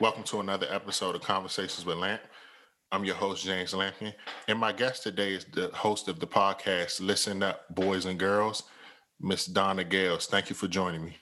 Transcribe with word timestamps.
Welcome 0.00 0.22
to 0.24 0.38
another 0.38 0.68
episode 0.70 1.16
of 1.16 1.22
Conversations 1.22 1.84
with 1.84 1.96
Lamp. 1.96 2.20
I'm 2.92 3.04
your 3.04 3.16
host, 3.16 3.44
James 3.44 3.72
Lampkin. 3.72 4.14
and 4.46 4.56
my 4.56 4.70
guest 4.70 5.02
today 5.02 5.32
is 5.32 5.44
the 5.44 5.70
host 5.74 6.06
of 6.06 6.20
the 6.20 6.26
podcast, 6.26 7.00
Listen 7.00 7.42
Up, 7.42 7.68
Boys 7.74 8.04
and 8.06 8.16
Girls, 8.16 8.62
Miss 9.20 9.46
Donna 9.46 9.82
Gales. 9.82 10.28
Thank 10.28 10.50
you 10.50 10.54
for 10.54 10.68
joining 10.68 11.04
me. 11.04 11.16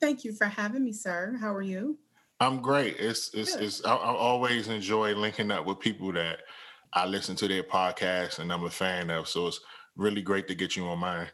Thank 0.00 0.24
you 0.24 0.32
for 0.32 0.46
having 0.46 0.82
me, 0.84 0.92
sir. 0.92 1.36
How 1.40 1.54
are 1.54 1.62
you? 1.62 1.96
I'm 2.40 2.60
great. 2.60 2.96
It's 2.98 3.32
it's, 3.34 3.54
it's 3.54 3.84
I, 3.84 3.94
I 3.94 4.10
always 4.10 4.66
enjoy 4.66 5.14
linking 5.14 5.52
up 5.52 5.64
with 5.64 5.78
people 5.78 6.12
that 6.14 6.40
I 6.92 7.06
listen 7.06 7.36
to 7.36 7.46
their 7.46 7.62
podcast 7.62 8.40
and 8.40 8.52
I'm 8.52 8.64
a 8.64 8.70
fan 8.70 9.10
of. 9.10 9.28
So 9.28 9.46
it's 9.46 9.60
really 9.96 10.22
great 10.22 10.48
to 10.48 10.56
get 10.56 10.74
you 10.74 10.86
on 10.86 10.98
mine. 10.98 11.28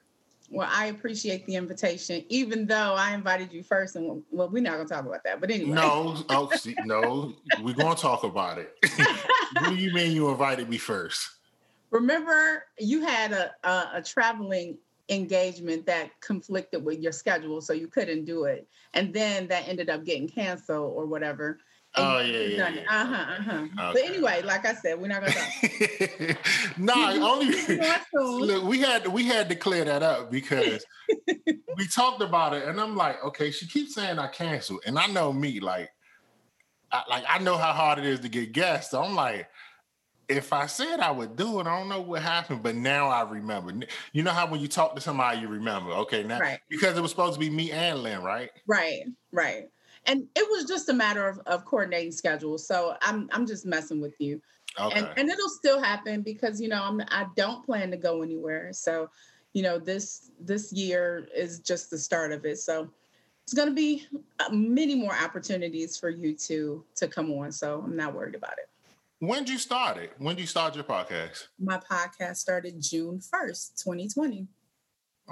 Well, 0.55 0.69
I 0.71 0.87
appreciate 0.87 1.45
the 1.47 1.57
invitation, 1.57 2.25
even 2.29 2.65
though 2.67 2.95
I 2.95 3.13
invited 3.13 3.53
you 3.53 3.65
first, 3.65 3.97
and 3.97 4.23
well, 4.31 4.49
we're 4.49 4.63
not 4.63 4.77
gonna 4.77 4.89
talk 4.89 5.05
about 5.05 5.25
that. 5.25 5.41
But 5.41 5.51
anyway, 5.51 5.73
no, 5.73 6.17
oh, 6.29 6.49
see, 6.55 6.77
no, 6.85 7.35
we're 7.61 7.75
gonna 7.75 7.97
talk 7.97 8.23
about 8.23 8.59
it. 8.59 8.73
what 9.59 9.71
do 9.71 9.75
you 9.75 9.93
mean 9.93 10.13
you 10.13 10.29
invited 10.29 10.69
me 10.69 10.79
first? 10.79 11.29
Remember, 11.91 12.67
you 12.79 13.05
had 13.05 13.33
a, 13.33 13.51
a, 13.65 13.91
a 13.95 14.03
traveling 14.03 14.79
engagement 15.09 15.87
that 15.87 16.11
conflicted 16.21 16.85
with 16.85 17.01
your 17.01 17.13
schedule, 17.13 17.61
so 17.61 17.73
you 17.73 17.89
couldn't 17.89 18.25
do 18.25 18.45
it, 18.45 18.69
and 18.93 19.13
then 19.13 19.49
that 19.49 19.67
ended 19.67 19.91
up 19.91 20.05
getting 20.05 20.29
canceled 20.29 20.93
or 20.97 21.05
whatever. 21.05 21.59
Oh 21.97 22.21
yeah, 22.21 22.39
yeah, 22.39 22.69
yeah. 22.71 22.81
Uh 22.89 23.07
huh. 23.07 23.15
Uh 23.15 23.43
huh. 23.43 23.59
Okay. 23.59 23.69
But 23.93 24.03
anyway, 24.05 24.43
like 24.43 24.67
I 24.67 24.75
said, 24.75 25.01
we're 25.01 25.09
not 25.09 25.21
gonna 25.21 25.35
talk. 25.35 26.79
no, 26.79 26.95
only 26.95 27.55
look. 28.47 28.65
We 28.65 28.81
had 28.81 29.07
we 29.07 29.25
had 29.25 29.49
to 29.51 29.55
clear 29.55 29.85
that 29.85 30.03
up 30.03 30.31
because 30.31 30.85
we 31.77 31.87
talked 31.87 32.21
about 32.21 32.55
it, 32.55 32.67
and 32.67 32.81
I'm 32.81 32.97
like, 32.97 33.23
okay, 33.25 33.51
she 33.53 33.67
keeps 33.67 33.95
saying 33.95 34.19
I 34.19 34.27
canceled, 34.27 34.81
and 34.87 34.99
I 34.99 35.07
know 35.07 35.33
me, 35.33 35.61
like, 35.61 35.91
I, 36.91 37.03
like 37.09 37.25
I 37.29 37.39
know 37.39 37.57
how 37.57 37.73
hard 37.73 38.01
it 38.01 38.07
is 38.07 38.21
to 38.21 38.29
get 38.29 38.53
guests. 38.53 38.91
So 38.91 39.01
I'm 39.01 39.15
like, 39.15 39.49
if 40.29 40.53
I 40.53 40.67
said 40.67 40.99
I 40.99 41.13
would 41.13 41.37
do 41.37 41.61
it, 41.61 41.69
I 41.69 41.79
don't 41.79 41.89
know 41.89 42.01
what 42.01 42.23
happened, 42.23 42.65
but 42.65 42.75
now 42.75 43.09
I 43.09 43.23
remember. 43.23 43.87
You 44.13 44.25
know 44.25 44.33
how 44.33 44.49
when 44.49 44.61
you 44.61 44.69
talk 44.69 44.97
to 44.97 45.01
somebody, 45.01 45.39
you 45.39 45.47
remember. 45.47 45.93
Okay, 45.93 46.25
now 46.25 46.41
right. 46.41 46.59
because 46.69 46.99
it 46.99 47.03
was 47.03 47.13
supposed 47.13 47.35
to 47.35 47.41
be 47.41 47.51
me 47.51 47.71
and 47.71 48.03
Lynn, 48.03 48.25
right? 48.25 48.51
Right, 48.67 49.03
right 49.31 49.69
and 50.07 50.27
it 50.35 50.47
was 50.51 50.65
just 50.65 50.89
a 50.89 50.93
matter 50.93 51.27
of, 51.27 51.39
of 51.47 51.65
coordinating 51.65 52.13
schedules. 52.13 52.67
So 52.67 52.97
I'm 53.03 53.29
I'm 53.33 53.47
just 53.47 53.67
messing 53.67 54.01
with 54.01 54.15
you. 54.19 54.41
Okay. 54.79 54.99
And, 54.99 55.09
and 55.17 55.29
it'll 55.29 55.49
still 55.49 55.81
happen 55.81 56.23
because 56.23 56.61
you 56.61 56.69
know 56.69 56.83
I'm 56.83 57.01
I 57.09 57.27
don't 57.37 57.65
plan 57.65 57.91
to 57.91 57.97
go 57.97 58.23
anywhere. 58.23 58.73
So, 58.73 59.11
you 59.53 59.63
know, 59.63 59.79
this 59.79 60.31
this 60.41 60.73
year 60.73 61.29
is 61.35 61.61
just 61.61 61.91
the 61.91 61.99
start 61.99 62.33
of 62.33 62.45
it. 62.45 62.59
So 62.59 62.91
it's 63.45 63.55
going 63.55 63.69
to 63.69 63.75
be 63.75 64.07
uh, 64.41 64.51
many 64.51 64.95
more 64.95 65.15
opportunities 65.15 65.97
for 65.97 66.11
you 66.11 66.35
to 66.35 66.85
to 66.97 67.09
come 67.09 67.31
on. 67.33 67.53
So 67.53 67.83
I'm 67.85 67.97
not 67.97 68.15
worried 68.15 68.35
about 68.35 68.55
it. 68.59 68.69
When 69.21 69.45
did 69.45 69.51
you 69.51 69.59
start 69.59 69.97
it? 69.97 70.13
When 70.19 70.35
did 70.37 70.43
you 70.43 70.49
start 70.49 70.75
your 70.75 70.85
podcast? 70.85 71.47
My 71.59 71.79
podcast 71.79 72.37
started 72.37 72.75
June 72.79 73.21
1st, 73.21 73.83
2020. 73.83 74.47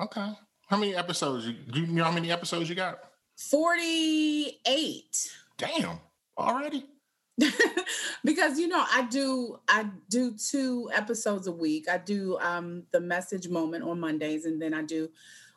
Okay. 0.00 0.30
How 0.68 0.76
many 0.78 0.94
episodes? 0.94 1.46
You, 1.46 1.52
do 1.52 1.80
you 1.80 1.86
know 1.88 2.04
how 2.04 2.12
many 2.12 2.30
episodes 2.30 2.70
you 2.70 2.74
got? 2.74 3.11
48. 3.36 5.32
Damn, 5.58 5.98
already? 6.38 6.86
because 8.24 8.58
you 8.58 8.68
know 8.68 8.84
i 8.92 9.06
do 9.10 9.58
i 9.66 9.86
do 10.10 10.36
two 10.36 10.90
episodes 10.92 11.46
a 11.46 11.52
week. 11.52 11.88
I 11.88 11.98
do 11.98 12.38
um 12.40 12.84
the 12.92 13.00
message 13.00 13.48
moment 13.48 13.84
on 13.84 13.98
mondays 14.00 14.44
and 14.44 14.60
then 14.60 14.74
i 14.74 14.82
do 14.82 15.08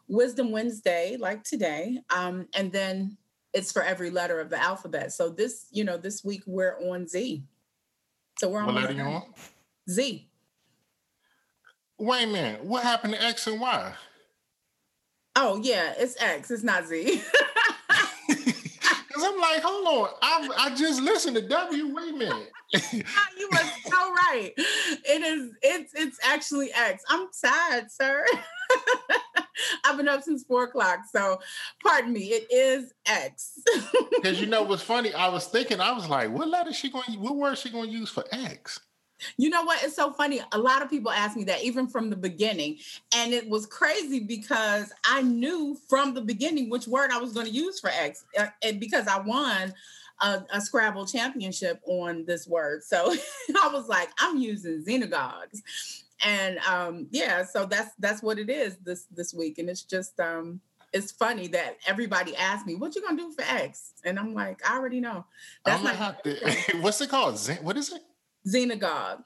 wisdom 0.08 0.52
wednesday 0.52 1.18
like 1.20 1.44
today 1.44 1.98
um 2.16 2.48
and 2.56 2.72
then 2.72 3.18
it's 3.56 3.72
for 3.72 3.82
every 3.82 4.10
letter 4.10 4.40
of 4.40 4.50
the 4.50 4.62
alphabet. 4.62 5.14
So 5.14 5.30
this 5.30 5.68
you 5.72 5.84
know 5.84 5.98
this 5.98 6.24
week 6.24 6.44
we're 6.46 6.78
on 6.92 7.08
z. 7.08 7.44
So 8.38 8.50
we're 8.50 8.60
on 8.60 8.68
what 8.68 8.76
letter 8.76 8.94
you 8.94 9.02
on 9.02 9.24
z. 9.90 10.30
Wait 11.98 12.24
a 12.24 12.28
minute. 12.28 12.64
What 12.64 12.84
happened 12.84 13.14
to 13.14 13.24
x 13.24 13.48
and 13.48 13.60
y? 13.60 13.94
Oh 15.36 15.60
yeah 15.64 15.94
it's 15.98 16.22
x. 16.22 16.52
It's 16.52 16.64
not 16.64 16.86
z 16.86 17.22
I'm 19.26 19.40
like, 19.40 19.62
hold 19.62 19.88
on, 19.88 20.10
I, 20.22 20.50
I 20.58 20.76
just 20.76 21.02
listened 21.02 21.36
to 21.36 21.42
W. 21.42 21.94
Wait 21.96 22.14
a 22.14 22.18
minute. 22.18 22.52
you 22.94 23.50
were 23.52 23.58
so 23.86 24.12
right. 24.12 24.52
It 24.58 25.22
is. 25.22 25.52
It's 25.62 25.94
it's 25.96 26.20
actually 26.24 26.72
X. 26.74 27.04
I'm 27.10 27.28
sad, 27.32 27.92
sir. 27.92 28.26
I've 29.86 29.98
been 29.98 30.08
up 30.08 30.24
since 30.24 30.44
four 30.44 30.66
o'clock, 30.66 31.00
so 31.12 31.40
pardon 31.84 32.14
me. 32.14 32.32
It 32.34 32.48
is 32.52 32.94
X. 33.06 33.60
Because 34.16 34.42
you 34.42 34.48
know 34.48 34.64
what's 34.64 34.82
funny? 34.82 35.14
I 35.14 35.30
was 35.30 35.46
thinking, 35.46 35.80
I 35.80 35.92
was 35.92 36.08
like, 36.08 36.32
what 36.32 36.48
letter 36.48 36.72
is 36.72 36.76
she 36.76 36.90
going? 36.90 37.20
What 37.20 37.36
word 37.36 37.54
is 37.54 37.60
she 37.60 37.70
going 37.70 37.90
to 37.90 37.96
use 37.96 38.10
for 38.10 38.24
X? 38.32 38.80
You 39.38 39.50
know 39.50 39.64
what? 39.64 39.84
It's 39.84 39.96
so 39.96 40.12
funny. 40.12 40.42
A 40.52 40.58
lot 40.58 40.82
of 40.82 40.90
people 40.90 41.12
ask 41.12 41.36
me 41.38 41.44
that 41.46 41.64
even 41.64 41.88
from 41.88 42.10
the 42.10 42.16
beginning. 42.16 42.78
And 43.16 43.34
it 43.34 43.48
was 43.48 43.66
crazy 43.66 44.20
because 44.20 44.92
I 45.06 45.22
knew 45.22 45.78
from 45.88 46.14
the 46.14 46.22
beginning 46.22 46.70
which 46.70 46.88
word 46.88 47.12
I 47.12 47.18
was 47.18 47.34
going 47.34 47.46
to 47.46 47.52
use 47.52 47.80
for 47.80 47.90
X. 47.90 48.26
Uh, 48.38 48.48
and 48.64 48.80
because 48.80 49.08
I 49.08 49.20
won 49.20 49.74
a, 50.22 50.44
a, 50.54 50.62
Scrabble 50.62 51.06
championship 51.06 51.82
on 51.86 52.26
this 52.26 52.48
word. 52.48 52.84
So 52.84 53.14
I 53.64 53.70
was 53.70 53.88
like, 53.88 54.10
I'm 54.20 54.38
using 54.38 54.84
xenagogues. 54.84 55.62
And 56.26 56.58
um, 56.60 57.08
yeah, 57.12 57.44
so 57.44 57.66
that's 57.66 57.92
that's 58.00 58.24
what 58.24 58.40
it 58.40 58.50
is 58.50 58.78
this 58.78 59.06
this 59.14 59.34
week. 59.34 59.60
And 59.60 59.70
it's 59.70 59.84
just 59.84 60.20
um 60.20 60.62
it's 60.94 61.12
funny 61.12 61.48
that 61.50 61.78
everybody 61.86 62.36
asks 62.38 62.66
me, 62.66 62.76
"What 62.76 62.96
you 62.96 63.02
gonna 63.02 63.18
do 63.18 63.32
for 63.34 63.42
X?" 63.42 63.92
And 64.06 64.18
I'm 64.18 64.34
like, 64.34 64.68
"I 64.68 64.78
already 64.78 65.02
know." 65.02 65.26
That's 65.66 65.84
not. 65.84 66.26
what's 66.80 67.02
it 67.02 67.10
called? 67.10 67.38
What 67.62 67.76
is 67.76 67.92
it? 67.92 68.02
Xenagogue. 68.48 69.24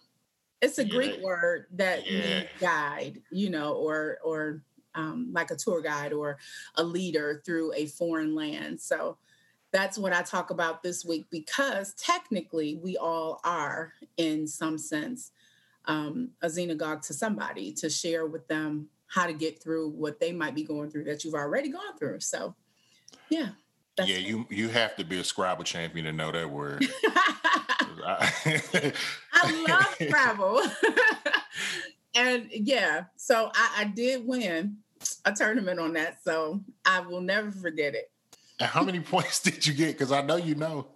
It's 0.61 0.77
a 0.77 0.85
yeah. 0.85 0.93
Greek 0.93 1.21
word 1.21 1.67
that 1.73 2.09
yeah. 2.09 2.19
means 2.19 2.47
guide, 2.59 3.21
you 3.31 3.49
know, 3.49 3.73
or 3.73 4.19
or 4.23 4.61
um, 4.95 5.29
like 5.31 5.51
a 5.51 5.55
tour 5.55 5.81
guide 5.81 6.13
or 6.13 6.37
a 6.75 6.83
leader 6.83 7.41
through 7.45 7.73
a 7.73 7.85
foreign 7.85 8.35
land. 8.35 8.79
So 8.79 9.17
that's 9.71 9.97
what 9.97 10.13
I 10.13 10.21
talk 10.21 10.49
about 10.49 10.83
this 10.83 11.05
week 11.05 11.27
because 11.29 11.93
technically 11.93 12.79
we 12.81 12.97
all 12.97 13.39
are, 13.43 13.93
in 14.17 14.47
some 14.47 14.77
sense, 14.77 15.31
um, 15.85 16.31
a 16.41 16.47
xenagogue 16.47 17.01
to 17.07 17.13
somebody 17.13 17.71
to 17.73 17.89
share 17.89 18.25
with 18.25 18.47
them 18.47 18.89
how 19.07 19.25
to 19.25 19.33
get 19.33 19.61
through 19.61 19.89
what 19.89 20.19
they 20.19 20.31
might 20.31 20.55
be 20.55 20.63
going 20.63 20.89
through 20.89 21.03
that 21.05 21.23
you've 21.23 21.33
already 21.33 21.69
gone 21.69 21.97
through. 21.97 22.19
So, 22.19 22.55
yeah. 23.29 23.49
Yeah, 24.05 24.17
you 24.17 24.45
you 24.49 24.69
have 24.69 24.95
to 24.97 25.03
be 25.03 25.19
a 25.19 25.23
Scrabble 25.23 25.63
champion 25.63 26.05
to 26.05 26.11
know 26.11 26.31
that 26.31 26.49
word. 26.49 26.87
I, 28.05 28.93
love 29.67 29.95
Scrabble. 30.01 30.61
and 32.15 32.47
yeah, 32.51 33.05
so 33.15 33.51
I, 33.53 33.81
I 33.81 33.83
did 33.85 34.25
win 34.25 34.77
a 35.25 35.31
tournament 35.31 35.79
on 35.79 35.93
that. 35.93 36.23
So 36.23 36.61
I 36.85 37.01
will 37.01 37.21
never 37.21 37.51
forget 37.51 37.95
it. 37.95 38.11
And 38.59 38.69
how 38.69 38.83
many 38.83 38.99
points 38.99 39.41
did 39.41 39.65
you 39.65 39.73
get? 39.73 39.97
Because 39.97 40.11
I 40.11 40.21
know 40.21 40.35
you 40.35 40.55
know. 40.55 40.87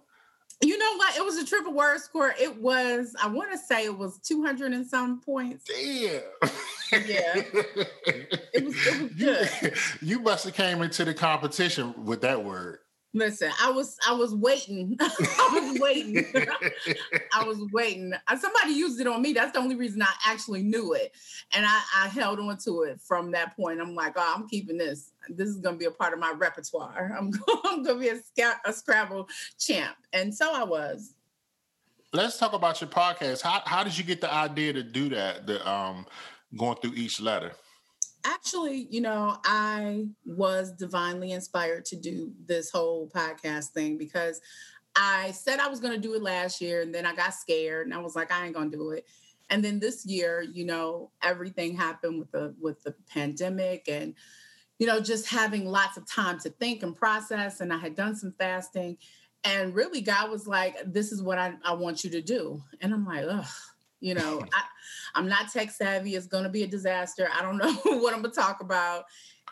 You 0.62 0.78
know 0.78 0.96
what? 0.96 1.16
It 1.16 1.24
was 1.24 1.36
a 1.36 1.44
triple 1.44 1.72
word 1.72 2.00
score. 2.00 2.34
It 2.40 2.60
was, 2.60 3.14
I 3.22 3.28
want 3.28 3.52
to 3.52 3.58
say 3.58 3.84
it 3.84 3.98
was 3.98 4.18
200 4.20 4.72
and 4.72 4.86
some 4.86 5.20
points. 5.20 5.64
Damn. 5.64 6.22
Yeah. 6.92 7.34
it 7.34 8.64
was, 8.64 8.76
it 8.86 9.02
was 9.02 9.12
good. 9.12 9.50
You, 9.62 9.70
you 10.00 10.20
must 10.20 10.44
have 10.44 10.54
came 10.54 10.80
into 10.80 11.04
the 11.04 11.12
competition 11.12 12.04
with 12.04 12.20
that 12.22 12.44
word. 12.44 12.78
Listen, 13.16 13.52
I 13.62 13.70
was 13.70 13.96
I 14.06 14.12
was 14.12 14.34
waiting. 14.34 14.96
I 15.00 15.48
was 15.52 15.80
waiting. 15.80 16.26
I 17.32 17.44
was 17.44 17.58
waiting. 17.72 18.12
Somebody 18.36 18.72
used 18.72 19.00
it 19.00 19.06
on 19.06 19.22
me. 19.22 19.32
That's 19.32 19.52
the 19.52 19.60
only 19.60 19.76
reason 19.76 20.02
I 20.02 20.12
actually 20.26 20.64
knew 20.64 20.94
it, 20.94 21.12
and 21.54 21.64
I, 21.64 21.80
I 21.96 22.08
held 22.08 22.40
on 22.40 22.58
to 22.64 22.82
it 22.82 23.00
from 23.00 23.30
that 23.30 23.54
point. 23.54 23.80
I'm 23.80 23.94
like, 23.94 24.14
oh, 24.16 24.34
I'm 24.36 24.48
keeping 24.48 24.76
this. 24.76 25.12
This 25.28 25.48
is 25.48 25.60
to 25.60 25.72
be 25.72 25.84
a 25.84 25.92
part 25.92 26.12
of 26.12 26.18
my 26.18 26.32
repertoire. 26.36 27.16
I'm, 27.16 27.32
I'm 27.64 27.84
going 27.84 28.00
to 28.00 28.00
be 28.00 28.42
a, 28.42 28.52
a 28.64 28.72
Scrabble 28.72 29.28
champ, 29.60 29.96
and 30.12 30.34
so 30.34 30.52
I 30.52 30.64
was. 30.64 31.14
Let's 32.12 32.36
talk 32.36 32.52
about 32.52 32.80
your 32.80 32.90
podcast. 32.90 33.42
How 33.42 33.62
how 33.64 33.84
did 33.84 33.96
you 33.96 34.02
get 34.02 34.20
the 34.20 34.32
idea 34.32 34.72
to 34.72 34.82
do 34.82 35.08
that? 35.10 35.46
The 35.46 35.68
um 35.68 36.04
going 36.56 36.78
through 36.78 36.94
each 36.94 37.20
letter 37.20 37.52
actually, 38.24 38.86
you 38.90 39.00
know, 39.00 39.36
I 39.44 40.06
was 40.24 40.72
divinely 40.72 41.32
inspired 41.32 41.84
to 41.86 41.96
do 41.96 42.32
this 42.46 42.70
whole 42.70 43.08
podcast 43.08 43.70
thing 43.70 43.98
because 43.98 44.40
I 44.96 45.32
said 45.32 45.58
I 45.58 45.68
was 45.68 45.80
going 45.80 45.94
to 45.94 46.00
do 46.00 46.14
it 46.14 46.22
last 46.22 46.60
year 46.60 46.82
and 46.82 46.94
then 46.94 47.06
I 47.06 47.14
got 47.14 47.34
scared 47.34 47.86
and 47.86 47.94
I 47.94 47.98
was 47.98 48.16
like 48.16 48.32
I 48.32 48.46
ain't 48.46 48.54
going 48.54 48.70
to 48.70 48.76
do 48.76 48.90
it. 48.90 49.06
And 49.50 49.62
then 49.62 49.78
this 49.78 50.06
year, 50.06 50.42
you 50.42 50.64
know, 50.64 51.10
everything 51.22 51.76
happened 51.76 52.18
with 52.18 52.30
the 52.30 52.54
with 52.60 52.82
the 52.82 52.94
pandemic 53.08 53.88
and 53.88 54.14
you 54.78 54.88
know, 54.88 55.00
just 55.00 55.28
having 55.28 55.66
lots 55.66 55.96
of 55.96 56.08
time 56.10 56.38
to 56.40 56.50
think 56.50 56.82
and 56.82 56.96
process 56.96 57.60
and 57.60 57.72
I 57.72 57.78
had 57.78 57.94
done 57.94 58.16
some 58.16 58.34
fasting 58.38 58.98
and 59.44 59.74
really 59.74 60.00
God 60.00 60.30
was 60.30 60.46
like 60.46 60.76
this 60.86 61.12
is 61.12 61.22
what 61.22 61.38
I, 61.38 61.54
I 61.64 61.74
want 61.74 62.04
you 62.04 62.10
to 62.10 62.22
do. 62.22 62.62
And 62.80 62.92
I'm 62.92 63.04
like, 63.04 63.24
ugh 63.28 63.46
you 64.04 64.14
know, 64.14 64.44
I, 64.52 65.18
am 65.18 65.26
not 65.26 65.50
tech 65.50 65.70
savvy. 65.70 66.14
It's 66.14 66.26
going 66.26 66.44
to 66.44 66.50
be 66.50 66.62
a 66.62 66.66
disaster. 66.66 67.26
I 67.34 67.40
don't 67.40 67.56
know 67.56 67.72
what 68.00 68.12
I'm 68.12 68.20
going 68.20 68.34
to 68.34 68.38
talk 68.38 68.60
about. 68.60 69.06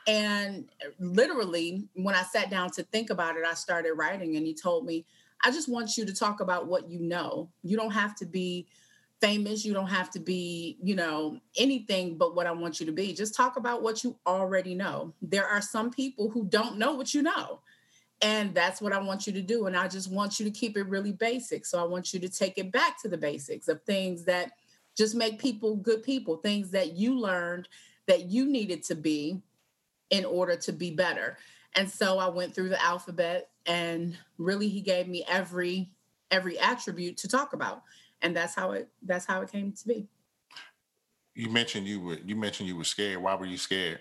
And 0.06 0.66
eh, 0.82 0.88
literally, 1.00 1.88
when 1.94 2.14
I 2.14 2.22
sat 2.22 2.50
down 2.50 2.70
to 2.72 2.82
think 2.82 3.08
about 3.08 3.36
it, 3.36 3.44
I 3.48 3.54
started 3.54 3.94
writing, 3.94 4.36
and 4.36 4.46
he 4.46 4.52
told 4.52 4.84
me, 4.84 5.06
I 5.42 5.50
just 5.50 5.70
want 5.70 5.96
you 5.96 6.04
to 6.04 6.14
talk 6.14 6.40
about 6.40 6.66
what 6.66 6.90
you 6.90 7.00
know. 7.00 7.48
You 7.62 7.78
don't 7.78 7.92
have 7.92 8.14
to 8.16 8.26
be 8.26 8.66
famous. 9.22 9.64
You 9.64 9.72
don't 9.72 9.88
have 9.88 10.10
to 10.10 10.20
be, 10.20 10.76
you 10.82 10.96
know, 10.96 11.40
anything 11.56 12.18
but 12.18 12.36
what 12.36 12.46
I 12.46 12.52
want 12.52 12.78
you 12.78 12.84
to 12.84 12.92
be. 12.92 13.14
Just 13.14 13.34
talk 13.34 13.56
about 13.56 13.82
what 13.82 14.04
you 14.04 14.16
already 14.26 14.74
know. 14.74 15.14
There 15.22 15.46
are 15.46 15.62
some 15.62 15.90
people 15.90 16.28
who 16.28 16.44
don't 16.44 16.76
know 16.76 16.92
what 16.92 17.14
you 17.14 17.22
know. 17.22 17.60
And 18.22 18.54
that's 18.54 18.80
what 18.80 18.92
I 18.92 19.00
want 19.00 19.26
you 19.26 19.32
to 19.32 19.42
do. 19.42 19.66
And 19.66 19.76
I 19.76 19.88
just 19.88 20.10
want 20.10 20.38
you 20.38 20.44
to 20.44 20.50
keep 20.50 20.76
it 20.76 20.84
really 20.84 21.12
basic. 21.12 21.66
So 21.66 21.80
I 21.80 21.84
want 21.84 22.14
you 22.14 22.20
to 22.20 22.28
take 22.28 22.56
it 22.56 22.70
back 22.70 23.02
to 23.02 23.08
the 23.08 23.18
basics 23.18 23.66
of 23.66 23.82
things 23.82 24.24
that 24.24 24.52
just 24.96 25.16
make 25.16 25.40
people 25.40 25.76
good 25.76 26.02
people, 26.04 26.36
things 26.36 26.70
that 26.70 26.92
you 26.92 27.18
learned 27.18 27.68
that 28.06 28.26
you 28.26 28.46
needed 28.46 28.84
to 28.84 28.94
be 28.94 29.40
in 30.10 30.24
order 30.24 30.54
to 30.56 30.72
be 30.72 30.92
better. 30.92 31.36
And 31.74 31.90
so 31.90 32.18
I 32.18 32.28
went 32.28 32.54
through 32.54 32.68
the 32.68 32.82
alphabet 32.82 33.48
and 33.66 34.16
really 34.38 34.68
he 34.68 34.80
gave 34.80 35.08
me 35.08 35.24
every 35.28 35.90
every 36.30 36.58
attribute 36.58 37.16
to 37.18 37.28
talk 37.28 37.52
about. 37.52 37.82
And 38.22 38.36
that's 38.36 38.54
how 38.54 38.72
it 38.72 38.88
that's 39.02 39.26
how 39.26 39.42
it 39.42 39.50
came 39.50 39.72
to 39.72 39.88
be. 39.88 40.06
You 41.34 41.48
mentioned 41.48 41.86
you 41.86 42.00
were 42.00 42.18
you 42.24 42.36
mentioned 42.36 42.68
you 42.68 42.76
were 42.76 42.84
scared. 42.84 43.22
Why 43.22 43.34
were 43.34 43.46
you 43.46 43.58
scared? 43.58 44.00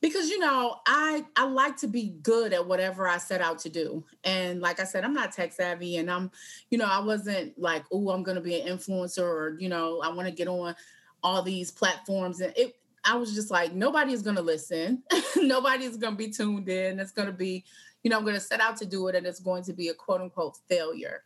Because 0.00 0.28
you 0.28 0.38
know 0.38 0.76
i 0.86 1.24
i 1.36 1.44
like 1.44 1.76
to 1.76 1.86
be 1.86 2.14
good 2.22 2.52
at 2.52 2.66
whatever 2.66 3.08
i 3.08 3.18
set 3.18 3.40
out 3.40 3.58
to 3.58 3.68
do. 3.68 4.04
And 4.24 4.60
like 4.60 4.80
i 4.80 4.84
said 4.84 5.04
i'm 5.04 5.14
not 5.14 5.32
tech 5.32 5.52
savvy 5.52 5.96
and 5.96 6.10
i'm 6.10 6.30
you 6.70 6.78
know 6.78 6.86
i 6.86 7.00
wasn't 7.00 7.58
like 7.58 7.84
oh 7.92 8.10
i'm 8.10 8.22
to 8.36 8.40
be 8.40 8.60
an 8.60 8.76
influencer 8.76 9.22
or 9.22 9.56
you 9.58 9.68
know 9.68 10.00
i 10.02 10.08
want 10.08 10.28
to 10.28 10.34
get 10.34 10.48
on 10.48 10.74
all 11.22 11.42
these 11.42 11.70
platforms. 11.70 12.40
And 12.40 12.52
it 12.56 12.76
i 13.04 13.16
was 13.16 13.34
just 13.34 13.50
like 13.50 13.72
nobody's 13.72 14.22
to 14.36 14.42
listen. 14.42 15.02
Nobody's 15.36 15.96
to 16.12 16.18
be 16.18 16.30
tuned 16.30 16.68
in. 16.68 16.98
It's 16.98 17.12
to 17.28 17.32
be 17.32 17.64
you 18.02 18.10
know 18.10 18.18
i'm 18.18 18.24
to 18.36 18.40
set 18.40 18.60
out 18.60 18.76
to 18.76 18.86
do 18.86 19.08
it 19.08 19.14
and 19.14 19.26
it's 19.26 19.40
going 19.40 19.64
to 19.64 19.72
be 19.72 19.88
a 19.88 19.94
quote 19.94 20.20
unquote 20.20 20.56
failure. 20.68 21.22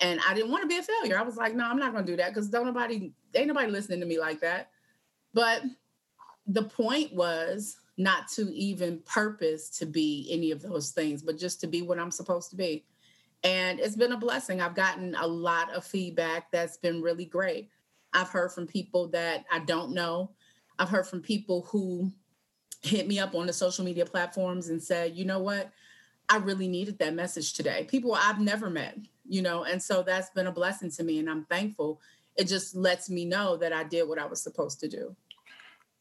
And 0.00 0.20
i 0.28 0.34
didn't 0.34 0.50
want 0.50 0.62
to 0.62 0.68
be 0.68 0.78
a 0.78 0.82
failure. 0.82 1.18
I 1.18 1.22
was 1.22 1.36
like 1.36 1.54
no 1.54 1.64
i'm 1.64 1.78
not 1.78 1.92
to 2.06 2.12
do 2.12 2.16
that 2.16 2.32
because 2.32 2.48
don't 2.48 2.66
nobody 2.66 3.12
ain't 3.34 3.48
nobody 3.48 3.70
listening 3.70 4.00
to 4.00 4.06
me 4.06 4.18
like 4.18 4.40
that. 4.40 4.70
But 5.32 5.62
the 6.46 6.64
point 6.64 7.14
was 7.14 7.79
not 8.00 8.28
to 8.28 8.50
even 8.54 8.98
purpose 9.04 9.68
to 9.68 9.84
be 9.84 10.26
any 10.30 10.50
of 10.52 10.62
those 10.62 10.90
things, 10.90 11.22
but 11.22 11.36
just 11.36 11.60
to 11.60 11.66
be 11.66 11.82
what 11.82 11.98
I'm 11.98 12.10
supposed 12.10 12.48
to 12.48 12.56
be. 12.56 12.86
And 13.44 13.78
it's 13.78 13.96
been 13.96 14.12
a 14.12 14.16
blessing. 14.16 14.62
I've 14.62 14.74
gotten 14.74 15.14
a 15.14 15.26
lot 15.26 15.70
of 15.74 15.84
feedback 15.84 16.50
that's 16.50 16.78
been 16.78 17.02
really 17.02 17.26
great. 17.26 17.68
I've 18.14 18.30
heard 18.30 18.52
from 18.52 18.66
people 18.66 19.08
that 19.08 19.44
I 19.52 19.58
don't 19.58 19.92
know. 19.92 20.30
I've 20.78 20.88
heard 20.88 21.06
from 21.06 21.20
people 21.20 21.66
who 21.70 22.10
hit 22.82 23.06
me 23.06 23.18
up 23.18 23.34
on 23.34 23.46
the 23.46 23.52
social 23.52 23.84
media 23.84 24.06
platforms 24.06 24.70
and 24.70 24.82
said, 24.82 25.14
you 25.14 25.26
know 25.26 25.40
what? 25.40 25.70
I 26.30 26.36
really 26.36 26.68
needed 26.68 26.98
that 27.00 27.14
message 27.14 27.52
today. 27.52 27.84
People 27.84 28.14
I've 28.14 28.40
never 28.40 28.70
met, 28.70 28.96
you 29.28 29.42
know, 29.42 29.64
and 29.64 29.82
so 29.82 30.02
that's 30.02 30.30
been 30.30 30.46
a 30.46 30.52
blessing 30.52 30.90
to 30.92 31.04
me 31.04 31.18
and 31.18 31.28
I'm 31.28 31.44
thankful. 31.44 32.00
It 32.36 32.44
just 32.44 32.74
lets 32.74 33.10
me 33.10 33.26
know 33.26 33.58
that 33.58 33.74
I 33.74 33.84
did 33.84 34.08
what 34.08 34.18
I 34.18 34.24
was 34.24 34.42
supposed 34.42 34.80
to 34.80 34.88
do. 34.88 35.14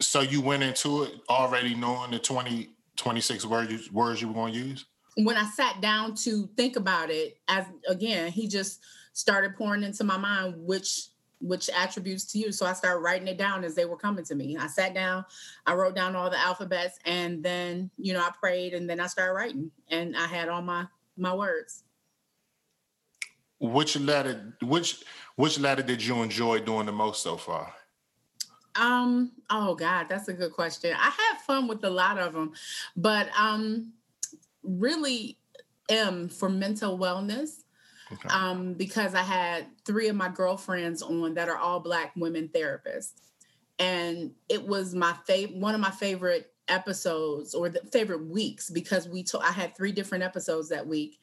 So 0.02 0.22
you 0.22 0.42
went 0.42 0.64
into 0.64 1.04
it 1.04 1.16
already 1.30 1.76
knowing 1.76 2.12
the 2.12 2.20
20, 2.20 2.70
26 2.96 3.46
words, 3.46 3.92
words 3.92 4.22
you 4.22 4.30
were 4.30 4.34
going 4.34 4.54
to 4.54 4.60
use? 4.60 4.86
When 5.16 5.36
I 5.36 5.46
sat 5.46 5.82
down 5.82 6.16
to 6.16 6.50
think 6.56 6.78
about 6.78 7.10
it, 7.10 7.38
as 7.48 7.66
again, 7.88 8.32
he 8.32 8.48
just 8.48 8.80
started 9.14 9.56
pouring 9.56 9.84
into 9.84 10.04
my 10.04 10.18
mind 10.18 10.56
which 10.58 11.10
which 11.42 11.70
attributes 11.70 12.26
to 12.26 12.38
you. 12.38 12.52
So 12.52 12.66
I 12.66 12.74
started 12.74 13.00
writing 13.00 13.28
it 13.28 13.38
down 13.38 13.64
as 13.64 13.74
they 13.74 13.86
were 13.86 13.98
coming 13.98 14.26
to 14.26 14.36
me. 14.36 14.58
I 14.58 14.68
sat 14.68 14.94
down, 14.94 15.26
I 15.66 15.74
wrote 15.74 15.96
down 15.96 16.16
all 16.16 16.30
the 16.30 16.38
alphabets, 16.38 17.00
and 17.06 17.44
then 17.44 17.90
you 17.98 18.14
know 18.14 18.22
I 18.22 18.32
prayed, 18.40 18.74
and 18.74 18.90
then 18.90 19.00
I 19.00 19.08
started 19.08 19.34
writing, 19.34 19.72
and 19.90 20.16
I 20.16 20.28
had 20.28 20.50
all 20.50 20.62
my 20.62 20.86
my 21.18 21.34
words. 21.34 21.84
Which 23.60 23.98
letter? 23.98 24.54
Which 24.62 25.04
which 25.36 25.60
letter 25.60 25.84
did 25.84 26.04
you 26.04 26.22
enjoy 26.22 26.60
doing 26.60 26.86
the 26.86 26.92
most 26.92 27.24
so 27.24 27.38
far? 27.38 27.74
Um, 28.76 29.32
oh 29.50 29.76
God, 29.76 30.08
that's 30.10 30.28
a 30.28 30.34
good 30.34 30.54
question. 30.54 30.96
I 30.98 31.10
had 31.10 31.42
fun 31.46 31.68
with 31.68 31.84
a 31.84 31.90
lot 31.90 32.18
of 32.18 32.34
them, 32.34 32.54
but 32.96 33.30
um 33.38 33.94
really 34.64 35.38
M 35.90 36.30
for 36.30 36.50
mental 36.50 36.98
wellness. 36.98 37.64
Okay. 38.12 38.30
Um, 38.30 38.74
because 38.74 39.14
I 39.14 39.22
had 39.22 39.68
three 39.86 40.08
of 40.08 40.16
my 40.16 40.30
girlfriends 40.30 41.02
on 41.02 41.36
that 41.36 41.48
are 41.48 41.58
all 41.58 41.80
black 41.80 42.14
women 42.16 42.50
therapists. 42.50 43.14
And 43.78 44.32
it 44.50 44.66
was 44.66 44.96
my 44.96 45.14
favorite 45.26 45.58
one 45.58 45.76
of 45.76 45.82
my 45.82 45.92
favorite 45.92 46.52
episodes 46.68 47.54
or 47.54 47.70
the 47.70 47.82
favorite 47.92 48.28
weeks 48.28 48.70
because 48.70 49.08
we 49.08 49.24
to- 49.24 49.40
I 49.40 49.52
had 49.52 49.76
three 49.76 49.92
different 49.92 50.24
episodes 50.24 50.70
that 50.70 50.86
week 50.86 51.20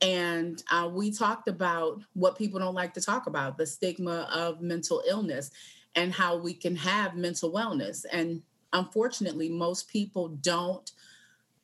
and 0.00 0.62
uh, 0.70 0.88
we 0.92 1.10
talked 1.10 1.48
about 1.48 2.00
what 2.12 2.36
people 2.36 2.60
don't 2.60 2.74
like 2.74 2.94
to 2.94 3.00
talk 3.00 3.26
about 3.26 3.56
the 3.56 3.66
stigma 3.66 4.28
of 4.34 4.60
mental 4.60 5.02
illness 5.08 5.50
and 5.96 6.12
how 6.12 6.36
we 6.36 6.54
can 6.54 6.76
have 6.76 7.16
mental 7.16 7.50
wellness. 7.50 8.04
And 8.12 8.42
unfortunately, 8.72 9.48
most 9.48 9.88
people 9.88 10.28
don't 10.28 10.92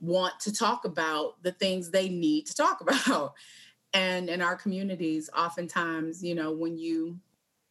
want 0.00 0.40
to 0.40 0.52
talk 0.52 0.84
about 0.84 1.40
the 1.42 1.52
things 1.52 1.90
they 1.90 2.08
need 2.08 2.46
to 2.46 2.54
talk 2.56 2.80
about. 3.04 3.34
And 3.94 4.30
in 4.30 4.40
our 4.40 4.56
communities, 4.56 5.28
oftentimes, 5.36 6.24
you 6.24 6.34
know, 6.34 6.50
when 6.50 6.78
you 6.78 7.18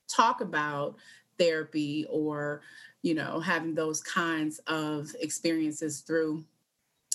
talk 0.07 0.41
about 0.41 0.95
therapy 1.39 2.05
or, 2.09 2.61
you 3.01 3.15
know, 3.15 3.39
having 3.39 3.73
those 3.73 4.01
kinds 4.01 4.59
of 4.67 5.09
experiences 5.19 6.01
through 6.01 6.45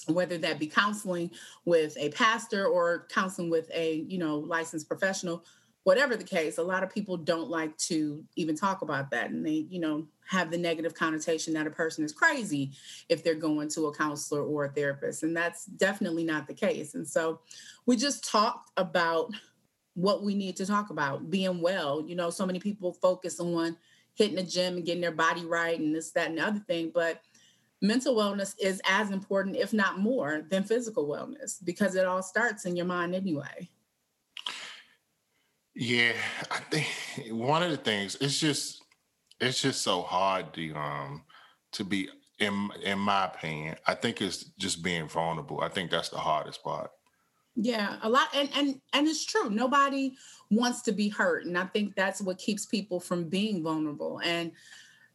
whether 0.09 0.39
that 0.39 0.59
be 0.59 0.67
counseling 0.67 1.31
with 1.65 1.97
a 1.99 2.11
pastor 2.11 2.67
or 2.67 3.07
counseling 3.11 3.51
with 3.51 3.69
a 3.75 4.05
you 4.09 4.19
know 4.19 4.39
licensed 4.39 4.87
professional 4.87 5.45
whatever 5.87 6.17
the 6.17 6.25
case, 6.25 6.59
a 6.59 6.63
lot 6.65 6.83
of 6.83 6.93
people 6.93 7.17
don't 7.17 7.49
like 7.49 7.77
to 7.79 8.25
even 8.35 8.57
talk 8.57 8.83
about 8.83 9.09
that. 9.09 9.31
And 9.31 9.47
they, 9.47 9.69
you 9.71 9.79
know, 9.79 10.05
have 10.29 10.51
the 10.51 10.59
negative 10.59 10.95
connotation 10.95 11.55
that 11.55 11.69
a 11.69 11.71
person 11.71 12.05
is 12.05 12.11
crazy 12.11 12.73
if 13.09 13.23
they're 13.23 13.37
going 13.37 13.69
to 13.69 13.87
a 13.87 13.95
counselor 13.95 14.43
or 14.43 14.65
a 14.65 14.69
therapist. 14.69 15.23
And 15.23 15.37
that's 15.37 15.67
definitely 15.67 16.25
not 16.25 16.49
the 16.49 16.55
case. 16.55 16.97
And 16.97 17.07
so 17.07 17.39
we 17.87 17.95
just 17.95 18.29
talked 18.29 18.73
about 18.77 19.31
what 19.95 20.25
we 20.25 20.35
need 20.35 20.57
to 20.57 20.67
talk 20.67 20.91
about 20.91 21.31
being 21.31 21.61
well. 21.61 22.03
You 22.05 22.17
know, 22.17 22.31
so 22.31 22.45
many 22.45 22.59
people 22.59 22.93
focus 22.93 23.39
on 23.39 23.77
hitting 24.15 24.35
the 24.35 24.43
gym 24.43 24.75
and 24.75 24.85
getting 24.85 25.03
their 25.03 25.13
body 25.13 25.45
right 25.45 25.79
and 25.79 25.95
this, 25.95 26.11
that, 26.11 26.31
and 26.31 26.39
the 26.39 26.45
other 26.45 26.65
thing. 26.67 26.91
But 26.93 27.21
mental 27.81 28.17
wellness 28.17 28.57
is 28.61 28.83
as 28.89 29.13
important, 29.13 29.55
if 29.55 29.73
not 29.73 30.01
more, 30.01 30.43
than 30.51 30.65
physical 30.65 31.07
wellness 31.07 31.65
because 31.65 31.95
it 31.95 32.07
all 32.07 32.25
starts 32.25 32.65
in 32.65 32.75
your 32.75 32.87
mind 32.87 33.15
anyway. 33.15 33.71
Yeah, 35.77 36.13
I 36.51 36.59
think 36.71 36.87
one 37.31 37.63
of 37.63 37.71
the 37.71 37.77
things 37.77 38.17
it's 38.21 38.41
just 38.41 38.83
it's 39.41 39.61
just 39.61 39.83
so 39.83 40.03
hard 40.03 40.55
to 40.55 40.75
um 40.75 41.23
to 41.73 41.85
be 41.85 42.09
in 42.39 42.71
in 42.83 42.99
my 42.99 43.27
opinion. 43.27 43.77
I 43.87 43.95
think 43.95 44.23
it's 44.23 44.45
just 44.59 44.83
being 44.83 45.07
vulnerable. 45.07 45.61
I 45.61 45.69
think 45.69 45.91
that's 45.91 46.09
the 46.09 46.17
hardest 46.17 46.65
part. 46.65 46.91
Yeah, 47.55 47.99
a 48.03 48.09
lot 48.09 48.29
and 48.35 48.49
and 48.57 48.81
and 48.95 49.07
it's 49.07 49.25
true. 49.27 49.51
Nobody 49.51 50.17
wants 50.51 50.81
to 50.83 50.93
be 50.93 51.11
hurt 51.11 51.45
and 51.45 51.59
I 51.59 51.67
think 51.67 51.95
that's 51.95 52.23
what 52.23 52.39
keeps 52.39 52.65
people 52.65 52.99
from 52.99 53.29
being 53.29 53.63
vulnerable 53.63 54.21
and 54.25 54.53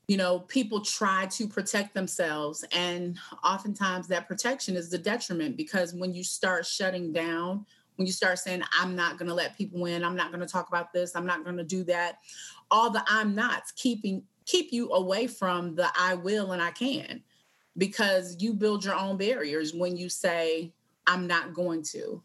you 0.08 0.18
know, 0.18 0.40
people 0.40 0.82
try 0.82 1.26
to 1.28 1.48
protect 1.48 1.94
themselves 1.94 2.66
and 2.74 3.18
oftentimes 3.46 4.08
that 4.08 4.28
protection 4.28 4.76
is 4.76 4.90
the 4.90 4.98
detriment 4.98 5.56
because 5.56 5.94
when 5.94 6.14
you 6.14 6.24
start 6.24 6.66
shutting 6.66 7.14
down 7.14 7.66
when 7.96 8.06
you 8.06 8.14
start 8.14 8.40
saying 8.40 8.64
i'm 8.80 8.96
not 8.96 9.18
going 9.18 9.28
to 9.28 9.34
let 9.34 9.58
people 9.58 9.86
in. 9.86 10.04
I'm 10.04 10.16
not 10.16 10.32
going 10.32 10.42
to 10.42 10.52
talk 10.52 10.68
about 10.68 10.94
this. 10.94 11.16
I'm 11.16 11.26
not 11.26 11.44
going 11.44 11.58
to 11.58 11.64
do 11.64 11.84
that. 11.86 12.20
All 12.70 12.90
the 12.90 13.04
i'm 13.08 13.36
nots 13.36 13.72
keeping 13.72 14.24
keep 14.46 14.72
you 14.72 14.92
away 14.92 15.28
from 15.28 15.76
the 15.76 15.90
i 15.98 16.16
will 16.16 16.52
and 16.52 16.62
i 16.62 16.72
can. 16.72 17.24
Because 17.78 18.36
you 18.40 18.54
build 18.54 18.84
your 18.84 18.96
own 18.96 19.18
barriers 19.18 19.74
when 19.74 19.96
you 19.96 20.10
say 20.10 20.74
i'm 21.08 21.28
not 21.28 21.54
going 21.54 21.84
to. 21.84 22.22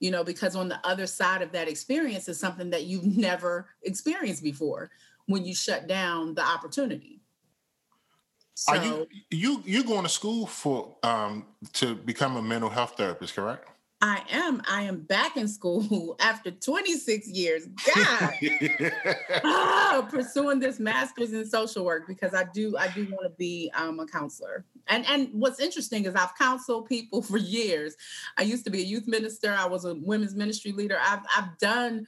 You 0.00 0.10
know 0.10 0.24
because 0.24 0.56
on 0.56 0.68
the 0.68 0.80
other 0.86 1.06
side 1.06 1.42
of 1.42 1.52
that 1.52 1.68
experience 1.68 2.28
is 2.28 2.38
something 2.38 2.70
that 2.70 2.84
you've 2.84 3.16
never 3.16 3.68
experienced 3.82 4.42
before 4.42 4.90
when 5.26 5.44
you 5.44 5.54
shut 5.54 5.86
down 5.86 6.34
the 6.34 6.42
opportunity. 6.42 7.20
So, 8.56 8.72
are 8.72 8.84
you 8.84 9.08
you 9.30 9.62
you're 9.64 9.84
going 9.84 10.04
to 10.04 10.08
school 10.08 10.46
for 10.46 10.96
um 11.02 11.46
to 11.74 11.94
become 11.94 12.36
a 12.36 12.42
mental 12.42 12.70
health 12.70 12.94
therapist 12.96 13.34
correct 13.34 13.68
I 14.04 14.22
am. 14.30 14.60
I 14.68 14.82
am 14.82 15.00
back 15.00 15.38
in 15.38 15.48
school 15.48 16.14
after 16.20 16.50
26 16.50 17.26
years. 17.28 17.66
God, 17.94 18.34
oh, 19.42 20.06
pursuing 20.10 20.58
this 20.58 20.78
master's 20.78 21.32
in 21.32 21.46
social 21.46 21.86
work 21.86 22.06
because 22.06 22.34
I 22.34 22.44
do. 22.52 22.76
I 22.76 22.88
do 22.88 23.06
want 23.06 23.22
to 23.22 23.34
be 23.38 23.72
um, 23.74 23.98
a 24.00 24.06
counselor. 24.06 24.66
And 24.88 25.06
and 25.06 25.30
what's 25.32 25.58
interesting 25.58 26.04
is 26.04 26.14
I've 26.14 26.36
counseled 26.36 26.86
people 26.86 27.22
for 27.22 27.38
years. 27.38 27.96
I 28.36 28.42
used 28.42 28.66
to 28.66 28.70
be 28.70 28.82
a 28.82 28.84
youth 28.84 29.08
minister. 29.08 29.54
I 29.54 29.64
was 29.64 29.86
a 29.86 29.94
women's 29.94 30.34
ministry 30.34 30.72
leader. 30.72 30.98
I've 31.00 31.22
I've 31.34 31.56
done 31.56 32.06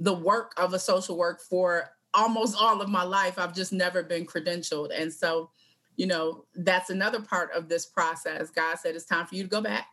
the 0.00 0.14
work 0.14 0.54
of 0.56 0.74
a 0.74 0.78
social 0.80 1.16
work 1.16 1.40
for 1.40 1.88
almost 2.14 2.56
all 2.60 2.80
of 2.82 2.88
my 2.88 3.04
life. 3.04 3.38
I've 3.38 3.54
just 3.54 3.72
never 3.72 4.02
been 4.02 4.26
credentialed, 4.26 4.90
and 4.92 5.12
so 5.12 5.50
you 5.94 6.08
know 6.08 6.46
that's 6.56 6.90
another 6.90 7.22
part 7.22 7.52
of 7.52 7.68
this 7.68 7.86
process. 7.86 8.50
God 8.50 8.76
said 8.80 8.96
it's 8.96 9.04
time 9.04 9.26
for 9.26 9.36
you 9.36 9.44
to 9.44 9.48
go 9.48 9.60
back 9.60 9.86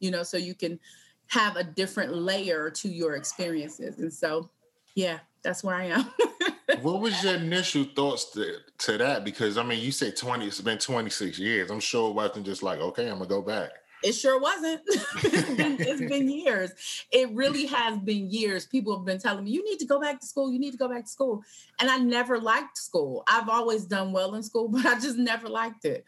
you 0.00 0.10
know, 0.10 0.22
so 0.22 0.36
you 0.36 0.54
can 0.54 0.78
have 1.28 1.56
a 1.56 1.64
different 1.64 2.14
layer 2.14 2.70
to 2.70 2.88
your 2.88 3.16
experiences. 3.16 3.98
And 3.98 4.12
so, 4.12 4.50
yeah, 4.94 5.18
that's 5.42 5.64
where 5.64 5.74
I 5.74 5.86
am. 5.86 6.06
what 6.82 7.00
was 7.00 7.22
your 7.22 7.34
initial 7.34 7.84
thoughts 7.84 8.30
to, 8.32 8.56
to 8.78 8.98
that? 8.98 9.24
Because 9.24 9.58
I 9.58 9.62
mean, 9.62 9.80
you 9.80 9.92
say 9.92 10.10
20, 10.10 10.46
it's 10.46 10.60
been 10.60 10.78
26 10.78 11.38
years. 11.38 11.70
I'm 11.70 11.80
sure 11.80 12.10
it 12.10 12.14
wasn't 12.14 12.46
just 12.46 12.62
like, 12.62 12.78
okay, 12.80 13.08
I'm 13.08 13.18
gonna 13.18 13.28
go 13.28 13.42
back. 13.42 13.70
It 14.02 14.12
sure 14.12 14.38
wasn't. 14.38 14.82
it's, 14.86 15.50
been, 15.54 15.76
it's 15.80 16.00
been 16.00 16.28
years. 16.28 16.72
It 17.10 17.30
really 17.32 17.66
has 17.66 17.98
been 17.98 18.30
years. 18.30 18.66
People 18.66 18.96
have 18.96 19.04
been 19.04 19.18
telling 19.18 19.44
me, 19.44 19.50
you 19.50 19.64
need 19.64 19.78
to 19.78 19.86
go 19.86 20.00
back 20.00 20.20
to 20.20 20.26
school. 20.26 20.52
You 20.52 20.58
need 20.58 20.72
to 20.72 20.76
go 20.76 20.88
back 20.88 21.04
to 21.04 21.10
school. 21.10 21.42
And 21.80 21.90
I 21.90 21.98
never 21.98 22.38
liked 22.38 22.78
school. 22.78 23.24
I've 23.26 23.48
always 23.48 23.84
done 23.84 24.12
well 24.12 24.34
in 24.34 24.42
school, 24.42 24.68
but 24.68 24.84
I 24.84 24.98
just 25.00 25.16
never 25.16 25.48
liked 25.48 25.84
it. 25.84 26.04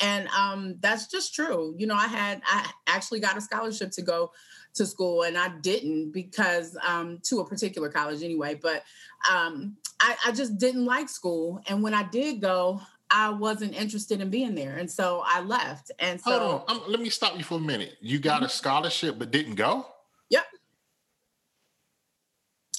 And 0.00 0.28
um, 0.28 0.76
that's 0.80 1.06
just 1.06 1.34
true. 1.34 1.74
You 1.76 1.86
know, 1.86 1.94
I 1.94 2.06
had, 2.06 2.40
I 2.46 2.70
actually 2.86 3.20
got 3.20 3.36
a 3.36 3.40
scholarship 3.40 3.90
to 3.92 4.02
go 4.02 4.32
to 4.74 4.86
school 4.86 5.22
and 5.22 5.36
I 5.36 5.48
didn't 5.60 6.12
because 6.12 6.76
um, 6.86 7.18
to 7.24 7.40
a 7.40 7.46
particular 7.46 7.88
college 7.88 8.22
anyway, 8.22 8.54
but 8.54 8.84
um, 9.32 9.76
I, 10.00 10.16
I 10.26 10.32
just 10.32 10.58
didn't 10.58 10.84
like 10.84 11.08
school. 11.08 11.60
And 11.68 11.82
when 11.82 11.94
I 11.94 12.04
did 12.04 12.40
go, 12.40 12.80
I 13.10 13.30
wasn't 13.30 13.74
interested 13.74 14.20
in 14.20 14.28
being 14.28 14.54
there, 14.54 14.76
and 14.76 14.90
so 14.90 15.22
I 15.24 15.40
left. 15.40 15.90
And 15.98 16.20
so, 16.20 16.38
hold 16.38 16.64
on, 16.68 16.76
um, 16.76 16.82
let 16.88 17.00
me 17.00 17.08
stop 17.08 17.36
you 17.38 17.44
for 17.44 17.54
a 17.54 17.60
minute. 17.60 17.96
You 18.00 18.18
got 18.18 18.42
a 18.42 18.46
mm-hmm. 18.46 18.50
scholarship 18.50 19.18
but 19.18 19.30
didn't 19.30 19.54
go. 19.54 19.86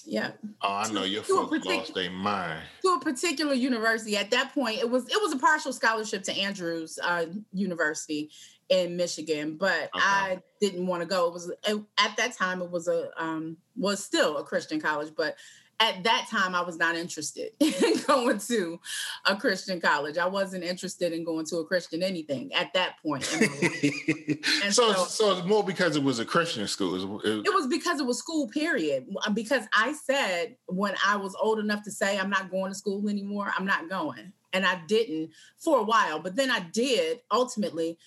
Yeah. 0.10 0.32
Oh, 0.64 0.74
I 0.74 0.92
know 0.92 1.04
your 1.04 1.22
folks 1.22 1.56
partic- 1.56 1.66
lost 1.66 1.94
their 1.94 2.10
mind. 2.10 2.64
To 2.82 2.94
a 2.94 3.00
particular 3.00 3.54
university. 3.54 4.18
At 4.18 4.32
that 4.32 4.54
point, 4.56 4.80
it 4.80 4.90
was 4.90 5.08
it 5.08 5.22
was 5.22 5.34
a 5.34 5.38
partial 5.38 5.72
scholarship 5.72 6.24
to 6.24 6.34
Andrews 6.36 6.98
uh, 7.04 7.28
University 7.54 8.32
in 8.70 8.98
Michigan, 8.98 9.56
but 9.58 9.90
okay. 9.96 10.04
I 10.04 10.40
didn't 10.60 10.88
want 10.88 11.04
to 11.04 11.08
go. 11.08 11.28
It 11.28 11.34
was 11.34 11.52
it, 11.68 11.82
at 12.00 12.18
that 12.18 12.36
time 12.36 12.64
it 12.64 12.72
was 12.72 12.88
a 12.88 13.12
um, 13.22 13.58
was 13.76 14.04
still 14.04 14.38
a 14.38 14.44
Christian 14.44 14.82
college, 14.82 15.14
but 15.16 15.36
at 15.80 16.04
that 16.04 16.28
time 16.30 16.56
I 16.56 16.62
was 16.62 16.78
not 16.78 16.96
interested 16.96 17.52
in 17.60 18.02
going 18.06 18.38
to 18.40 18.80
a 19.26 19.36
Christian 19.36 19.80
college. 19.80 20.18
I 20.18 20.26
wasn't 20.26 20.64
interested 20.64 21.14
in 21.14 21.24
going 21.24 21.46
to 21.48 21.58
a 21.58 21.66
Christian 21.66 22.04
anything 22.04 22.54
at 22.54 22.74
that 22.74 23.02
point. 23.02 23.24
so, 24.70 24.94
so, 24.94 25.06
so 25.06 25.38
it's 25.38 25.48
more 25.48 25.64
because 25.64 25.96
it 25.96 26.04
was 26.04 26.20
a 26.20 26.26
Christian 26.26 26.68
school. 26.68 27.20
It, 27.22 27.46
it 27.46 27.54
was 27.54 27.68
because 27.68 28.00
it 28.00 28.06
was 28.06 28.20
school. 28.20 28.48
Period. 28.50 29.08
Uh, 29.26 29.32
because 29.32 29.66
I 29.74 29.94
said 29.94 30.56
when 30.68 30.96
I 31.06 31.16
was 31.16 31.36
old 31.40 31.60
enough 31.60 31.84
to 31.84 31.92
say 31.92 32.18
I'm 32.18 32.30
not 32.30 32.52
going 32.52 32.72
to 32.72 32.78
school 32.78 33.08
anymore, 33.08 33.52
I'm 33.58 33.66
not 33.66 33.90
going, 33.90 34.34
and 34.54 34.66
I 34.66 34.82
didn't 34.88 35.32
for 35.58 35.80
a 35.80 35.84
while. 35.84 36.20
But 36.20 36.36
then 36.36 36.52
I 36.52 36.60
did 36.74 37.20
ultimately. 37.32 37.98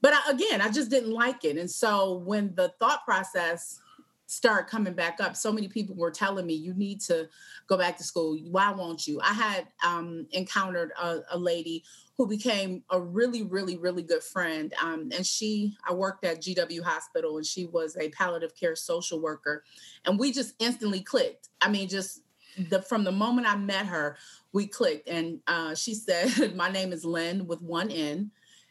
But 0.00 0.12
I, 0.12 0.32
again, 0.32 0.60
I 0.60 0.68
just 0.68 0.90
didn't 0.90 1.12
like 1.12 1.44
it, 1.44 1.56
and 1.56 1.70
so 1.70 2.18
when 2.18 2.54
the 2.54 2.74
thought 2.78 3.06
process 3.06 3.80
start 4.26 4.68
coming 4.68 4.94
back 4.94 5.20
up. 5.20 5.36
So 5.36 5.52
many 5.52 5.68
people 5.68 5.94
were 5.96 6.10
telling 6.10 6.46
me, 6.46 6.54
you 6.54 6.74
need 6.74 7.00
to 7.02 7.28
go 7.66 7.76
back 7.76 7.96
to 7.98 8.04
school. 8.04 8.38
Why 8.50 8.72
won't 8.72 9.06
you? 9.06 9.20
I 9.20 9.32
had 9.32 9.68
um, 9.84 10.26
encountered 10.32 10.92
a, 11.00 11.20
a, 11.32 11.38
lady 11.38 11.84
who 12.16 12.26
became 12.26 12.82
a 12.90 13.00
really, 13.00 13.42
really, 13.42 13.76
really 13.76 14.02
good 14.02 14.22
friend. 14.22 14.72
Um, 14.82 15.10
and 15.14 15.26
she, 15.26 15.76
I 15.88 15.92
worked 15.92 16.24
at 16.24 16.40
GW 16.40 16.82
Hospital 16.82 17.36
and 17.36 17.44
she 17.44 17.66
was 17.66 17.96
a 17.96 18.08
palliative 18.10 18.56
care 18.56 18.76
social 18.76 19.20
worker. 19.20 19.62
And 20.04 20.18
we 20.18 20.32
just 20.32 20.54
instantly 20.58 21.00
clicked. 21.00 21.48
I 21.60 21.68
mean, 21.68 21.88
just 21.88 22.22
the 22.70 22.82
from 22.82 23.04
the 23.04 23.12
moment 23.12 23.46
I 23.48 23.56
met 23.56 23.86
her, 23.86 24.16
we 24.52 24.66
clicked. 24.66 25.08
And 25.08 25.40
uh, 25.46 25.74
she 25.74 25.94
said, 25.94 26.54
My 26.56 26.70
name 26.70 26.92
is 26.92 27.04
Lynn 27.04 27.46
with 27.46 27.60
one 27.60 27.90
N. 27.90 28.30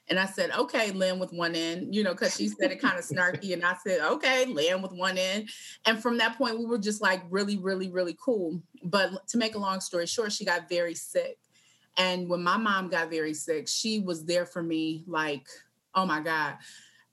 And 0.09 0.19
I 0.19 0.25
said, 0.25 0.51
okay, 0.51 0.91
Lynn 0.91 1.17
with 1.17 1.31
one 1.31 1.55
end, 1.55 1.95
you 1.95 2.03
know, 2.03 2.11
because 2.11 2.35
she 2.35 2.49
said 2.49 2.71
it 2.71 2.81
kind 2.81 2.97
of 2.97 3.05
snarky. 3.05 3.53
And 3.53 3.63
I 3.63 3.75
said, 3.85 4.01
okay, 4.01 4.45
Lynn 4.45 4.81
with 4.81 4.91
one 4.91 5.17
end. 5.17 5.49
And 5.85 6.01
from 6.01 6.17
that 6.17 6.37
point, 6.37 6.59
we 6.59 6.65
were 6.65 6.77
just 6.77 7.01
like 7.01 7.23
really, 7.29 7.57
really, 7.57 7.89
really 7.89 8.17
cool. 8.21 8.61
But 8.83 9.27
to 9.29 9.37
make 9.37 9.55
a 9.55 9.59
long 9.59 9.79
story 9.79 10.05
short, 10.05 10.33
she 10.33 10.43
got 10.43 10.67
very 10.67 10.93
sick. 10.93 11.37
And 11.97 12.27
when 12.27 12.43
my 12.43 12.57
mom 12.57 12.89
got 12.89 13.09
very 13.09 13.33
sick, 13.33 13.67
she 13.67 13.99
was 13.99 14.25
there 14.25 14.45
for 14.45 14.61
me 14.61 15.03
like, 15.07 15.47
oh 15.95 16.05
my 16.05 16.19
God. 16.19 16.55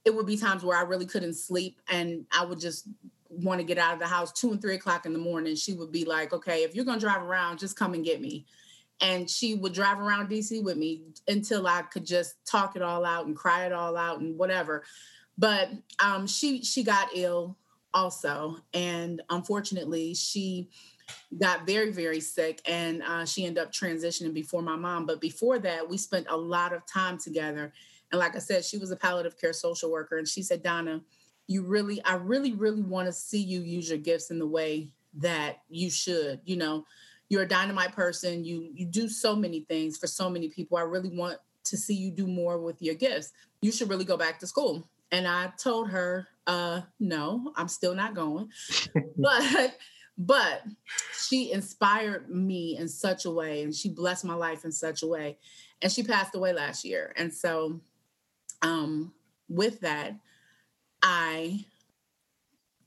It 0.05 0.15
would 0.15 0.27
be 0.27 0.37
times 0.37 0.65
where 0.65 0.79
I 0.79 0.83
really 0.83 1.07
couldn't 1.07 1.35
sleep 1.35 1.81
and 1.89 2.25
I 2.33 2.45
would 2.45 2.59
just 2.59 2.89
want 3.29 3.61
to 3.61 3.65
get 3.65 3.79
out 3.79 3.95
of 3.95 4.01
the 4.01 4.07
house 4.07 4.33
two 4.33 4.51
and 4.51 4.61
three 4.61 4.75
o'clock 4.75 5.07
in 5.07 5.13
the 5.13 5.19
morning. 5.19 5.55
She 5.55 5.75
would 5.75 5.93
be 5.93 6.05
like, 6.05 6.33
okay, 6.33 6.65
if 6.65 6.75
you're 6.75 6.87
going 6.87 6.99
to 6.99 7.05
drive 7.05 7.23
around, 7.23 7.59
just 7.59 7.77
come 7.77 7.95
and 7.95 8.05
get 8.05 8.21
me 8.21 8.47
and 9.01 9.29
she 9.29 9.55
would 9.55 9.73
drive 9.73 9.99
around 9.99 10.29
DC 10.29 10.63
with 10.63 10.77
me 10.77 11.03
until 11.29 11.67
I 11.67 11.83
could 11.83 12.05
just 12.05 12.35
talk 12.47 12.77
it 12.77 12.83
all 12.83 13.05
out 13.05 13.27
and 13.27 13.37
cry 13.37 13.67
it 13.67 13.73
all 13.73 13.97
out 13.97 14.21
and 14.21 14.37
whatever. 14.39 14.85
But 15.39 15.71
um, 16.05 16.27
she 16.27 16.63
she 16.63 16.83
got 16.83 17.09
ill 17.15 17.57
also, 17.95 18.59
and 18.75 19.23
unfortunately, 19.31 20.15
she 20.15 20.69
got 21.39 21.67
very 21.67 21.91
very 21.91 22.21
sick, 22.21 22.61
and 22.67 23.03
uh, 23.03 23.25
she 23.25 23.47
ended 23.47 23.63
up 23.63 23.73
transitioning 23.73 24.35
before 24.35 24.63
my 24.63 24.77
mom. 24.77 25.07
But 25.07 25.21
before 25.21 25.59
that, 25.61 25.89
we 25.89 25.97
spent 25.97 26.27
a 26.29 26.37
lot 26.37 26.73
of 26.73 26.87
time 26.87 27.19
together. 27.19 27.73
And 28.13 28.19
like 28.19 28.35
I 28.35 28.41
said, 28.41 28.65
she 28.65 28.77
was 28.77 28.91
a 28.91 28.97
palliative 28.97 29.41
care 29.41 29.53
social 29.53 29.91
worker, 29.91 30.19
and 30.19 30.29
she 30.29 30.43
said, 30.43 30.63
Donna, 30.63 31.01
you 31.47 31.65
really, 31.65 32.05
I 32.05 32.15
really, 32.15 32.53
really 32.53 32.83
want 32.83 33.07
to 33.07 33.13
see 33.13 33.41
you 33.41 33.61
use 33.63 33.89
your 33.89 33.99
gifts 33.99 34.31
in 34.31 34.39
the 34.39 34.47
way 34.47 34.93
that 35.15 35.63
you 35.69 35.91
should. 35.91 36.41
You 36.45 36.57
know, 36.57 36.85
you're 37.31 37.43
a 37.43 37.49
dynamite 37.49 37.93
person. 37.93 38.45
You 38.45 38.71
you 38.75 38.85
do 38.85 39.09
so 39.09 39.35
many 39.35 39.61
things 39.61 39.97
for 39.97 40.07
so 40.07 40.29
many 40.29 40.49
people. 40.49 40.77
I 40.77 40.83
really 40.83 41.17
want 41.17 41.39
to 41.65 41.77
see 41.77 41.95
you 41.95 42.11
do 42.11 42.27
more 42.27 42.59
with 42.59 42.83
your 42.83 42.97
gifts. 42.97 43.33
You 43.63 43.73
should 43.73 43.89
really 43.89 44.05
go 44.05 44.19
back 44.19 44.39
to 44.41 44.47
school. 44.47 44.87
And 45.13 45.27
I 45.27 45.53
told 45.57 45.91
her, 45.91 46.29
uh, 46.47 46.83
no, 46.99 47.53
I'm 47.57 47.69
still 47.69 47.95
not 47.95 48.15
going. 48.15 48.51
but 49.17 49.77
but 50.19 50.65
she 51.19 51.53
inspired 51.53 52.29
me 52.29 52.77
in 52.77 52.89
such 52.89 53.25
a 53.25 53.31
way 53.31 53.63
and 53.63 53.75
she 53.75 53.89
blessed 53.89 54.25
my 54.25 54.35
life 54.35 54.65
in 54.65 54.73
such 54.73 55.03
a 55.03 55.07
way. 55.07 55.39
And 55.81 55.91
she 55.91 56.03
passed 56.03 56.35
away 56.35 56.53
last 56.53 56.85
year. 56.85 57.15
And 57.17 57.33
so 57.33 57.81
um 58.61 59.15
with 59.49 59.81
that, 59.81 60.17
I 61.03 61.65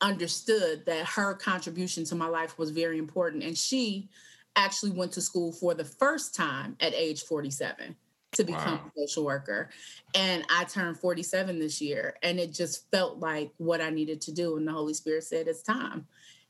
understood 0.01 0.85
that 0.85 1.05
her 1.05 1.33
contribution 1.33 2.03
to 2.03 2.15
my 2.15 2.27
life 2.27 2.59
was 2.59 2.71
very 2.71 2.97
important. 2.99 3.43
And 3.43 3.57
she 3.57 4.09
actually 4.55 4.91
went 4.91 5.11
to 5.13 5.21
school 5.21 5.51
for 5.51 5.73
the 5.73 5.85
first 5.85 6.35
time 6.35 6.75
at 6.79 6.93
age 6.93 7.23
47 7.23 7.95
to 8.33 8.43
become 8.43 8.77
wow. 8.77 8.91
a 8.95 8.99
social 8.99 9.25
worker. 9.25 9.69
And 10.15 10.43
I 10.49 10.63
turned 10.65 10.99
47 10.99 11.59
this 11.59 11.81
year, 11.81 12.15
and 12.23 12.39
it 12.39 12.53
just 12.53 12.89
felt 12.91 13.19
like 13.19 13.51
what 13.57 13.81
I 13.81 13.89
needed 13.89 14.21
to 14.21 14.31
do. 14.31 14.57
And 14.57 14.67
the 14.67 14.71
Holy 14.71 14.93
Spirit 14.93 15.23
said, 15.23 15.47
It's 15.47 15.63
time. 15.63 16.07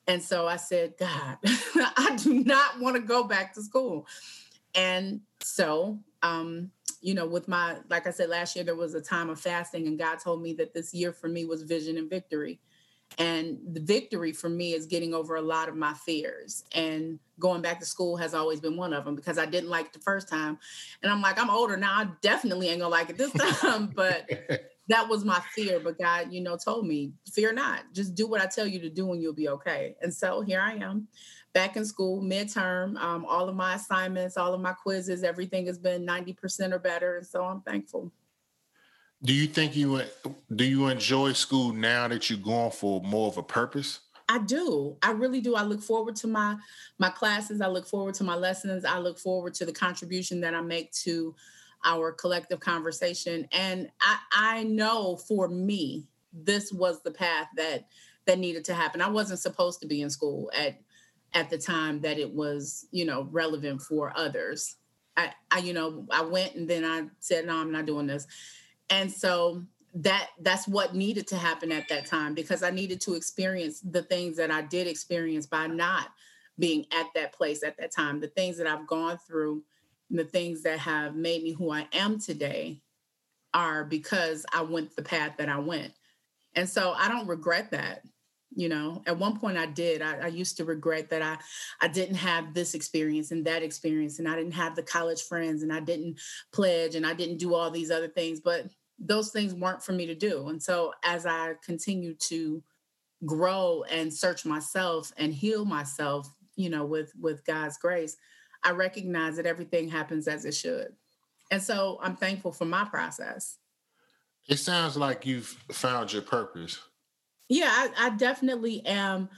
And 0.07 0.21
so 0.21 0.47
I 0.47 0.57
said, 0.57 0.95
God, 0.97 1.37
I 1.43 2.17
do 2.21 2.43
not 2.43 2.79
want 2.79 2.95
to 2.95 3.01
go 3.01 3.23
back 3.23 3.53
to 3.53 3.61
school. 3.61 4.05
And 4.75 5.21
so, 5.41 5.99
um, 6.23 6.71
you 7.01 7.13
know, 7.13 7.25
with 7.25 7.47
my, 7.47 7.77
like 7.89 8.07
I 8.07 8.11
said, 8.11 8.29
last 8.29 8.55
year 8.55 8.65
there 8.65 8.75
was 8.75 8.95
a 8.95 9.01
time 9.01 9.29
of 9.29 9.39
fasting, 9.39 9.87
and 9.87 9.99
God 9.99 10.19
told 10.19 10.41
me 10.41 10.53
that 10.53 10.73
this 10.73 10.93
year 10.93 11.13
for 11.13 11.27
me 11.27 11.45
was 11.45 11.63
vision 11.63 11.97
and 11.97 12.09
victory. 12.09 12.59
And 13.17 13.59
the 13.73 13.79
victory 13.79 14.31
for 14.31 14.49
me 14.49 14.73
is 14.73 14.85
getting 14.85 15.13
over 15.13 15.35
a 15.35 15.41
lot 15.41 15.69
of 15.69 15.75
my 15.75 15.93
fears. 15.93 16.63
And 16.73 17.19
going 17.39 17.61
back 17.61 17.79
to 17.79 17.85
school 17.85 18.17
has 18.17 18.33
always 18.33 18.59
been 18.59 18.77
one 18.77 18.93
of 18.93 19.05
them 19.05 19.15
because 19.15 19.37
I 19.37 19.45
didn't 19.45 19.69
like 19.69 19.87
it 19.87 19.93
the 19.93 19.99
first 19.99 20.27
time. 20.27 20.57
And 21.01 21.11
I'm 21.11 21.21
like, 21.21 21.39
I'm 21.39 21.49
older 21.49 21.77
now. 21.77 21.93
I 21.93 22.07
definitely 22.21 22.69
ain't 22.69 22.79
gonna 22.79 22.91
like 22.91 23.09
it 23.09 23.17
this 23.17 23.31
time. 23.59 23.87
but 23.95 24.29
that 24.89 25.07
was 25.07 25.23
my 25.25 25.41
fear. 25.55 25.79
But 25.79 25.97
God, 25.97 26.31
you 26.31 26.41
know, 26.41 26.57
told 26.57 26.87
me, 26.87 27.13
fear 27.31 27.53
not. 27.53 27.81
Just 27.93 28.15
do 28.15 28.27
what 28.27 28.41
I 28.41 28.45
tell 28.45 28.67
you 28.67 28.79
to 28.79 28.89
do 28.89 29.11
and 29.11 29.21
you'll 29.21 29.33
be 29.33 29.49
okay. 29.49 29.95
And 30.01 30.13
so 30.13 30.41
here 30.41 30.61
I 30.61 30.73
am 30.73 31.07
back 31.53 31.77
in 31.77 31.85
school 31.85 32.21
midterm 32.21 32.97
um, 32.97 33.25
all 33.25 33.47
of 33.47 33.55
my 33.55 33.75
assignments 33.75 34.37
all 34.37 34.53
of 34.53 34.59
my 34.59 34.73
quizzes 34.73 35.23
everything 35.23 35.67
has 35.67 35.77
been 35.77 36.05
90% 36.05 36.73
or 36.73 36.79
better 36.79 37.17
and 37.17 37.25
so 37.25 37.43
i'm 37.43 37.61
thankful 37.61 38.11
do 39.23 39.33
you 39.33 39.47
think 39.47 39.75
you 39.75 40.01
do 40.53 40.65
you 40.65 40.87
enjoy 40.87 41.31
school 41.33 41.71
now 41.71 42.07
that 42.07 42.29
you're 42.29 42.39
going 42.39 42.71
for 42.71 43.01
more 43.01 43.27
of 43.27 43.37
a 43.37 43.43
purpose? 43.43 44.01
I 44.27 44.39
do. 44.39 44.97
I 45.01 45.11
really 45.11 45.41
do. 45.41 45.55
I 45.55 45.63
look 45.63 45.81
forward 45.81 46.15
to 46.17 46.27
my 46.27 46.57
my 46.99 47.09
classes. 47.09 47.61
I 47.61 47.67
look 47.67 47.87
forward 47.87 48.15
to 48.15 48.23
my 48.23 48.35
lessons. 48.35 48.83
I 48.83 48.97
look 48.99 49.17
forward 49.17 49.53
to 49.55 49.65
the 49.65 49.71
contribution 49.71 50.41
that 50.41 50.53
I 50.53 50.61
make 50.61 50.91
to 51.03 51.35
our 51.85 52.11
collective 52.11 52.59
conversation. 52.59 53.47
And 53.51 53.89
I, 54.01 54.17
I 54.31 54.63
know 54.63 55.17
for 55.17 55.47
me, 55.47 56.07
this 56.31 56.71
was 56.71 57.01
the 57.03 57.11
path 57.11 57.47
that 57.55 57.87
that 58.25 58.39
needed 58.39 58.65
to 58.65 58.73
happen. 58.73 59.01
I 59.01 59.09
wasn't 59.09 59.39
supposed 59.39 59.81
to 59.81 59.87
be 59.87 60.01
in 60.01 60.09
school 60.09 60.51
at 60.55 60.81
at 61.33 61.49
the 61.49 61.57
time 61.57 62.01
that 62.01 62.19
it 62.19 62.31
was, 62.31 62.87
you 62.91 63.05
know, 63.05 63.27
relevant 63.31 63.81
for 63.81 64.11
others. 64.15 64.75
I, 65.15 65.33
I 65.49 65.59
you 65.59 65.73
know, 65.73 66.05
I 66.11 66.23
went 66.23 66.55
and 66.55 66.69
then 66.69 66.83
I 66.83 67.07
said, 67.19 67.45
no, 67.45 67.55
I'm 67.55 67.71
not 67.71 67.85
doing 67.85 68.07
this 68.07 68.27
and 68.89 69.11
so 69.11 69.63
that 69.95 70.29
that's 70.41 70.67
what 70.67 70.95
needed 70.95 71.27
to 71.27 71.37
happen 71.37 71.71
at 71.71 71.87
that 71.89 72.05
time 72.05 72.33
because 72.33 72.63
i 72.63 72.69
needed 72.71 73.01
to 73.01 73.13
experience 73.13 73.81
the 73.81 74.03
things 74.03 74.37
that 74.37 74.51
i 74.51 74.61
did 74.61 74.87
experience 74.87 75.45
by 75.45 75.67
not 75.67 76.09
being 76.59 76.85
at 76.91 77.07
that 77.15 77.33
place 77.33 77.63
at 77.63 77.77
that 77.77 77.91
time 77.91 78.19
the 78.19 78.27
things 78.27 78.57
that 78.57 78.67
i've 78.67 78.87
gone 78.87 79.17
through 79.27 79.63
the 80.11 80.23
things 80.25 80.63
that 80.63 80.79
have 80.79 81.15
made 81.15 81.43
me 81.43 81.51
who 81.51 81.71
i 81.71 81.87
am 81.93 82.19
today 82.19 82.81
are 83.53 83.83
because 83.83 84.45
i 84.53 84.61
went 84.61 84.95
the 84.95 85.03
path 85.03 85.33
that 85.37 85.49
i 85.49 85.59
went 85.59 85.93
And 86.55 86.69
so 86.69 86.93
I 86.93 87.07
don't 87.09 87.27
regret 87.27 87.71
that. 87.71 88.03
You 88.55 88.69
know, 88.69 89.01
at 89.07 89.17
one 89.17 89.39
point 89.39 89.57
I 89.57 89.65
did. 89.65 90.01
I, 90.01 90.17
I, 90.17 90.27
used 90.27 90.57
to 90.57 90.65
regret 90.65 91.09
that 91.09 91.21
I 91.21 91.37
I 91.81 91.87
didn't 91.87 92.15
have 92.15 92.53
this 92.53 92.75
experience 92.75 93.31
and 93.31 93.45
that 93.45 93.63
experience, 93.63 94.19
and 94.19 94.27
I 94.27 94.35
didn't 94.35 94.53
have 94.53 94.75
the 94.75 94.83
college 94.83 95.23
friends, 95.23 95.63
and 95.63 95.73
I 95.73 95.79
didn't 95.79 96.19
pledge, 96.51 96.95
and 96.95 97.05
I 97.05 97.13
didn't 97.13 97.37
do 97.37 97.55
all 97.55 97.71
these 97.71 97.89
other 97.89 98.07
things. 98.07 98.39
But 98.39 98.67
those 98.99 99.31
things 99.31 99.53
weren't 99.53 99.83
for 99.83 99.93
me 99.93 100.05
to 100.05 100.15
do. 100.15 100.49
And 100.49 100.61
so 100.61 100.93
as 101.03 101.25
I 101.25 101.55
continue 101.63 102.13
to 102.15 102.63
grow 103.25 103.83
and 103.89 104.13
search 104.13 104.45
myself 104.45 105.11
and 105.17 105.33
heal 105.33 105.65
myself, 105.65 106.29
you 106.55 106.69
know, 106.69 106.85
with 106.85 107.11
with 107.19 107.45
God's 107.45 107.77
grace, 107.77 108.17
I 108.63 108.71
recognize 108.71 109.35
that 109.37 109.45
everything 109.45 109.89
happens 109.89 110.27
as 110.27 110.45
it 110.45 110.53
should. 110.53 110.93
And 111.51 111.61
so 111.61 111.99
I'm 112.01 112.15
thankful 112.15 112.51
for 112.51 112.65
my 112.65 112.85
process. 112.85 113.57
It 114.47 114.57
sounds 114.57 114.97
like 114.97 115.25
you've 115.25 115.55
found 115.71 116.11
your 116.11 116.21
purpose. 116.21 116.79
Yeah, 117.49 117.69
I, 117.69 117.89
I 117.97 118.09
definitely 118.11 118.85
am 118.85 119.29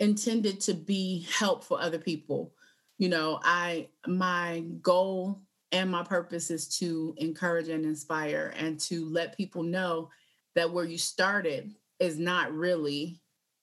intended 0.00 0.60
to 0.62 0.74
be 0.74 1.26
help 1.38 1.64
for 1.64 1.80
other 1.80 1.98
people. 1.98 2.52
You 2.98 3.08
know, 3.08 3.40
I 3.42 3.88
my 4.06 4.64
goal 4.80 5.40
and 5.70 5.90
my 5.90 6.02
purpose 6.02 6.50
is 6.50 6.68
to 6.78 7.14
encourage 7.16 7.68
and 7.68 7.84
inspire 7.84 8.52
and 8.56 8.78
to 8.80 9.06
let 9.08 9.36
people 9.36 9.62
know 9.62 10.10
that 10.54 10.70
where 10.70 10.84
you 10.84 10.98
started 10.98 11.74
is 11.98 12.18
not 12.18 12.52
really 12.52 13.20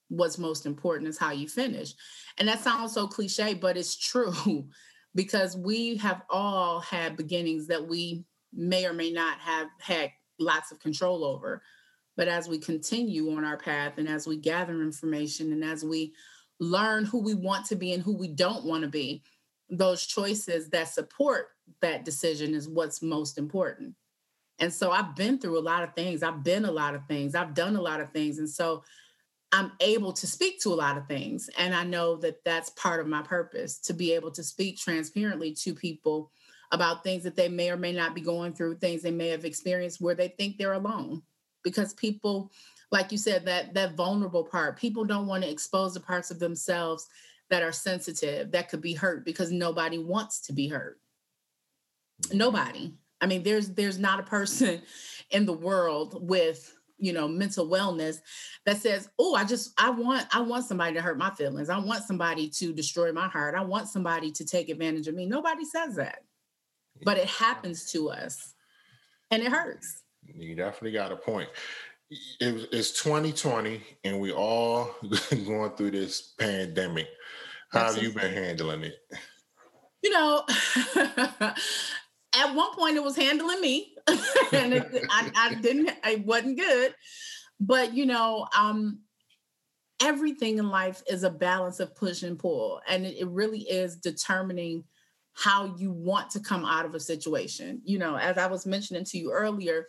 what's 0.09 0.39
most 0.39 0.65
important 0.65 1.07
is 1.07 1.17
how 1.19 1.31
you 1.31 1.47
finish. 1.47 1.93
And 2.39 2.47
that 2.47 2.59
sounds 2.61 2.93
so 2.93 3.07
cliche, 3.07 3.53
but 3.53 3.77
it's 3.77 3.95
true 3.95 4.67
because 5.15 5.55
we 5.55 5.97
have 5.97 6.23
all 6.29 6.79
had 6.79 7.15
beginnings 7.15 7.67
that 7.67 7.87
we 7.87 8.23
may 8.51 8.85
or 8.85 8.93
may 8.93 9.11
not 9.11 9.37
have 9.39 9.67
had 9.79 10.11
lots 10.39 10.71
of 10.71 10.79
control 10.79 11.23
over. 11.23 11.61
But 12.19 12.27
as 12.27 12.49
we 12.49 12.57
continue 12.57 13.33
on 13.37 13.45
our 13.45 13.55
path 13.55 13.93
and 13.97 14.05
as 14.05 14.27
we 14.27 14.35
gather 14.35 14.81
information 14.81 15.53
and 15.53 15.63
as 15.63 15.85
we 15.85 16.11
learn 16.59 17.05
who 17.05 17.19
we 17.19 17.33
want 17.33 17.65
to 17.67 17.77
be 17.77 17.93
and 17.93 18.03
who 18.03 18.13
we 18.13 18.27
don't 18.27 18.65
want 18.65 18.83
to 18.83 18.89
be, 18.89 19.23
those 19.69 20.05
choices 20.05 20.67
that 20.71 20.89
support 20.89 21.47
that 21.79 22.03
decision 22.03 22.53
is 22.53 22.67
what's 22.67 23.01
most 23.01 23.37
important. 23.37 23.95
And 24.59 24.73
so 24.73 24.91
I've 24.91 25.15
been 25.15 25.39
through 25.39 25.59
a 25.59 25.61
lot 25.61 25.83
of 25.83 25.93
things. 25.93 26.21
I've 26.21 26.43
been 26.43 26.65
a 26.65 26.71
lot 26.73 26.93
of 26.93 27.05
things. 27.07 27.35
I've 27.35 27.53
done 27.53 27.77
a 27.77 27.81
lot 27.81 28.01
of 28.01 28.09
things. 28.09 28.37
And 28.37 28.49
so 28.49 28.83
I'm 29.53 29.71
able 29.79 30.11
to 30.11 30.27
speak 30.27 30.59
to 30.63 30.73
a 30.73 30.75
lot 30.75 30.97
of 30.97 31.07
things. 31.07 31.49
And 31.57 31.73
I 31.73 31.85
know 31.85 32.17
that 32.17 32.43
that's 32.43 32.71
part 32.71 32.99
of 32.99 33.07
my 33.07 33.21
purpose 33.21 33.79
to 33.83 33.93
be 33.93 34.11
able 34.11 34.31
to 34.31 34.43
speak 34.43 34.77
transparently 34.77 35.53
to 35.61 35.73
people 35.73 36.33
about 36.73 37.01
things 37.01 37.23
that 37.23 37.37
they 37.37 37.47
may 37.47 37.71
or 37.71 37.77
may 37.77 37.93
not 37.93 38.13
be 38.13 38.19
going 38.19 38.51
through, 38.51 38.75
things 38.75 39.03
they 39.03 39.09
may 39.09 39.29
have 39.29 39.45
experienced 39.45 40.01
where 40.01 40.15
they 40.15 40.27
think 40.27 40.57
they're 40.57 40.73
alone. 40.73 41.21
Because 41.63 41.93
people, 41.93 42.51
like 42.91 43.11
you 43.11 43.17
said, 43.17 43.45
that 43.45 43.73
that 43.73 43.95
vulnerable 43.95 44.43
part, 44.43 44.77
people 44.77 45.03
don't 45.03 45.27
want 45.27 45.43
to 45.43 45.49
expose 45.49 45.93
the 45.93 45.99
parts 45.99 46.31
of 46.31 46.39
themselves 46.39 47.07
that 47.49 47.63
are 47.63 47.71
sensitive, 47.71 48.51
that 48.51 48.69
could 48.69 48.81
be 48.81 48.93
hurt 48.93 49.25
because 49.25 49.51
nobody 49.51 49.97
wants 49.97 50.41
to 50.41 50.53
be 50.53 50.67
hurt. 50.67 50.99
Mm-hmm. 52.23 52.37
Nobody. 52.37 52.93
I 53.21 53.25
mean, 53.25 53.43
there's 53.43 53.69
there's 53.69 53.99
not 53.99 54.19
a 54.19 54.23
person 54.23 54.81
in 55.31 55.45
the 55.45 55.53
world 55.53 56.27
with 56.27 56.75
you 56.97 57.13
know 57.13 57.27
mental 57.27 57.65
wellness 57.65 58.17
that 58.65 58.75
says 58.75 59.09
oh 59.19 59.33
i 59.33 59.45
just 59.45 59.71
i 59.79 59.89
want 59.89 60.27
i 60.35 60.41
want 60.41 60.65
somebody 60.65 60.93
to 60.93 61.01
hurt 61.01 61.17
my 61.17 61.29
feelings. 61.31 61.69
I 61.69 61.77
want 61.77 62.03
somebody 62.03 62.49
to 62.49 62.73
destroy 62.73 63.11
my 63.13 63.27
heart. 63.27 63.55
I 63.55 63.63
want 63.63 63.87
somebody 63.87 64.31
to 64.31 64.45
take 64.45 64.69
advantage 64.69 65.07
of 65.07 65.15
me. 65.15 65.25
Nobody 65.25 65.63
says 65.63 65.95
that. 65.95 66.19
But 67.03 67.17
it 67.17 67.27
happens 67.27 67.89
to 67.93 68.09
us 68.09 68.53
and 69.31 69.41
it 69.41 69.49
hurts 69.49 70.03
you 70.35 70.55
definitely 70.55 70.91
got 70.91 71.11
a 71.11 71.15
point. 71.15 71.49
It, 72.39 72.69
it's 72.71 73.03
2020 73.03 73.81
and 74.03 74.19
we 74.19 74.31
all 74.31 74.95
going 75.45 75.71
through 75.71 75.91
this 75.91 76.33
pandemic. 76.39 77.07
How 77.71 77.93
have 77.93 78.01
you 78.01 78.11
been 78.11 78.33
handling 78.33 78.83
it? 78.83 78.95
You 80.01 80.11
know 80.11 80.43
at 82.35 82.55
one 82.55 82.73
point 82.75 82.95
it 82.95 83.03
was 83.03 83.15
handling 83.15 83.61
me 83.61 83.93
and 84.53 84.73
it, 84.73 85.05
I, 85.09 85.31
I 85.35 85.53
didn't 85.55 85.91
I 86.03 86.23
wasn't 86.25 86.57
good. 86.57 86.95
But 87.59 87.93
you 87.93 88.05
know 88.05 88.47
um 88.57 88.99
everything 90.01 90.57
in 90.57 90.69
life 90.69 91.03
is 91.07 91.23
a 91.23 91.29
balance 91.29 91.79
of 91.79 91.95
push 91.95 92.23
and 92.23 92.39
pull 92.39 92.81
and 92.87 93.05
it, 93.05 93.17
it 93.17 93.27
really 93.27 93.59
is 93.59 93.97
determining 93.97 94.83
how 95.33 95.75
you 95.77 95.91
want 95.91 96.29
to 96.31 96.39
come 96.39 96.65
out 96.65 96.85
of 96.85 96.95
a 96.95 96.99
situation. 96.99 97.81
You 97.83 97.99
know 97.99 98.15
as 98.15 98.37
i 98.37 98.47
was 98.47 98.65
mentioning 98.65 99.03
to 99.05 99.17
you 99.17 99.31
earlier 99.31 99.85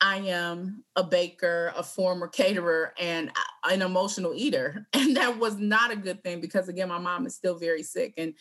I 0.00 0.18
am 0.18 0.84
a 0.96 1.04
baker, 1.04 1.72
a 1.76 1.82
former 1.82 2.28
caterer, 2.28 2.92
and 2.98 3.30
an 3.64 3.82
emotional 3.82 4.32
eater. 4.34 4.86
And 5.14 5.18
that 5.18 5.38
was 5.38 5.58
not 5.58 5.92
a 5.92 5.96
good 5.96 6.24
thing 6.24 6.40
because, 6.40 6.68
again, 6.68 6.88
my 6.88 6.98
mom 6.98 7.24
is 7.24 7.36
still 7.36 7.56
very 7.56 7.84
sick. 7.84 8.14
And 8.16 8.34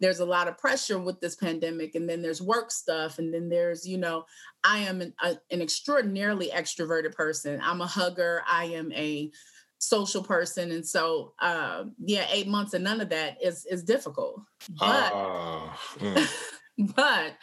there's 0.00 0.18
a 0.18 0.24
lot 0.24 0.48
of 0.48 0.58
pressure 0.58 0.98
with 0.98 1.20
this 1.20 1.36
pandemic. 1.36 1.94
And 1.94 2.08
then 2.08 2.20
there's 2.20 2.42
work 2.42 2.72
stuff. 2.72 3.18
And 3.18 3.32
then 3.32 3.48
there's, 3.48 3.86
you 3.86 3.96
know, 3.96 4.24
I 4.64 4.78
am 4.78 5.02
an, 5.02 5.14
a, 5.22 5.36
an 5.52 5.62
extraordinarily 5.62 6.50
extroverted 6.52 7.12
person. 7.12 7.60
I'm 7.62 7.80
a 7.80 7.86
hugger. 7.86 8.42
I 8.48 8.64
am 8.64 8.90
a 8.92 9.30
social 9.78 10.22
person. 10.22 10.72
And 10.72 10.84
so, 10.84 11.34
uh, 11.38 11.84
yeah, 12.04 12.26
eight 12.32 12.48
months 12.48 12.74
and 12.74 12.82
none 12.82 13.00
of 13.00 13.10
that 13.10 13.38
is, 13.42 13.66
is 13.66 13.84
difficult. 13.84 14.42
But, 14.80 15.12
uh, 15.14 15.68
mm. 15.98 16.32
but, 16.96 17.36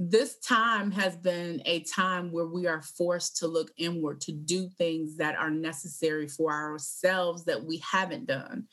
this 0.00 0.38
time 0.38 0.92
has 0.92 1.16
been 1.16 1.60
a 1.66 1.80
time 1.80 2.30
where 2.30 2.46
we 2.46 2.68
are 2.68 2.80
forced 2.80 3.38
to 3.38 3.48
look 3.48 3.72
inward 3.76 4.20
to 4.20 4.32
do 4.32 4.68
things 4.78 5.16
that 5.16 5.34
are 5.34 5.50
necessary 5.50 6.28
for 6.28 6.52
ourselves 6.52 7.44
that 7.44 7.64
we 7.64 7.78
haven't 7.78 8.26
done. 8.26 8.68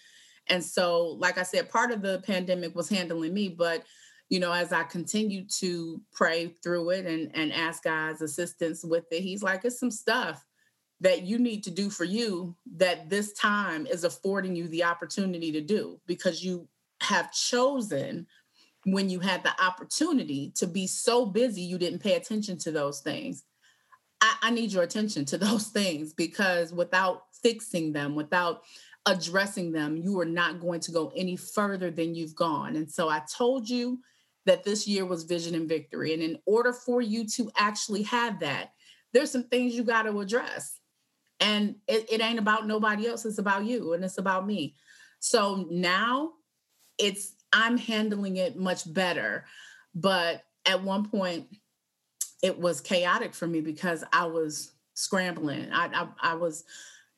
And 0.47 0.63
so, 0.63 1.17
like 1.19 1.39
I 1.39 1.43
said, 1.43 1.71
part 1.71 1.91
of 1.91 2.03
the 2.03 2.21
pandemic 2.27 2.75
was 2.75 2.87
handling 2.87 3.33
me, 3.33 3.49
but 3.49 3.83
you 4.29 4.39
know, 4.39 4.51
as 4.51 4.71
I 4.71 4.83
continue 4.83 5.45
to 5.59 5.99
pray 6.13 6.53
through 6.63 6.91
it 6.91 7.07
and, 7.07 7.31
and 7.33 7.51
ask 7.51 7.83
God's 7.83 8.21
assistance 8.21 8.83
with 8.83 9.05
it, 9.11 9.21
He's 9.21 9.41
like, 9.41 9.65
it's 9.65 9.79
some 9.79 9.91
stuff 9.91 10.45
that 11.01 11.23
you 11.23 11.39
need 11.39 11.63
to 11.63 11.71
do 11.71 11.89
for 11.89 12.03
you 12.03 12.55
that 12.75 13.09
this 13.09 13.33
time 13.33 13.87
is 13.87 14.03
affording 14.03 14.55
you 14.55 14.67
the 14.67 14.83
opportunity 14.83 15.51
to 15.51 15.61
do 15.61 15.99
because 16.05 16.43
you 16.43 16.67
have 17.01 17.33
chosen 17.33 18.27
when 18.85 19.09
you 19.09 19.19
had 19.19 19.43
the 19.43 19.63
opportunity 19.63 20.51
to 20.55 20.67
be 20.67 20.87
so 20.87 21.25
busy 21.25 21.61
you 21.61 21.77
didn't 21.77 21.99
pay 21.99 22.13
attention 22.13 22.57
to 22.59 22.71
those 22.71 23.01
things. 23.01 23.43
I, 24.21 24.35
I, 24.43 24.51
need 24.51 24.71
your 24.71 24.83
attention 24.83 25.25
to 25.25 25.37
those 25.39 25.67
things 25.67 26.13
because 26.13 26.71
without 26.71 27.23
fixing 27.41 27.93
them, 27.93 28.15
without 28.15 28.61
addressing 29.07 29.71
them, 29.71 29.97
you 29.97 30.19
are 30.19 30.25
not 30.25 30.61
going 30.61 30.79
to 30.81 30.91
go 30.91 31.11
any 31.15 31.35
further 31.35 31.91
than 31.91 32.15
you've 32.15 32.35
gone. 32.35 32.75
And 32.75 32.89
so 32.89 33.09
I 33.09 33.21
told 33.35 33.69
you 33.69 33.99
that 34.45 34.63
this 34.63 34.87
year 34.87 35.05
was 35.05 35.23
vision 35.23 35.55
and 35.55 35.67
victory. 35.67 36.13
And 36.13 36.21
in 36.21 36.37
order 36.45 36.71
for 36.71 37.01
you 37.01 37.27
to 37.29 37.51
actually 37.57 38.03
have 38.03 38.39
that, 38.39 38.71
there's 39.13 39.31
some 39.31 39.45
things 39.45 39.75
you 39.75 39.83
got 39.83 40.03
to 40.03 40.19
address. 40.19 40.79
And 41.39 41.75
it, 41.87 42.05
it 42.11 42.21
ain't 42.21 42.39
about 42.39 42.67
nobody 42.67 43.07
else, 43.07 43.25
it's 43.25 43.39
about 43.39 43.65
you 43.65 43.93
and 43.93 44.03
it's 44.03 44.19
about 44.19 44.45
me. 44.45 44.75
So 45.19 45.67
now 45.71 46.33
it's 46.97 47.33
I'm 47.55 47.77
handling 47.77 48.35
it 48.35 48.57
much 48.57 48.91
better. 48.93 49.45
But 49.95 50.43
at 50.65 50.83
one 50.83 51.07
point, 51.07 51.47
it 52.43 52.59
was 52.59 52.81
chaotic 52.81 53.33
for 53.33 53.47
me 53.47 53.61
because 53.61 54.03
I 54.11 54.25
was 54.25 54.73
scrambling. 54.93 55.71
I, 55.71 55.85
I, 55.93 56.33
I 56.33 56.35
was 56.35 56.65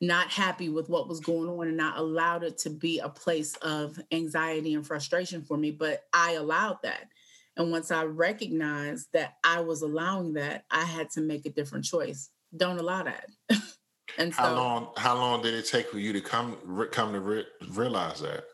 not 0.00 0.28
happy 0.28 0.68
with 0.68 0.88
what 0.88 1.08
was 1.08 1.18
going 1.18 1.48
on 1.48 1.66
and 1.66 1.82
I 1.82 1.96
allowed 1.96 2.44
it 2.44 2.56
to 2.58 2.70
be 2.70 3.00
a 3.00 3.08
place 3.08 3.56
of 3.56 3.98
anxiety 4.12 4.74
and 4.74 4.86
frustration 4.86 5.42
for 5.42 5.56
me. 5.56 5.72
But 5.72 6.04
I 6.12 6.34
allowed 6.34 6.78
that. 6.84 7.08
And 7.56 7.72
once 7.72 7.90
I 7.90 8.04
recognized 8.04 9.08
that 9.14 9.34
I 9.42 9.60
was 9.60 9.82
allowing 9.82 10.34
that, 10.34 10.64
I 10.70 10.84
had 10.84 11.10
to 11.10 11.20
make 11.20 11.46
a 11.46 11.50
different 11.50 11.84
choice. 11.84 12.30
Don't 12.56 12.78
allow 12.78 13.02
that. 13.02 13.26
and 14.18 14.32
so, 14.32 14.40
how 14.40 14.54
long 14.54 14.88
how 14.96 15.16
long 15.16 15.42
did 15.42 15.54
it 15.54 15.66
take 15.66 15.88
for 15.88 15.98
you 15.98 16.12
to 16.12 16.20
come 16.20 16.56
come 16.92 17.12
to 17.12 17.20
re- 17.20 17.46
realize 17.70 18.20
that? 18.20 18.44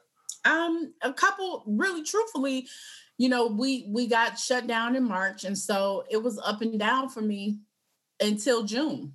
Um, 0.44 0.92
a 1.02 1.12
couple, 1.12 1.64
really 1.66 2.02
truthfully, 2.02 2.68
you 3.16 3.28
know, 3.28 3.46
we 3.46 3.86
we 3.88 4.06
got 4.06 4.38
shut 4.38 4.66
down 4.66 4.96
in 4.96 5.04
March, 5.04 5.44
and 5.44 5.56
so 5.56 6.04
it 6.10 6.22
was 6.22 6.38
up 6.38 6.62
and 6.62 6.78
down 6.78 7.08
for 7.08 7.20
me 7.20 7.58
until 8.20 8.64
June, 8.64 9.12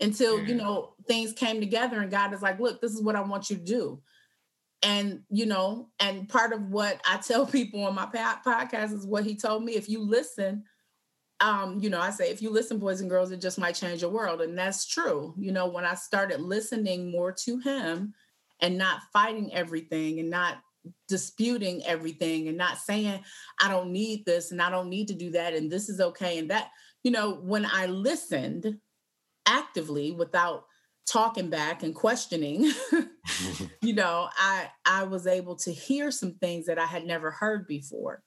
until 0.00 0.42
you 0.42 0.54
know 0.54 0.94
things 1.06 1.32
came 1.32 1.60
together, 1.60 2.00
and 2.00 2.10
God 2.10 2.32
is 2.32 2.42
like, 2.42 2.58
"Look, 2.58 2.80
this 2.80 2.92
is 2.92 3.02
what 3.02 3.16
I 3.16 3.20
want 3.20 3.50
you 3.50 3.56
to 3.56 3.62
do." 3.62 4.02
And 4.82 5.22
you 5.28 5.44
know, 5.44 5.90
and 6.00 6.28
part 6.28 6.52
of 6.52 6.70
what 6.70 7.00
I 7.06 7.16
tell 7.26 7.46
people 7.46 7.84
on 7.84 7.94
my 7.94 8.06
podcast 8.06 8.94
is 8.94 9.06
what 9.06 9.24
He 9.24 9.36
told 9.36 9.62
me: 9.62 9.72
if 9.74 9.88
you 9.88 10.00
listen, 10.00 10.64
um, 11.40 11.78
you 11.80 11.90
know, 11.90 12.00
I 12.00 12.10
say, 12.10 12.30
if 12.30 12.40
you 12.40 12.50
listen, 12.50 12.78
boys 12.78 13.02
and 13.02 13.10
girls, 13.10 13.30
it 13.30 13.42
just 13.42 13.58
might 13.58 13.74
change 13.74 14.00
your 14.00 14.10
world, 14.10 14.40
and 14.40 14.56
that's 14.56 14.86
true. 14.86 15.34
You 15.36 15.52
know, 15.52 15.66
when 15.68 15.84
I 15.84 15.94
started 15.94 16.40
listening 16.40 17.10
more 17.10 17.32
to 17.44 17.58
Him 17.58 18.14
and 18.60 18.78
not 18.78 19.00
fighting 19.12 19.52
everything 19.52 20.20
and 20.20 20.30
not 20.30 20.58
disputing 21.08 21.84
everything 21.84 22.48
and 22.48 22.56
not 22.56 22.78
saying 22.78 23.22
i 23.60 23.68
don't 23.68 23.90
need 23.90 24.24
this 24.24 24.52
and 24.52 24.62
i 24.62 24.70
don't 24.70 24.88
need 24.88 25.08
to 25.08 25.14
do 25.14 25.30
that 25.30 25.52
and 25.52 25.70
this 25.70 25.88
is 25.88 26.00
okay 26.00 26.38
and 26.38 26.50
that 26.50 26.68
you 27.02 27.10
know 27.10 27.34
when 27.42 27.66
i 27.66 27.86
listened 27.86 28.78
actively 29.46 30.12
without 30.12 30.64
talking 31.08 31.48
back 31.48 31.82
and 31.82 31.94
questioning, 31.94 32.70
you 33.82 33.94
know, 33.94 34.28
I 34.36 34.70
I 34.84 35.04
was 35.04 35.26
able 35.26 35.56
to 35.56 35.72
hear 35.72 36.10
some 36.10 36.34
things 36.34 36.66
that 36.66 36.78
I 36.78 36.86
had 36.86 37.04
never 37.04 37.30
heard 37.30 37.66
before. 37.66 38.22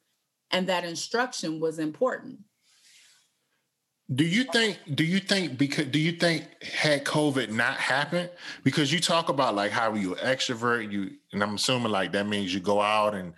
And 0.49 0.67
that 0.67 0.83
instruction 0.83 1.59
was 1.59 1.79
important. 1.79 2.39
Do 4.13 4.25
you 4.25 4.43
think 4.43 4.77
do 4.93 5.05
you 5.05 5.19
think 5.19 5.57
because 5.57 5.85
do 5.85 5.99
you 5.99 6.11
think 6.11 6.45
had 6.63 7.05
COVID 7.05 7.49
not 7.49 7.77
happened? 7.77 8.29
Because 8.63 8.91
you 8.91 8.99
talk 8.99 9.29
about 9.29 9.55
like 9.55 9.71
how 9.71 9.93
you 9.93 10.15
extrovert, 10.15 10.91
you 10.91 11.11
and 11.31 11.41
I'm 11.41 11.55
assuming 11.55 11.91
like 11.91 12.11
that 12.11 12.27
means 12.27 12.53
you 12.53 12.59
go 12.59 12.81
out 12.81 13.15
and 13.15 13.33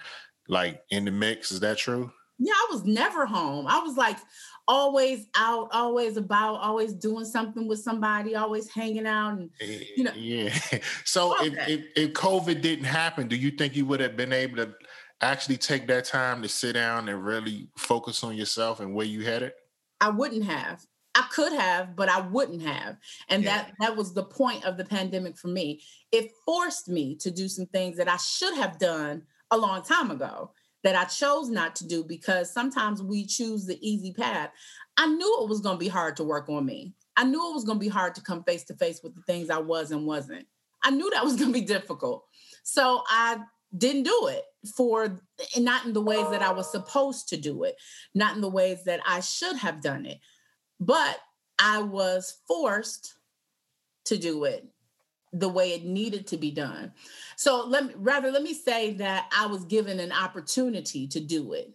like 0.48 0.82
in 0.90 1.06
the 1.06 1.12
mix. 1.12 1.52
Is 1.52 1.60
that 1.60 1.78
true? 1.78 2.12
Yeah, 2.40 2.54
I 2.54 2.68
was 2.72 2.86
never 2.86 3.26
home. 3.28 3.68
I 3.68 3.80
was 3.80 3.96
like 3.98 4.18
always 4.68 5.28
out, 5.36 5.70
always 5.72 6.18
about, 6.18 6.56
always 6.56 6.94
doing 6.94 7.26
something 7.26 7.68
with 7.68 7.80
somebody, 7.80 8.36
always 8.36 8.70
hanging 8.70 9.06
out, 9.06 9.34
and 9.34 9.50
eh, 9.62 9.80
you 9.96 10.04
know. 10.04 10.14
Yeah. 10.16 10.58
So 11.06 11.36
okay. 11.38 11.48
if, 11.48 11.68
if, 11.68 11.86
if 11.96 12.14
COVID 12.14 12.62
didn't 12.62 12.86
happen, 12.86 13.28
do 13.28 13.36
you 13.36 13.52
think 13.52 13.76
you 13.76 13.86
would 13.86 14.00
have 14.00 14.18
been 14.18 14.34
able 14.34 14.58
to 14.58 14.74
actually 15.22 15.58
take 15.58 15.88
that 15.88 16.06
time 16.06 16.42
to 16.42 16.50
sit 16.50 16.74
down 16.74 17.10
and 17.10 17.24
really 17.24 17.70
focus 17.78 18.24
on 18.24 18.36
yourself 18.36 18.80
and 18.80 18.96
where 18.96 19.06
you 19.06 19.24
headed? 19.24 19.54
I 20.04 20.10
wouldn't 20.10 20.44
have. 20.44 20.86
I 21.16 21.26
could 21.32 21.54
have, 21.54 21.96
but 21.96 22.10
I 22.10 22.20
wouldn't 22.20 22.62
have. 22.62 22.98
And 23.30 23.44
yeah. 23.44 23.58
that 23.58 23.74
that 23.80 23.96
was 23.96 24.14
the 24.14 24.24
point 24.24 24.66
of 24.66 24.76
the 24.76 24.84
pandemic 24.84 25.38
for 25.38 25.48
me. 25.48 25.82
It 26.12 26.32
forced 26.46 26.90
me 26.90 27.16
to 27.22 27.32
do 27.32 27.48
some 27.48 27.68
things 27.68 27.96
that 27.98 28.10
I 28.10 28.18
should 28.18 28.54
have 28.56 28.78
done 28.80 29.22
a 29.50 29.58
long 29.58 29.82
time 29.82 30.12
ago 30.12 30.52
that 30.84 30.96
I 30.96 31.06
chose 31.06 31.50
not 31.50 31.74
to 31.78 31.88
do 31.88 32.04
because 32.04 32.52
sometimes 32.52 33.02
we 33.02 33.26
choose 33.26 33.66
the 33.66 33.80
easy 33.80 34.12
path. 34.12 34.50
I 34.98 35.08
knew 35.08 35.40
it 35.42 35.50
was 35.50 35.62
going 35.62 35.76
to 35.76 35.80
be 35.80 35.88
hard 35.88 36.18
to 36.18 36.26
work 36.26 36.50
on 36.50 36.66
me. 36.66 36.94
I 37.16 37.24
knew 37.24 37.50
it 37.50 37.54
was 37.54 37.64
going 37.64 37.80
to 37.80 37.84
be 37.84 37.88
hard 37.88 38.14
to 38.16 38.22
come 38.22 38.44
face 38.44 38.66
to 38.66 38.76
face 38.76 39.00
with 39.02 39.16
the 39.16 39.22
things 39.22 39.50
I 39.50 39.60
was 39.60 39.92
and 39.92 40.06
wasn't. 40.06 40.46
I 40.84 40.90
knew 40.92 41.10
that 41.12 41.24
was 41.24 41.38
going 41.38 41.54
to 41.54 41.60
be 41.60 41.66
difficult. 41.76 42.26
So 42.64 43.04
I 43.08 43.38
didn't 43.78 44.04
do 44.04 44.28
it 44.28 44.44
for 44.76 45.20
not 45.58 45.86
in 45.86 45.94
the 45.94 46.02
ways 46.02 46.30
that 46.32 46.42
I 46.42 46.52
was 46.52 46.72
supposed 46.72 47.30
to 47.30 47.38
do 47.38 47.64
it, 47.64 47.76
not 48.16 48.36
in 48.36 48.42
the 48.42 48.50
ways 48.50 48.84
that 48.86 49.02
I 49.06 49.20
should 49.20 49.58
have 49.58 49.82
done 49.82 50.06
it. 50.06 50.20
But 50.80 51.18
I 51.60 51.82
was 51.82 52.42
forced 52.48 53.16
to 54.06 54.18
do 54.18 54.46
it 54.46 54.66
the 55.32 55.50
way 55.50 55.74
it 55.74 55.84
needed 55.84 56.28
to 56.28 56.38
be 56.38 56.52
done. 56.52 56.94
So 57.36 57.66
let 57.66 57.86
me 57.86 57.94
rather 57.98 58.32
let 58.32 58.44
me 58.44 58.54
say 58.54 58.94
that 58.94 59.32
I 59.36 59.48
was 59.48 59.66
given 59.66 60.00
an 60.00 60.12
opportunity 60.12 61.08
to 61.08 61.20
do 61.20 61.54
it. 61.54 61.74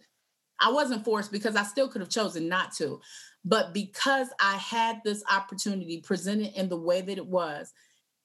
I 0.59 0.71
wasn't 0.71 1.05
forced 1.05 1.31
because 1.31 1.55
I 1.55 1.63
still 1.63 1.87
could 1.87 2.01
have 2.01 2.09
chosen 2.09 2.47
not 2.47 2.73
to. 2.77 3.01
But 3.45 3.73
because 3.73 4.27
I 4.41 4.55
had 4.57 5.01
this 5.03 5.23
opportunity 5.31 6.01
presented 6.01 6.53
in 6.59 6.69
the 6.69 6.77
way 6.77 7.01
that 7.01 7.17
it 7.17 7.27
was, 7.27 7.71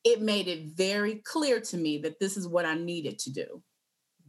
it 0.04 0.20
made 0.20 0.48
it 0.48 0.76
very 0.76 1.16
clear 1.24 1.60
to 1.60 1.76
me 1.76 1.98
that 1.98 2.18
this 2.18 2.36
is 2.36 2.48
what 2.48 2.64
I 2.64 2.74
needed 2.74 3.18
to 3.20 3.32
do. 3.32 3.62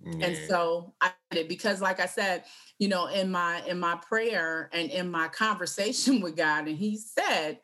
Yeah. 0.05 0.11
And 0.27 0.35
mm-hmm. 0.35 0.47
so 0.47 0.93
I 1.01 1.11
did 1.31 1.47
because 1.47 1.81
like 1.81 1.99
I 1.99 2.05
said, 2.05 2.43
you 2.77 2.87
know, 2.87 3.07
in 3.07 3.31
my 3.31 3.63
in 3.65 3.79
my 3.79 3.95
prayer 3.95 4.69
and 4.71 4.91
in 4.91 5.09
my 5.09 5.27
conversation 5.27 6.21
with 6.21 6.35
God, 6.35 6.67
and 6.67 6.77
he 6.77 6.97
said, 6.97 7.59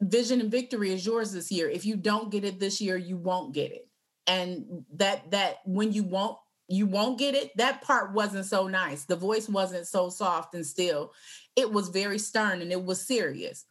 vision 0.00 0.40
and 0.40 0.50
victory 0.50 0.92
is 0.92 1.06
yours 1.06 1.32
this 1.32 1.52
year. 1.52 1.68
If 1.68 1.84
you 1.84 1.96
don't 1.96 2.30
get 2.30 2.44
it 2.44 2.58
this 2.58 2.80
year, 2.80 2.96
you 2.96 3.16
won't 3.16 3.54
get 3.54 3.70
it. 3.70 3.86
And 4.26 4.84
that 4.96 5.30
that 5.30 5.58
when 5.64 5.92
you 5.92 6.02
won't 6.02 6.36
you 6.68 6.86
won't 6.86 7.18
get 7.18 7.34
it, 7.34 7.50
that 7.56 7.82
part 7.82 8.12
wasn't 8.12 8.46
so 8.46 8.68
nice. 8.68 9.04
The 9.04 9.16
voice 9.16 9.48
wasn't 9.48 9.88
so 9.88 10.08
soft 10.08 10.54
and 10.54 10.64
still. 10.64 11.12
It 11.56 11.70
was 11.70 11.88
very 11.88 12.18
stern 12.18 12.62
and 12.62 12.70
it 12.70 12.84
was 12.84 13.04
serious. 13.04 13.64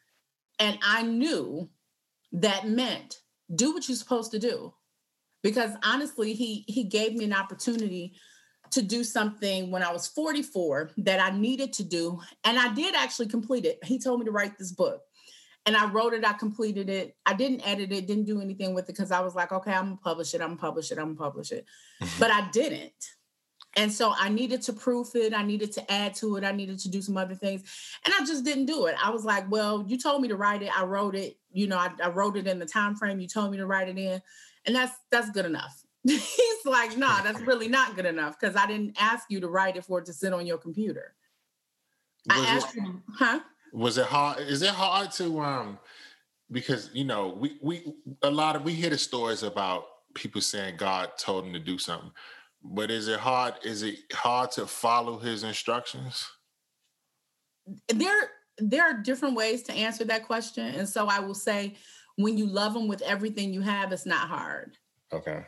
And 0.60 0.78
I 0.84 1.04
knew 1.04 1.69
that 2.34 2.67
meant 2.67 3.22
do 3.54 3.74
what 3.74 3.88
you're 3.88 3.95
supposed 3.95 4.32
to 4.32 4.39
do. 4.39 4.74
Because 5.41 5.71
honestly, 5.84 6.34
he 6.34 6.65
he 6.67 6.84
gave 6.84 7.13
me 7.13 7.25
an 7.25 7.34
opportunity 7.34 8.13
to 8.71 8.82
do 8.82 9.04
something 9.04 9.71
when 9.71 9.82
I 9.82 9.91
was 9.91 10.08
44 10.08 10.91
that 10.97 11.19
I 11.19 11.36
needed 11.36 11.73
to 11.73 11.84
do. 11.84 12.19
And 12.43 12.60
I 12.60 12.71
did 12.73 12.93
actually 12.93 13.28
complete 13.28 13.65
it. 13.65 13.80
He 13.84 13.97
told 13.97 14.19
me 14.19 14.25
to 14.25 14.32
write 14.32 14.60
this 14.60 14.71
book 14.71 15.02
and 15.65 15.75
I 15.78 15.86
wrote 15.91 16.13
it, 16.13 16.25
I 16.25 16.34
completed 16.34 16.89
it. 16.89 17.15
I 17.25 17.34
didn't 17.34 17.67
edit 17.67 17.91
it, 17.91 18.08
didn't 18.08 18.25
do 18.25 18.41
anything 18.41 18.73
with 18.73 18.86
it 18.86 18.95
because 18.95 19.12
I 19.12 19.19
was 19.19 19.36
like, 19.36 19.52
okay, 19.52 19.73
I'm 19.73 19.86
gonna 19.86 19.97
publish 19.97 20.34
it, 20.34 20.41
I'm 20.41 20.49
gonna 20.49 20.60
publish 20.60 20.91
it, 20.91 20.97
I'm 20.97 21.15
gonna 21.15 21.30
publish 21.30 21.52
it. 21.52 21.65
Mm-hmm. 22.02 22.19
But 22.19 22.32
I 22.32 22.49
didn't. 22.49 23.06
And 23.75 23.93
so 23.93 24.13
I 24.17 24.30
needed 24.30 24.63
to 24.63 24.73
proof 24.73 25.15
it, 25.15 25.32
I 25.34 25.43
needed 25.43 25.71
to 25.73 25.91
add 25.91 26.15
to 26.15 26.38
it, 26.38 26.43
I 26.43 26.54
needed 26.54 26.80
to 26.80 26.89
do 26.89 27.02
some 27.02 27.17
other 27.17 27.36
things. 27.36 27.63
And 28.04 28.13
I 28.19 28.25
just 28.25 28.43
didn't 28.43 28.65
do 28.65 28.88
it. 28.88 28.95
I 29.04 29.12
was 29.12 29.25
like, 29.25 29.49
well, 29.52 29.86
you 29.88 29.97
told 29.99 30.21
me 30.23 30.28
to 30.30 30.36
write 30.36 30.63
it, 30.63 30.71
I 30.75 30.86
wrote 30.86 31.15
it, 31.15 31.38
you 31.52 31.67
know, 31.67 31.78
I, 31.78 31.91
I 32.04 32.10
wrote 32.10 32.36
it 32.36 32.47
in 32.47 32.58
the 32.58 32.65
time 32.65 32.95
frame 32.95 33.19
you 33.19 33.28
told 33.28 33.52
me 33.52 33.58
to 33.58 33.67
write 33.67 33.89
it 33.89 33.97
in. 33.97 34.21
And 34.70 34.76
that's 34.76 34.96
that's 35.10 35.32
good 35.32 35.48
enough. 35.48 35.84
He's 36.04 36.64
like, 36.64 36.96
nah, 36.96 37.24
that's 37.24 37.42
really 37.42 37.68
not 37.68 37.96
good 37.96 38.06
enough 38.06 38.40
because 38.40 38.56
I 38.56 38.68
didn't 38.68 38.96
ask 39.00 39.26
you 39.28 39.40
to 39.40 39.48
write 39.48 39.78
it 39.78 39.84
for 39.84 39.98
it 39.98 40.06
to 40.06 40.14
sit 40.14 40.32
on 40.32 40.46
your 40.46 40.60
computer. 40.60 41.16
Was 42.28 42.46
I 42.46 42.50
asked 42.50 42.78
it, 42.78 42.84
you, 42.84 43.02
huh? 43.16 43.40
Was 43.74 43.98
it 43.98 44.06
hard? 44.06 44.42
Is 44.42 44.62
it 44.62 44.70
hard 44.70 45.10
to 45.14 45.40
um 45.40 45.80
because 46.52 46.92
you 46.94 47.04
know 47.04 47.30
we 47.30 47.58
we 47.64 47.96
a 48.22 48.30
lot 48.30 48.56
of 48.56 48.64
we 48.64 48.74
hear 48.74 48.92
the 48.92 48.98
stories 49.00 49.42
about 49.42 49.86
people 50.14 50.40
saying 50.40 50.78
God 50.78 51.14
told 51.18 51.46
them 51.46 51.54
to 51.54 51.60
do 51.60 51.80
something, 51.80 52.12
but 52.64 52.92
is 52.92 53.08
it 53.08 53.20
hard? 53.20 53.56
Is 53.64 53.82
it 53.82 53.96
hard 54.14 54.52
to 54.52 54.68
follow 54.68 55.18
His 55.18 55.42
instructions? 55.42 56.30
There 57.88 58.30
there 58.60 58.84
are 58.84 58.94
different 58.94 59.34
ways 59.34 59.64
to 59.64 59.74
answer 59.74 60.04
that 60.04 60.28
question, 60.28 60.68
and 60.76 60.88
so 60.88 61.08
I 61.08 61.22
will 61.22 61.34
say, 61.34 61.74
when 62.20 62.38
you 62.38 62.46
love 62.46 62.74
them 62.74 62.88
with 62.88 63.02
everything 63.02 63.54
you 63.54 63.62
have, 63.62 63.92
it's 63.92 64.06
not 64.06 64.28
hard. 64.28 64.78
Okay. 65.12 65.46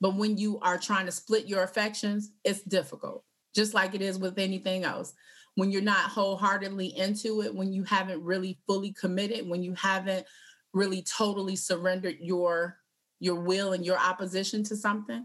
But 0.00 0.16
when 0.16 0.36
you 0.36 0.58
are 0.60 0.78
trying 0.78 1.06
to 1.06 1.12
split 1.12 1.46
your 1.46 1.62
affections, 1.62 2.32
it's 2.44 2.62
difficult, 2.62 3.24
just 3.54 3.74
like 3.74 3.94
it 3.94 4.02
is 4.02 4.18
with 4.18 4.38
anything 4.38 4.84
else 4.84 5.14
when 5.54 5.70
you're 5.70 5.82
not 5.82 6.10
wholeheartedly 6.10 6.96
into 6.96 7.42
it, 7.42 7.54
when 7.54 7.72
you 7.72 7.84
haven't 7.84 8.22
really 8.22 8.58
fully 8.66 8.92
committed, 8.92 9.48
when 9.48 9.62
you 9.62 9.74
haven't 9.74 10.26
really 10.72 11.02
totally 11.02 11.56
surrendered 11.56 12.16
your 12.20 12.78
your 13.20 13.36
will 13.36 13.72
and 13.72 13.86
your 13.86 13.98
opposition 13.98 14.64
to 14.64 14.74
something, 14.74 15.24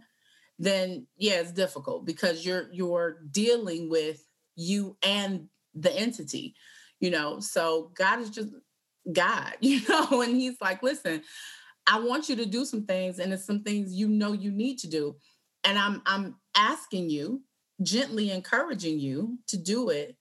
then 0.60 1.08
yeah, 1.18 1.40
it's 1.40 1.52
difficult 1.52 2.06
because 2.06 2.46
you're 2.46 2.68
you're 2.72 3.22
dealing 3.32 3.90
with 3.90 4.24
you 4.56 4.98
and 5.02 5.48
the 5.74 5.92
entity, 5.92 6.56
you 7.00 7.10
know. 7.10 7.40
So 7.40 7.92
God 7.96 8.20
is 8.20 8.30
just 8.30 8.50
God, 9.12 9.54
you 9.62 9.82
know, 9.88 10.22
and 10.22 10.36
he's 10.36 10.60
like, 10.62 10.84
listen, 10.84 11.22
I 11.86 12.00
want 12.00 12.28
you 12.30 12.36
to 12.38 12.46
do 12.46 12.66
some 12.66 12.86
things, 12.86 13.20
and 13.20 13.32
it's 13.32 13.46
some 13.46 13.64
things 13.64 13.94
you 13.94 14.08
know 14.08 14.34
you 14.34 14.52
need 14.52 14.78
to 14.80 14.88
do. 14.88 15.16
And 15.64 15.78
I'm 15.78 16.02
I'm 16.06 16.36
asking 16.56 17.10
you 17.10 17.42
gently 17.82 18.32
encouraging 18.32 19.00
you 19.00 19.38
to 19.48 19.58
do 19.58 19.90
it. 19.90 20.18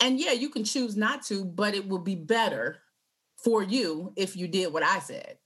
And 0.00 0.20
yeah, 0.20 0.32
you 0.32 0.48
can 0.48 0.64
choose 0.64 0.96
not 0.96 1.22
to, 1.24 1.44
but 1.44 1.74
it 1.74 1.88
will 1.88 1.98
be 1.98 2.14
better 2.14 2.78
for 3.42 3.62
you 3.62 4.12
if 4.16 4.36
you 4.36 4.48
did 4.48 4.72
what 4.72 4.82
I 4.82 4.98
said. 4.98 5.38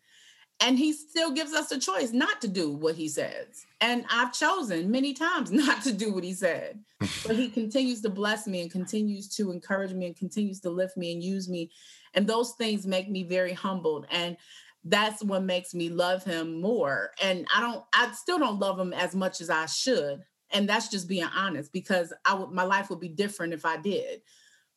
And 0.60 0.78
he 0.78 0.92
still 0.92 1.32
gives 1.32 1.52
us 1.52 1.72
a 1.72 1.78
choice 1.78 2.12
not 2.12 2.40
to 2.42 2.48
do 2.48 2.70
what 2.70 2.94
he 2.94 3.08
says. 3.08 3.66
And 3.80 4.04
I've 4.08 4.32
chosen 4.32 4.90
many 4.90 5.12
times 5.12 5.50
not 5.52 5.82
to 5.82 5.92
do 5.92 6.12
what 6.12 6.24
he 6.24 6.34
said. 6.34 6.78
but 7.26 7.36
he 7.36 7.48
continues 7.48 8.00
to 8.02 8.08
bless 8.08 8.46
me 8.46 8.62
and 8.62 8.70
continues 8.70 9.28
to 9.36 9.50
encourage 9.50 9.92
me 9.92 10.06
and 10.06 10.16
continues 10.16 10.60
to 10.60 10.70
lift 10.70 10.96
me 10.96 11.12
and 11.12 11.22
use 11.22 11.48
me. 11.48 11.70
And 12.14 12.26
those 12.26 12.52
things 12.52 12.86
make 12.86 13.08
me 13.08 13.22
very 13.22 13.52
humbled. 13.52 14.06
And 14.10 14.36
that's 14.84 15.22
what 15.22 15.42
makes 15.42 15.74
me 15.74 15.88
love 15.88 16.24
him 16.24 16.60
more. 16.60 17.12
And 17.22 17.46
I 17.54 17.60
don't, 17.60 17.84
I 17.94 18.12
still 18.12 18.38
don't 18.38 18.58
love 18.58 18.78
him 18.78 18.92
as 18.92 19.14
much 19.14 19.40
as 19.40 19.48
I 19.48 19.66
should 19.66 20.22
and 20.52 20.68
that's 20.68 20.88
just 20.88 21.08
being 21.08 21.28
honest 21.34 21.72
because 21.72 22.12
I 22.24 22.34
would 22.34 22.50
my 22.50 22.62
life 22.62 22.90
would 22.90 23.00
be 23.00 23.08
different 23.08 23.52
if 23.52 23.64
I 23.64 23.76
did. 23.76 24.20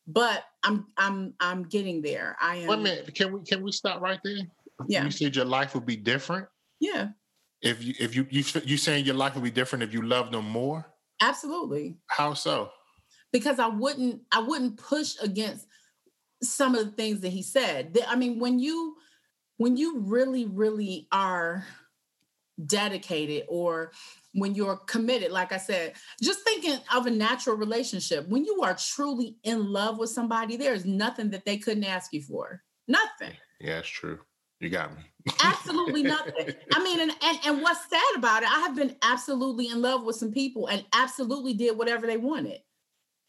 But 0.06 0.44
I'm 0.62 0.86
I'm 0.96 1.34
I'm 1.40 1.64
getting 1.64 2.02
there. 2.02 2.36
I 2.40 2.56
am. 2.56 2.68
Wait 2.68 2.78
a 2.78 2.82
minute. 2.82 3.14
Can 3.14 3.32
we 3.32 3.42
can 3.42 3.62
we 3.62 3.72
stop 3.72 4.00
right 4.00 4.20
there? 4.24 4.38
Yeah. 4.88 5.04
You 5.04 5.10
said 5.10 5.36
your 5.36 5.44
life 5.44 5.74
would 5.74 5.86
be 5.86 5.96
different. 5.96 6.46
Yeah. 6.80 7.08
If 7.62 7.82
you 7.82 7.94
if 7.98 8.14
you 8.14 8.26
you 8.30 8.44
you 8.64 8.76
saying 8.76 9.04
your 9.04 9.14
life 9.14 9.34
would 9.34 9.44
be 9.44 9.50
different 9.50 9.82
if 9.82 9.92
you 9.92 10.02
loved 10.02 10.32
them 10.32 10.48
more? 10.48 10.86
Absolutely. 11.20 11.96
How 12.08 12.34
so? 12.34 12.70
Because 13.32 13.58
I 13.58 13.68
wouldn't 13.68 14.22
I 14.32 14.40
wouldn't 14.40 14.76
push 14.76 15.14
against 15.22 15.66
some 16.42 16.74
of 16.74 16.84
the 16.84 16.92
things 16.92 17.20
that 17.20 17.30
he 17.30 17.42
said. 17.42 17.98
I 18.08 18.16
mean, 18.16 18.38
when 18.38 18.58
you 18.58 18.96
when 19.58 19.76
you 19.76 20.00
really 20.00 20.44
really 20.46 21.08
are 21.12 21.66
dedicated 22.64 23.44
or 23.48 23.92
when 24.32 24.54
you're 24.54 24.76
committed, 24.76 25.30
like 25.30 25.52
I 25.52 25.58
said, 25.58 25.94
just 26.22 26.40
thinking 26.40 26.78
of 26.94 27.06
a 27.06 27.10
natural 27.10 27.56
relationship, 27.56 28.28
when 28.28 28.44
you 28.44 28.62
are 28.62 28.74
truly 28.74 29.36
in 29.44 29.72
love 29.72 29.98
with 29.98 30.10
somebody, 30.10 30.56
there 30.56 30.74
is 30.74 30.84
nothing 30.84 31.30
that 31.30 31.44
they 31.44 31.58
couldn't 31.58 31.84
ask 31.84 32.12
you 32.12 32.22
for. 32.22 32.62
Nothing. 32.88 33.34
Yeah, 33.60 33.78
it's 33.78 33.88
true. 33.88 34.18
You 34.60 34.70
got 34.70 34.96
me. 34.96 35.02
absolutely 35.42 36.02
nothing. 36.02 36.54
I 36.72 36.82
mean, 36.82 37.00
and, 37.00 37.12
and 37.22 37.38
and 37.44 37.62
what's 37.62 37.90
sad 37.90 38.16
about 38.16 38.42
it, 38.42 38.50
I 38.50 38.60
have 38.60 38.74
been 38.74 38.96
absolutely 39.02 39.68
in 39.68 39.82
love 39.82 40.02
with 40.04 40.16
some 40.16 40.32
people 40.32 40.66
and 40.68 40.84
absolutely 40.94 41.54
did 41.54 41.76
whatever 41.76 42.06
they 42.06 42.16
wanted. 42.16 42.60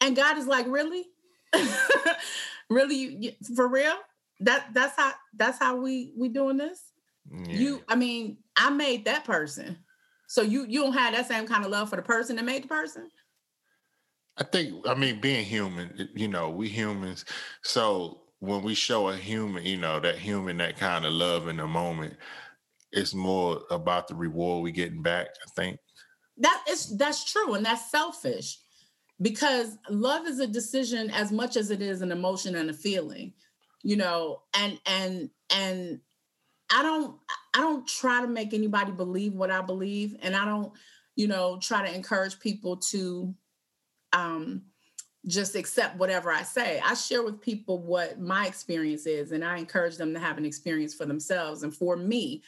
And 0.00 0.16
God 0.16 0.38
is 0.38 0.46
like, 0.46 0.66
really? 0.68 1.04
really? 2.70 3.36
For 3.54 3.68
real? 3.68 3.96
That 4.40 4.68
that's 4.72 4.96
how 4.96 5.12
that's 5.34 5.58
how 5.58 5.76
we 5.76 6.12
we 6.16 6.28
doing 6.28 6.56
this? 6.56 6.80
Yeah. 7.30 7.56
You, 7.56 7.82
I 7.88 7.96
mean, 7.96 8.38
I 8.56 8.70
made 8.70 9.04
that 9.04 9.24
person. 9.24 9.78
So 10.28 10.42
you 10.42 10.64
you 10.66 10.82
don't 10.82 10.92
have 10.92 11.14
that 11.14 11.28
same 11.28 11.46
kind 11.46 11.64
of 11.64 11.70
love 11.70 11.90
for 11.90 11.96
the 11.96 12.02
person 12.02 12.36
that 12.36 12.44
made 12.44 12.64
the 12.64 12.68
person? 12.68 13.10
I 14.36 14.44
think 14.44 14.86
I 14.86 14.94
mean 14.94 15.20
being 15.20 15.44
human, 15.44 16.08
you 16.14 16.28
know, 16.28 16.50
we 16.50 16.68
humans. 16.68 17.24
So 17.62 18.20
when 18.40 18.62
we 18.62 18.74
show 18.74 19.08
a 19.08 19.16
human, 19.16 19.64
you 19.64 19.76
know, 19.76 19.98
that 19.98 20.18
human 20.18 20.58
that 20.58 20.76
kind 20.76 21.04
of 21.04 21.12
love 21.12 21.48
in 21.48 21.56
the 21.56 21.66
moment, 21.66 22.14
it's 22.92 23.14
more 23.14 23.62
about 23.70 24.06
the 24.06 24.14
reward 24.14 24.62
we 24.62 24.70
getting 24.70 25.02
back, 25.02 25.26
I 25.26 25.50
think. 25.56 25.78
That 26.36 26.62
is 26.68 26.96
that's 26.96 27.30
true 27.30 27.54
and 27.54 27.66
that's 27.66 27.90
selfish 27.90 28.58
because 29.20 29.78
love 29.90 30.26
is 30.26 30.38
a 30.38 30.46
decision 30.46 31.10
as 31.10 31.32
much 31.32 31.56
as 31.56 31.70
it 31.70 31.82
is 31.82 32.02
an 32.02 32.12
emotion 32.12 32.54
and 32.54 32.70
a 32.70 32.74
feeling 32.74 33.32
you 33.82 33.96
know 33.96 34.42
and 34.54 34.78
and 34.86 35.30
and 35.54 36.00
i 36.70 36.82
don't 36.82 37.16
i 37.54 37.60
don't 37.60 37.86
try 37.86 38.20
to 38.20 38.28
make 38.28 38.54
anybody 38.54 38.92
believe 38.92 39.34
what 39.34 39.50
i 39.50 39.60
believe 39.60 40.16
and 40.22 40.36
i 40.36 40.44
don't 40.44 40.72
you 41.16 41.26
know 41.26 41.58
try 41.60 41.86
to 41.86 41.94
encourage 41.94 42.38
people 42.38 42.76
to 42.76 43.34
um 44.12 44.62
just 45.26 45.56
accept 45.56 45.96
whatever 45.98 46.30
i 46.30 46.42
say. 46.42 46.80
I 46.82 46.94
share 46.94 47.24
with 47.24 47.40
people 47.40 47.80
what 47.80 48.20
my 48.20 48.46
experience 48.46 49.04
is 49.06 49.32
and 49.32 49.44
i 49.44 49.58
encourage 49.58 49.96
them 49.96 50.14
to 50.14 50.20
have 50.20 50.38
an 50.38 50.44
experience 50.44 50.94
for 50.94 51.06
themselves. 51.06 51.64
And 51.64 51.74
for 51.74 51.96
me 51.96 52.42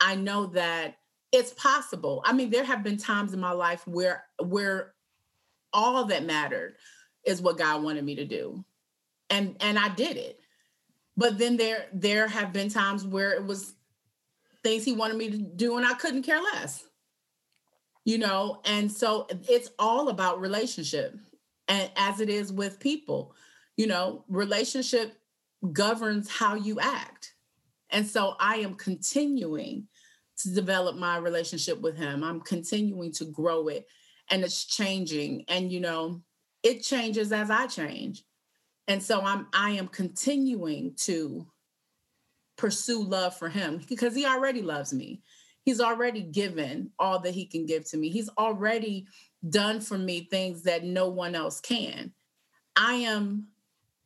i 0.00 0.14
know 0.14 0.46
that 0.46 0.96
it's 1.32 1.52
possible. 1.54 2.22
I 2.24 2.32
mean 2.32 2.50
there 2.50 2.64
have 2.64 2.82
been 2.82 2.96
times 2.96 3.32
in 3.32 3.40
my 3.40 3.52
life 3.52 3.86
where 3.86 4.24
where 4.42 4.94
all 5.72 6.04
that 6.04 6.24
mattered 6.24 6.76
is 7.24 7.42
what 7.42 7.58
God 7.58 7.82
wanted 7.82 8.04
me 8.04 8.16
to 8.16 8.24
do. 8.24 8.64
And 9.30 9.56
and 9.60 9.78
I 9.78 9.88
did 9.90 10.16
it. 10.16 10.38
But 11.16 11.38
then 11.38 11.56
there 11.56 11.86
there 11.92 12.28
have 12.28 12.52
been 12.52 12.68
times 12.68 13.04
where 13.04 13.32
it 13.32 13.44
was 13.44 13.74
things 14.62 14.84
he 14.84 14.92
wanted 14.92 15.16
me 15.16 15.30
to 15.30 15.38
do 15.38 15.76
and 15.76 15.86
I 15.86 15.94
couldn't 15.94 16.22
care 16.22 16.40
less. 16.40 16.84
You 18.04 18.18
know, 18.18 18.60
and 18.64 18.90
so 18.90 19.26
it's 19.48 19.70
all 19.78 20.08
about 20.08 20.40
relationship. 20.40 21.16
And 21.66 21.90
as 21.96 22.20
it 22.20 22.28
is 22.28 22.52
with 22.52 22.78
people, 22.78 23.34
you 23.76 23.88
know, 23.88 24.24
relationship 24.28 25.18
governs 25.72 26.30
how 26.30 26.54
you 26.54 26.78
act. 26.78 27.34
And 27.90 28.06
so 28.06 28.36
I 28.38 28.56
am 28.56 28.74
continuing 28.74 29.88
to 30.38 30.54
develop 30.54 30.96
my 30.96 31.16
relationship 31.16 31.80
with 31.80 31.96
him. 31.96 32.22
I'm 32.22 32.40
continuing 32.40 33.12
to 33.14 33.24
grow 33.24 33.68
it 33.68 33.86
and 34.30 34.42
it's 34.42 34.64
changing 34.64 35.44
and 35.48 35.70
you 35.70 35.80
know 35.80 36.20
it 36.62 36.82
changes 36.82 37.32
as 37.32 37.50
i 37.50 37.66
change. 37.66 38.24
And 38.88 39.02
so 39.02 39.20
i'm 39.22 39.46
i 39.52 39.70
am 39.70 39.88
continuing 39.88 40.94
to 40.98 41.46
pursue 42.56 43.02
love 43.02 43.36
for 43.36 43.48
him 43.48 43.80
because 43.88 44.14
he 44.14 44.24
already 44.24 44.62
loves 44.62 44.92
me. 44.92 45.20
He's 45.62 45.80
already 45.80 46.22
given 46.22 46.90
all 46.98 47.18
that 47.20 47.34
he 47.34 47.44
can 47.44 47.66
give 47.66 47.84
to 47.90 47.96
me. 47.96 48.08
He's 48.08 48.30
already 48.38 49.06
done 49.48 49.80
for 49.80 49.98
me 49.98 50.20
things 50.30 50.62
that 50.62 50.84
no 50.84 51.08
one 51.08 51.34
else 51.34 51.60
can. 51.60 52.12
I 52.76 52.94
am 52.94 53.48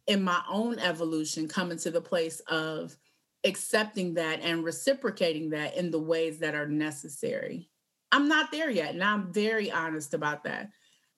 in 0.06 0.22
my 0.22 0.42
own 0.50 0.78
evolution 0.78 1.48
coming 1.48 1.78
to 1.78 1.90
the 1.90 2.00
place 2.00 2.40
of 2.48 2.96
accepting 3.44 4.14
that 4.14 4.40
and 4.42 4.64
reciprocating 4.64 5.50
that 5.50 5.76
in 5.76 5.90
the 5.90 5.98
ways 5.98 6.38
that 6.38 6.54
are 6.54 6.66
necessary 6.66 7.69
I'm 8.12 8.28
not 8.28 8.50
there 8.50 8.70
yet. 8.70 8.94
And 8.94 9.04
I'm 9.04 9.32
very 9.32 9.70
honest 9.70 10.14
about 10.14 10.44
that. 10.44 10.70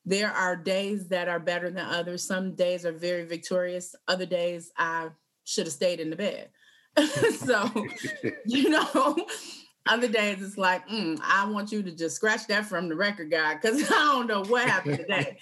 There 0.04 0.30
are 0.30 0.56
days 0.56 1.08
that 1.08 1.28
are 1.28 1.38
better 1.38 1.70
than 1.70 1.86
others. 1.86 2.24
Some 2.24 2.54
days 2.54 2.84
are 2.84 2.92
very 2.92 3.24
victorious. 3.24 3.94
Other 4.08 4.26
days 4.26 4.72
I 4.76 5.08
should 5.44 5.66
have 5.66 5.72
stayed 5.72 6.00
in 6.00 6.10
the 6.10 6.16
bed. 6.16 6.48
so, 7.36 7.70
you 8.46 8.68
know, 8.68 9.16
other 9.86 10.08
days 10.08 10.42
it's 10.42 10.58
like, 10.58 10.86
mm, 10.88 11.18
I 11.22 11.46
want 11.46 11.72
you 11.72 11.82
to 11.82 11.92
just 11.92 12.16
scratch 12.16 12.46
that 12.48 12.66
from 12.66 12.88
the 12.88 12.96
record 12.96 13.30
guy 13.30 13.54
because 13.54 13.84
I 13.84 13.94
don't 13.94 14.26
know 14.26 14.44
what 14.44 14.68
happened 14.68 14.98
today. 14.98 15.38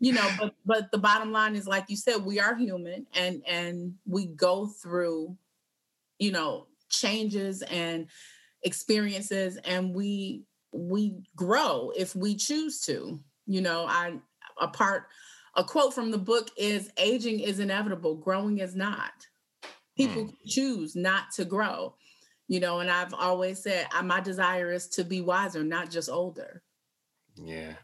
you 0.00 0.12
know, 0.12 0.28
but 0.38 0.54
but 0.66 0.90
the 0.90 0.98
bottom 0.98 1.32
line 1.32 1.54
is 1.56 1.66
like 1.66 1.84
you 1.88 1.96
said, 1.96 2.24
we 2.24 2.40
are 2.40 2.56
human 2.56 3.06
and 3.14 3.42
and 3.48 3.94
we 4.06 4.26
go 4.26 4.66
through, 4.66 5.36
you 6.18 6.32
know, 6.32 6.66
changes 6.90 7.62
and 7.62 8.08
experiences 8.62 9.56
and 9.64 9.94
we 9.94 10.42
we 10.74 11.22
grow 11.36 11.92
if 11.96 12.14
we 12.16 12.34
choose 12.34 12.80
to. 12.82 13.20
You 13.46 13.60
know, 13.60 13.86
I 13.86 14.18
a 14.60 14.68
part 14.68 15.04
a 15.56 15.64
quote 15.64 15.94
from 15.94 16.10
the 16.10 16.18
book 16.18 16.50
is 16.56 16.90
aging 16.98 17.40
is 17.40 17.60
inevitable, 17.60 18.16
growing 18.16 18.58
is 18.58 18.74
not. 18.74 19.12
People 19.96 20.24
mm. 20.24 20.34
choose 20.46 20.96
not 20.96 21.30
to 21.36 21.44
grow. 21.44 21.94
You 22.48 22.60
know, 22.60 22.80
and 22.80 22.90
I've 22.90 23.14
always 23.14 23.62
said 23.62 23.86
I, 23.92 24.02
my 24.02 24.20
desire 24.20 24.72
is 24.72 24.88
to 24.88 25.04
be 25.04 25.20
wiser, 25.20 25.62
not 25.62 25.90
just 25.90 26.10
older. 26.10 26.62
Yeah. 27.36 27.74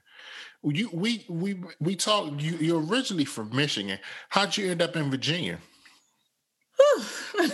You 0.63 0.91
we 0.93 1.25
we 1.29 1.63
we 1.79 1.97
talked 1.97 2.41
you 2.41 2.57
you're 2.57 2.85
originally 2.85 3.25
from 3.25 3.55
Michigan. 3.55 3.99
How'd 4.29 4.57
you 4.57 4.71
end 4.71 4.83
up 4.83 4.97
in 4.97 5.11
Virginia? 5.11 5.59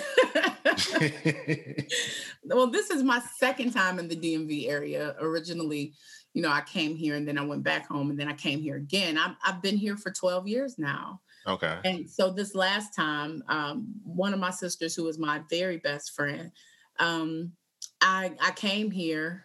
well, 2.44 2.66
this 2.68 2.90
is 2.90 3.02
my 3.02 3.20
second 3.38 3.72
time 3.72 3.98
in 3.98 4.08
the 4.08 4.16
DMV 4.16 4.68
area. 4.68 5.14
Originally, 5.20 5.94
you 6.34 6.42
know, 6.42 6.50
I 6.50 6.60
came 6.62 6.96
here 6.96 7.14
and 7.14 7.26
then 7.26 7.38
I 7.38 7.44
went 7.44 7.62
back 7.62 7.88
home 7.88 8.10
and 8.10 8.18
then 8.18 8.28
I 8.28 8.34
came 8.34 8.60
here 8.60 8.76
again. 8.76 9.16
i 9.18 9.34
have 9.42 9.62
been 9.62 9.76
here 9.76 9.96
for 9.96 10.10
12 10.10 10.46
years 10.46 10.78
now. 10.78 11.20
Okay. 11.46 11.78
And 11.84 12.10
so 12.10 12.30
this 12.30 12.54
last 12.54 12.94
time, 12.94 13.42
um, 13.48 13.86
one 14.04 14.34
of 14.34 14.40
my 14.40 14.50
sisters, 14.50 14.94
who 14.94 15.04
was 15.04 15.18
my 15.18 15.42
very 15.48 15.78
best 15.78 16.12
friend, 16.12 16.50
um, 16.98 17.52
I 18.00 18.32
I 18.40 18.50
came 18.52 18.90
here 18.90 19.44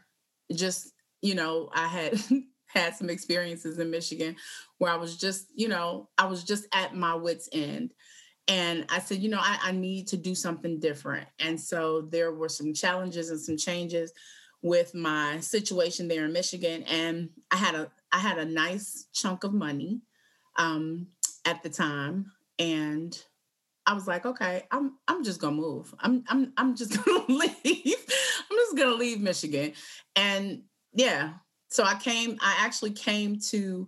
just, 0.53 0.93
you 1.21 1.35
know, 1.35 1.69
I 1.73 1.87
had 1.87 2.19
had 2.65 2.95
some 2.95 3.09
experiences 3.09 3.77
in 3.79 3.91
Michigan 3.91 4.35
where 4.79 4.91
I 4.91 4.95
was 4.95 5.17
just, 5.17 5.47
you 5.53 5.67
know, 5.67 6.09
I 6.17 6.25
was 6.25 6.43
just 6.43 6.67
at 6.73 6.95
my 6.95 7.13
wits' 7.13 7.49
end. 7.51 7.93
And 8.51 8.85
I 8.89 8.99
said, 8.99 9.19
you 9.19 9.29
know, 9.29 9.39
I, 9.39 9.59
I 9.63 9.71
need 9.71 10.07
to 10.07 10.17
do 10.17 10.35
something 10.35 10.77
different. 10.77 11.25
And 11.39 11.57
so 11.57 12.01
there 12.01 12.33
were 12.33 12.49
some 12.49 12.73
challenges 12.73 13.29
and 13.29 13.39
some 13.39 13.55
changes 13.55 14.11
with 14.61 14.93
my 14.93 15.39
situation 15.39 16.09
there 16.09 16.25
in 16.25 16.33
Michigan. 16.33 16.83
And 16.83 17.29
I 17.49 17.55
had 17.55 17.75
a 17.75 17.89
I 18.11 18.19
had 18.19 18.37
a 18.37 18.43
nice 18.43 19.07
chunk 19.13 19.45
of 19.45 19.53
money 19.53 20.01
um, 20.57 21.07
at 21.45 21.63
the 21.63 21.69
time. 21.69 22.33
And 22.59 23.17
I 23.85 23.93
was 23.93 24.05
like, 24.05 24.25
okay, 24.25 24.63
I'm 24.69 24.97
I'm 25.07 25.23
just 25.23 25.39
gonna 25.39 25.55
move. 25.55 25.95
I'm 26.01 26.25
I'm 26.27 26.51
I'm 26.57 26.75
just 26.75 26.91
gonna 27.05 27.23
leave. 27.29 27.55
I'm 27.63 28.57
just 28.57 28.75
gonna 28.75 28.95
leave 28.95 29.21
Michigan. 29.21 29.71
And 30.17 30.63
yeah, 30.93 31.35
so 31.69 31.85
I 31.85 31.95
came, 31.95 32.37
I 32.41 32.57
actually 32.59 32.91
came 32.91 33.39
to 33.47 33.87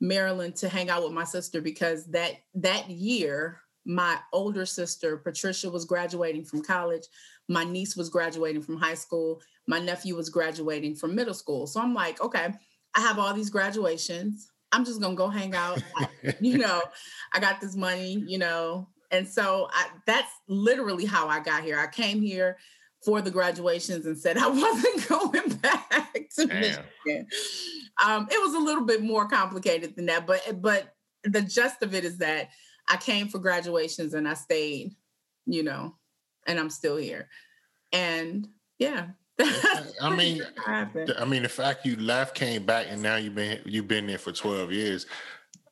Maryland 0.00 0.56
to 0.56 0.68
hang 0.68 0.90
out 0.90 1.04
with 1.04 1.12
my 1.12 1.22
sister 1.22 1.60
because 1.60 2.06
that 2.06 2.32
that 2.54 2.90
year 2.90 3.59
my 3.84 4.18
older 4.32 4.66
sister 4.66 5.16
patricia 5.16 5.70
was 5.70 5.84
graduating 5.84 6.44
from 6.44 6.62
college. 6.62 7.04
My 7.48 7.64
niece 7.64 7.96
was 7.96 8.08
graduating 8.08 8.62
from 8.62 8.76
high 8.76 8.94
school. 8.94 9.40
My 9.66 9.78
nephew 9.78 10.16
was 10.16 10.28
graduating 10.28 10.96
from 10.96 11.14
middle 11.14 11.34
school. 11.34 11.66
So 11.66 11.80
i'm 11.80 11.94
like 11.94 12.20
okay 12.20 12.52
i 12.94 13.00
have 13.00 13.18
all 13.18 13.34
these 13.34 13.50
graduations. 13.50 14.50
I'm 14.72 14.84
just 14.84 15.00
gonna 15.00 15.16
go 15.16 15.28
hang 15.28 15.54
out. 15.54 15.82
You 16.40 16.58
know 16.58 16.82
i 17.32 17.40
got 17.40 17.60
this 17.60 17.76
money 17.76 18.22
you 18.26 18.38
know. 18.38 18.88
And 19.12 19.26
so 19.26 19.68
I, 19.72 19.88
that's 20.06 20.32
literally 20.48 21.04
how 21.04 21.28
i 21.28 21.40
got 21.40 21.64
here. 21.64 21.78
I 21.78 21.86
came 21.86 22.20
here 22.20 22.58
for 23.04 23.22
the 23.22 23.30
graduations 23.30 24.04
and 24.04 24.18
said 24.18 24.36
i 24.36 24.46
wasn't 24.48 25.08
going 25.08 25.48
back 25.56 26.12
to 26.36 26.46
Damn. 26.46 26.60
michigan. 26.60 27.26
Um, 28.04 28.28
it 28.30 28.40
was 28.40 28.54
a 28.54 28.58
little 28.58 28.84
bit 28.84 29.02
more 29.02 29.26
complicated 29.26 29.96
than 29.96 30.06
that 30.06 30.26
but 30.26 30.42
but 30.60 30.94
the 31.24 31.42
gist 31.42 31.82
of 31.82 31.94
it 31.94 32.04
is 32.04 32.18
that 32.18 32.50
I 32.90 32.96
came 32.96 33.28
for 33.28 33.38
graduations 33.38 34.14
and 34.14 34.28
I 34.28 34.34
stayed, 34.34 34.94
you 35.46 35.62
know, 35.62 35.94
and 36.46 36.58
I'm 36.58 36.70
still 36.70 36.96
here. 36.96 37.28
And 37.92 38.48
yeah. 38.78 39.06
I 40.02 40.14
mean, 40.14 40.42
I 40.66 41.24
mean, 41.24 41.44
the 41.44 41.48
fact 41.48 41.86
you 41.86 41.96
left, 41.96 42.34
came 42.34 42.66
back, 42.66 42.86
and 42.90 43.00
now 43.00 43.16
you've 43.16 43.34
been 43.34 43.60
you've 43.64 43.88
been 43.88 44.06
there 44.06 44.18
for 44.18 44.32
twelve 44.32 44.70
years. 44.70 45.06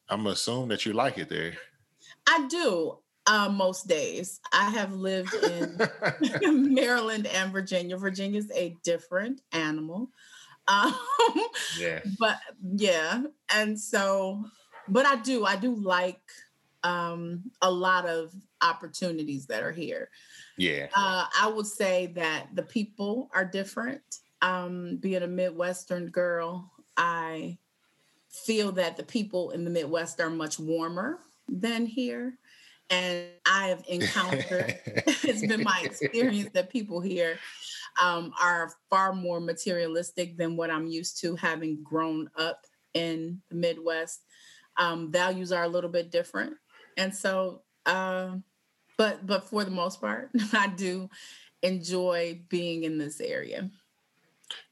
I'm 0.08 0.26
assuming 0.26 0.68
that 0.68 0.86
you 0.86 0.94
like 0.94 1.18
it 1.18 1.28
there. 1.28 1.52
I 2.26 2.46
do. 2.48 2.98
Uh, 3.26 3.50
most 3.50 3.86
days, 3.86 4.40
I 4.54 4.70
have 4.70 4.94
lived 4.94 5.34
in 5.34 5.78
Maryland 6.74 7.26
and 7.26 7.52
Virginia. 7.52 7.98
Virginia's 7.98 8.50
a 8.54 8.74
different 8.82 9.42
animal. 9.52 10.08
Um, 10.66 10.94
yeah. 11.78 12.00
But 12.18 12.38
yeah, 12.62 13.22
and 13.54 13.78
so, 13.78 14.44
but 14.88 15.04
I 15.04 15.16
do. 15.16 15.44
I 15.44 15.56
do 15.56 15.74
like 15.74 16.22
um, 16.82 17.50
a 17.62 17.70
lot 17.70 18.06
of 18.06 18.32
opportunities 18.62 19.46
that 19.46 19.62
are 19.62 19.72
here. 19.72 20.10
Yeah. 20.56 20.88
Uh, 20.94 21.26
I 21.40 21.48
would 21.48 21.66
say 21.66 22.06
that 22.14 22.48
the 22.54 22.62
people 22.62 23.30
are 23.34 23.44
different. 23.44 24.02
Um, 24.40 24.96
being 24.96 25.22
a 25.22 25.26
Midwestern 25.26 26.08
girl, 26.08 26.70
I 26.96 27.58
feel 28.30 28.72
that 28.72 28.96
the 28.96 29.02
people 29.02 29.50
in 29.50 29.64
the 29.64 29.70
Midwest 29.70 30.20
are 30.20 30.30
much 30.30 30.58
warmer 30.58 31.18
than 31.48 31.86
here. 31.86 32.38
And 32.90 33.26
I 33.46 33.68
have 33.68 33.84
encountered, 33.88 34.78
it's 34.86 35.46
been 35.46 35.62
my 35.62 35.82
experience 35.84 36.50
that 36.54 36.70
people 36.70 37.00
here 37.00 37.38
um, 38.00 38.32
are 38.40 38.72
far 38.88 39.12
more 39.12 39.40
materialistic 39.40 40.36
than 40.36 40.56
what 40.56 40.70
I'm 40.70 40.86
used 40.86 41.20
to 41.20 41.36
having 41.36 41.82
grown 41.82 42.30
up 42.36 42.64
in 42.94 43.40
the 43.48 43.56
Midwest. 43.56 44.24
Um, 44.76 45.10
values 45.10 45.52
are 45.52 45.64
a 45.64 45.68
little 45.68 45.90
bit 45.90 46.10
different, 46.10 46.54
and 46.98 47.14
so, 47.14 47.62
uh, 47.86 48.36
but 48.98 49.26
but 49.26 49.48
for 49.48 49.64
the 49.64 49.70
most 49.70 50.00
part, 50.00 50.30
I 50.52 50.66
do 50.68 51.08
enjoy 51.62 52.40
being 52.48 52.84
in 52.84 52.98
this 52.98 53.20
area. 53.20 53.70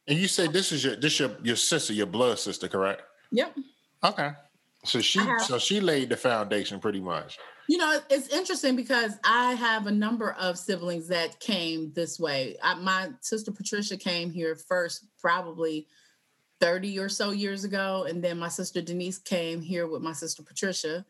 And 0.08 0.18
you 0.18 0.28
say 0.28 0.46
this 0.46 0.72
is 0.72 0.84
your 0.84 0.96
this 0.96 1.18
your 1.18 1.30
your 1.42 1.56
sister, 1.56 1.92
your 1.92 2.06
blood 2.06 2.38
sister, 2.38 2.68
correct? 2.68 3.02
Yep. 3.32 3.56
Okay. 4.04 4.30
So 4.84 5.00
she 5.00 5.20
so 5.44 5.58
she 5.58 5.80
laid 5.80 6.10
the 6.10 6.16
foundation 6.16 6.78
pretty 6.78 7.00
much. 7.00 7.38
You 7.68 7.78
know, 7.78 7.98
it's 8.10 8.28
interesting 8.28 8.76
because 8.76 9.14
I 9.24 9.54
have 9.54 9.88
a 9.88 9.90
number 9.90 10.32
of 10.38 10.56
siblings 10.56 11.08
that 11.08 11.40
came 11.40 11.92
this 11.94 12.20
way. 12.20 12.56
I, 12.62 12.74
my 12.74 13.10
sister 13.22 13.50
Patricia 13.50 13.96
came 13.96 14.30
here 14.30 14.54
first, 14.54 15.06
probably 15.18 15.88
30 16.60 16.98
or 16.98 17.08
so 17.08 17.30
years 17.30 17.64
ago. 17.64 18.06
And 18.08 18.22
then 18.22 18.38
my 18.38 18.48
sister 18.48 18.80
Denise 18.80 19.18
came 19.18 19.60
here 19.60 19.86
with 19.86 20.02
my 20.02 20.12
sister 20.12 20.42
Patricia. 20.42 21.04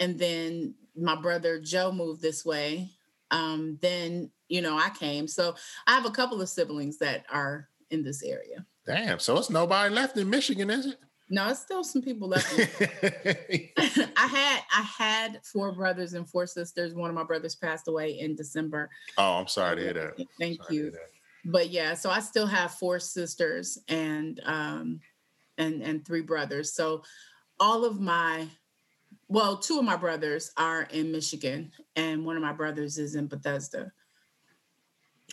And 0.00 0.18
then 0.18 0.74
my 0.96 1.14
brother 1.14 1.60
Joe 1.60 1.92
moved 1.92 2.22
this 2.22 2.44
way. 2.44 2.90
Um, 3.30 3.78
then, 3.82 4.30
you 4.48 4.62
know, 4.62 4.78
I 4.78 4.90
came. 4.90 5.26
So 5.28 5.54
I 5.86 5.94
have 5.94 6.06
a 6.06 6.10
couple 6.10 6.40
of 6.40 6.48
siblings 6.48 6.98
that 6.98 7.24
are 7.30 7.68
in 7.90 8.02
this 8.02 8.22
area. 8.22 8.64
Damn. 8.86 9.18
So 9.18 9.36
it's 9.38 9.50
nobody 9.50 9.92
left 9.92 10.16
in 10.16 10.30
Michigan, 10.30 10.70
is 10.70 10.86
it? 10.86 10.98
No, 11.28 11.48
it's 11.48 11.60
still 11.60 11.82
some 11.82 12.02
people 12.02 12.28
left. 12.28 12.46
I 13.76 14.26
had 14.26 14.60
I 14.72 14.82
had 14.82 15.40
four 15.44 15.72
brothers 15.72 16.14
and 16.14 16.28
four 16.28 16.46
sisters. 16.46 16.94
One 16.94 17.10
of 17.10 17.16
my 17.16 17.24
brothers 17.24 17.56
passed 17.56 17.88
away 17.88 18.18
in 18.20 18.36
December. 18.36 18.88
Oh, 19.18 19.34
I'm 19.34 19.48
sorry 19.48 19.76
to 19.76 19.82
hear 19.82 19.92
that. 19.94 20.26
Thank 20.40 20.62
sorry 20.62 20.76
you. 20.76 20.92
But 21.44 21.70
yeah, 21.70 21.94
so 21.94 22.10
I 22.10 22.20
still 22.20 22.46
have 22.46 22.72
four 22.72 23.00
sisters 23.00 23.78
and 23.88 24.40
um 24.44 25.00
and 25.58 25.82
and 25.82 26.06
three 26.06 26.22
brothers. 26.22 26.72
So 26.74 27.02
all 27.58 27.84
of 27.84 28.00
my 28.00 28.46
well, 29.28 29.56
two 29.56 29.78
of 29.78 29.84
my 29.84 29.96
brothers 29.96 30.52
are 30.56 30.82
in 30.84 31.12
Michigan 31.12 31.72
and 31.96 32.24
one 32.24 32.36
of 32.36 32.42
my 32.42 32.52
brothers 32.52 32.98
is 32.98 33.14
in 33.14 33.26
Bethesda. 33.26 33.92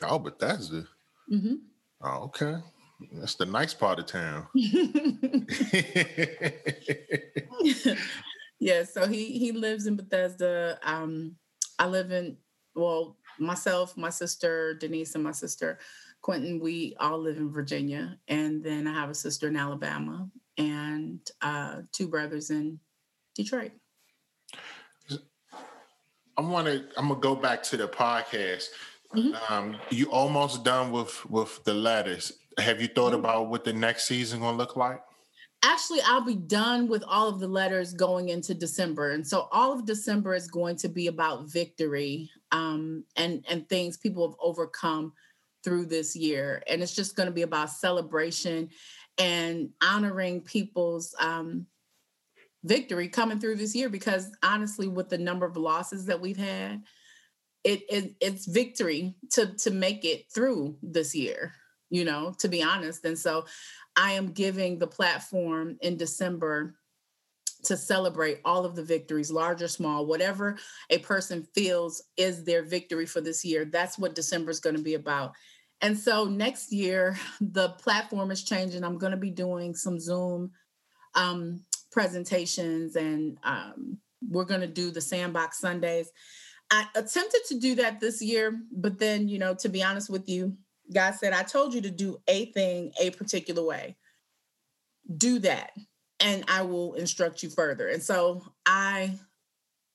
Oh, 0.01 0.19
Bethesda. 0.19 0.88
Mm-hmm. 1.32 1.56
Oh, 2.01 2.23
okay. 2.23 2.56
That's 3.12 3.36
the 3.36 3.45
nice 3.45 3.73
part 3.73 3.99
of 3.99 4.06
town. 4.06 4.47
yeah, 8.60 8.84
so 8.84 9.08
he 9.08 9.38
he 9.38 9.51
lives 9.51 9.88
in 9.88 9.95
Bethesda. 9.95 10.79
Um, 10.84 11.36
I 11.77 11.88
live 11.88 12.12
in 12.12 12.38
well, 12.75 13.17
myself, 13.39 13.97
my 13.97 14.10
sister 14.10 14.73
Denise, 14.75 15.15
and 15.15 15.23
my 15.23 15.32
sister 15.32 15.79
Quentin. 16.21 16.60
We 16.60 16.95
all 16.99 17.19
live 17.19 17.38
in 17.38 17.51
Virginia, 17.51 18.17
and 18.27 18.63
then 18.63 18.88
I 18.88 18.93
have 18.93 19.10
a 19.10 19.15
sister 19.15 19.47
in 19.47 19.58
Alabama 19.58 20.29
and 20.58 21.19
uh, 21.41 21.82
two 21.91 22.08
brothers 22.08 22.51
in 22.51 22.79
Detroit. 23.36 23.71
I 26.38 26.41
want 26.41 26.67
to. 26.67 26.84
I'm 26.98 27.10
gonna 27.10 27.19
go 27.19 27.36
back 27.36 27.63
to 27.63 27.78
the 27.78 27.88
podcast. 27.88 28.69
Mm-hmm. 29.15 29.54
Um, 29.54 29.78
you 29.91 30.10
almost 30.12 30.63
done 30.63 30.91
with 30.91 31.30
with 31.30 31.63
the 31.63 31.74
letters. 31.74 32.34
Have 32.58 32.82
you 32.82 32.88
thought 32.88 33.12
mm-hmm. 33.12 33.19
about 33.19 33.50
what 33.50 33.63
the 33.63 33.74
next 33.74 34.06
season 34.06 34.39
gonna 34.39 34.58
look 34.58 34.76
like? 34.76 35.02
Actually, 35.63 36.02
I'll 36.06 36.26
be 36.26 36.36
done 36.36 36.89
with 36.89 37.04
all 37.08 37.30
of 37.30 37.39
the 37.39 37.48
letters 37.48 37.93
going 37.93 38.30
into 38.30 38.54
December, 38.54 39.12
and 39.12 39.26
so 39.26 39.48
all 39.52 39.72
of 39.72 39.86
December 39.86 40.34
is 40.34 40.48
going 40.48 40.76
to 40.78 40.89
be 40.89 41.08
about 41.08 41.50
victory 41.50 42.30
um, 42.52 43.06
and 43.15 43.46
and 43.50 43.69
things 43.69 43.98
people 43.98 44.28
have 44.28 44.38
overcome 44.41 45.13
through 45.63 45.86
this 45.86 46.15
year, 46.15 46.63
and 46.67 46.82
it's 46.82 46.96
just 46.96 47.15
going 47.15 47.28
to 47.28 47.34
be 47.34 47.43
about 47.43 47.69
celebration 47.69 48.69
and 49.17 49.69
honoring 49.82 50.41
people's 50.41 51.15
um, 51.19 51.67
victory 52.63 53.08
coming 53.08 53.39
through 53.39 53.56
this 53.56 53.76
year. 53.76 53.89
Because 53.89 54.30
honestly, 54.43 54.88
with 54.88 55.10
the 55.10 55.17
number 55.17 55.45
of 55.45 55.58
losses 55.58 56.06
that 56.06 56.21
we've 56.21 56.38
had, 56.38 56.84
it, 57.63 57.84
it 57.89 58.15
it's 58.19 58.45
victory 58.45 59.15
to 59.32 59.54
to 59.56 59.71
make 59.71 60.04
it 60.06 60.26
through 60.32 60.78
this 60.82 61.15
year 61.15 61.54
you 61.93 62.04
know, 62.04 62.34
to 62.39 62.47
be 62.47 62.63
honest. 62.63 63.06
And 63.06 63.17
so 63.17 63.45
I 63.95 64.13
am 64.13 64.32
giving 64.32 64.80
the 64.80 64.88
platform 64.88 65.78
in 65.82 65.95
December 65.95 66.73
to 67.65 67.78
celebrate 67.78 68.39
all 68.43 68.65
of 68.65 68.76
the 68.76 68.84
victories, 68.84 69.32
large 69.32 69.62
or 69.62 69.67
small, 69.67 70.08
whatever 70.08 70.58
a 70.89 70.97
person 70.97 71.47
feels 71.54 72.02
is 72.17 72.43
their 72.43 72.63
victory 72.63 73.06
for 73.06 73.21
this 73.21 73.45
year. 73.45 73.63
That's 73.63 73.99
what 73.99 74.15
December 74.15 74.49
is 74.49 74.60
going 74.60 74.76
to 74.76 74.82
be 74.82 74.95
about. 74.95 75.34
And 75.82 75.95
so 75.97 76.26
next 76.26 76.73
year, 76.73 77.15
the 77.41 77.69
platform 77.69 78.32
is 78.32 78.43
changing. 78.43 78.84
I'm 78.84 78.97
going 78.97 79.12
to 79.12 79.17
be 79.17 79.32
doing 79.32 79.76
some 79.76 79.99
Zoom 79.99 80.49
um, 81.13 81.62
presentations 81.93 82.95
and 82.95 83.38
um, 83.43 83.97
we're 84.27 84.43
going 84.43 84.62
to 84.62 84.67
do 84.67 84.91
the 84.91 85.01
Sandbox 85.01 85.60
Sundays. 85.60 86.12
I 86.71 86.88
attempted 86.95 87.41
to 87.49 87.60
do 87.60 87.75
that 87.75 87.99
this 87.99 88.21
year, 88.21 88.60
but 88.71 88.99
then, 88.99 89.27
you 89.27 89.38
know, 89.38 89.53
to 89.56 89.69
be 89.69 89.84
honest 89.84 90.10
with 90.10 90.27
you, 90.27 90.58
God 90.93 91.15
said, 91.15 91.34
I 91.34 91.43
told 91.43 91.73
you 91.73 91.82
to 91.82 91.91
do 91.91 92.17
a 92.27 92.45
thing 92.47 92.91
a 92.99 93.12
particular 93.12 93.63
way. 93.63 93.95
Do 95.17 95.39
that, 95.39 95.71
and 96.19 96.43
I 96.47 96.62
will 96.63 96.93
instruct 96.95 97.43
you 97.43 97.49
further. 97.49 97.89
And 97.89 98.01
so 98.01 98.41
I 98.65 99.19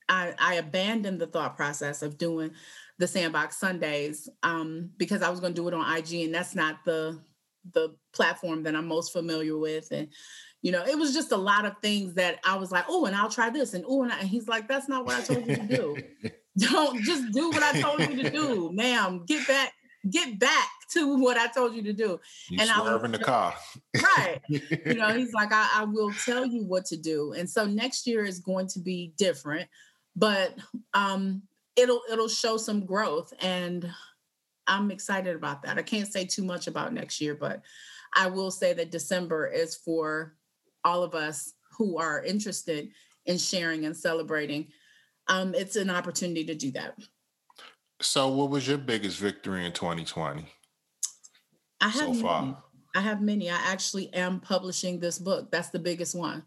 I, 0.08 0.34
I 0.38 0.54
abandoned 0.54 1.20
the 1.20 1.26
thought 1.26 1.56
process 1.56 2.02
of 2.02 2.18
doing 2.18 2.52
the 2.98 3.06
sandbox 3.06 3.58
Sundays 3.58 4.28
um, 4.42 4.90
because 4.96 5.22
I 5.22 5.30
was 5.30 5.40
going 5.40 5.54
to 5.54 5.60
do 5.60 5.68
it 5.68 5.74
on 5.74 5.96
IG, 5.96 6.24
and 6.24 6.34
that's 6.34 6.54
not 6.54 6.84
the 6.84 7.20
the 7.72 7.94
platform 8.12 8.62
that 8.62 8.74
I'm 8.74 8.86
most 8.86 9.12
familiar 9.12 9.56
with. 9.56 9.88
And 9.90 10.08
you 10.62 10.72
know, 10.72 10.84
it 10.84 10.98
was 10.98 11.14
just 11.14 11.32
a 11.32 11.36
lot 11.36 11.64
of 11.64 11.74
things 11.80 12.14
that 12.14 12.40
I 12.44 12.56
was 12.56 12.72
like, 12.72 12.84
oh, 12.88 13.06
and 13.06 13.14
I'll 13.14 13.30
try 13.30 13.50
this, 13.50 13.74
and 13.74 13.84
oh, 13.86 14.02
and, 14.02 14.12
and 14.12 14.28
he's 14.28 14.48
like, 14.48 14.68
that's 14.68 14.88
not 14.88 15.04
what 15.04 15.16
I 15.16 15.20
told 15.22 15.46
you 15.46 15.56
to 15.56 15.66
do. 15.66 15.96
Don't 16.58 17.00
just 17.02 17.32
do 17.32 17.50
what 17.50 17.62
I 17.62 17.80
told 17.80 18.00
you 18.00 18.22
to 18.22 18.30
do, 18.30 18.72
ma'am. 18.72 19.24
Get 19.26 19.46
back, 19.46 19.72
get 20.10 20.40
back 20.40 20.68
to 20.92 21.16
what 21.16 21.36
I 21.36 21.46
told 21.46 21.74
you 21.74 21.82
to 21.82 21.92
do. 21.92 22.18
You 22.50 22.58
and 22.60 22.70
I'm 22.70 23.04
in 23.04 23.12
the 23.12 23.18
car. 23.18 23.54
right. 23.94 24.40
You 24.48 24.94
know, 24.94 25.08
he's 25.16 25.32
like, 25.32 25.52
I, 25.52 25.70
I 25.76 25.84
will 25.84 26.12
tell 26.24 26.44
you 26.44 26.64
what 26.64 26.84
to 26.86 26.96
do. 26.96 27.32
And 27.32 27.48
so 27.48 27.64
next 27.66 28.06
year 28.06 28.24
is 28.24 28.40
going 28.40 28.66
to 28.68 28.80
be 28.80 29.12
different, 29.16 29.68
but 30.16 30.56
um 30.94 31.42
it'll 31.76 32.00
it'll 32.10 32.28
show 32.28 32.56
some 32.56 32.84
growth 32.84 33.32
and 33.40 33.88
I'm 34.66 34.90
excited 34.90 35.34
about 35.34 35.62
that. 35.62 35.78
I 35.78 35.82
can't 35.82 36.12
say 36.12 36.24
too 36.24 36.44
much 36.44 36.66
about 36.66 36.92
next 36.92 37.20
year, 37.20 37.34
but 37.34 37.62
I 38.14 38.28
will 38.28 38.50
say 38.50 38.74
that 38.74 38.90
December 38.90 39.46
is 39.46 39.74
for 39.74 40.34
all 40.84 41.02
of 41.02 41.14
us 41.14 41.54
who 41.76 41.98
are 41.98 42.22
interested 42.24 42.88
in 43.26 43.38
sharing 43.38 43.84
and 43.84 43.96
celebrating. 43.96 44.68
Um, 45.28 45.54
it's 45.54 45.76
an 45.76 45.90
opportunity 45.90 46.44
to 46.44 46.54
do 46.54 46.72
that. 46.72 46.98
So, 48.00 48.28
what 48.28 48.50
was 48.50 48.66
your 48.66 48.78
biggest 48.78 49.18
victory 49.18 49.66
in 49.66 49.72
2020? 49.72 50.46
I 51.80 51.88
have 51.88 51.94
so 51.94 52.14
far. 52.14 52.42
Many. 52.42 52.56
I 52.94 53.00
have 53.00 53.20
many. 53.20 53.50
I 53.50 53.58
actually 53.66 54.12
am 54.14 54.40
publishing 54.40 54.98
this 54.98 55.18
book. 55.18 55.50
That's 55.50 55.68
the 55.68 55.78
biggest 55.78 56.14
one. 56.14 56.42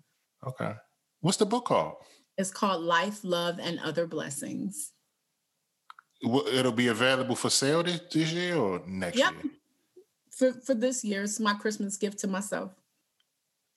Okay. 0.45 0.73
What's 1.21 1.37
the 1.37 1.45
book 1.45 1.65
called? 1.65 1.95
It's 2.37 2.51
called 2.51 2.83
Life, 2.83 3.19
Love, 3.23 3.59
and 3.59 3.79
Other 3.79 4.07
Blessings. 4.07 4.91
It'll 6.23 6.71
be 6.71 6.87
available 6.87 7.35
for 7.35 7.49
sale 7.49 7.83
this, 7.83 8.31
year 8.31 8.55
or 8.55 8.81
next 8.87 9.17
yep. 9.17 9.33
year? 9.33 9.53
For 10.31 10.53
for 10.53 10.73
this 10.73 11.03
year, 11.03 11.23
it's 11.23 11.39
my 11.39 11.53
Christmas 11.53 11.97
gift 11.97 12.19
to 12.19 12.27
myself. 12.27 12.71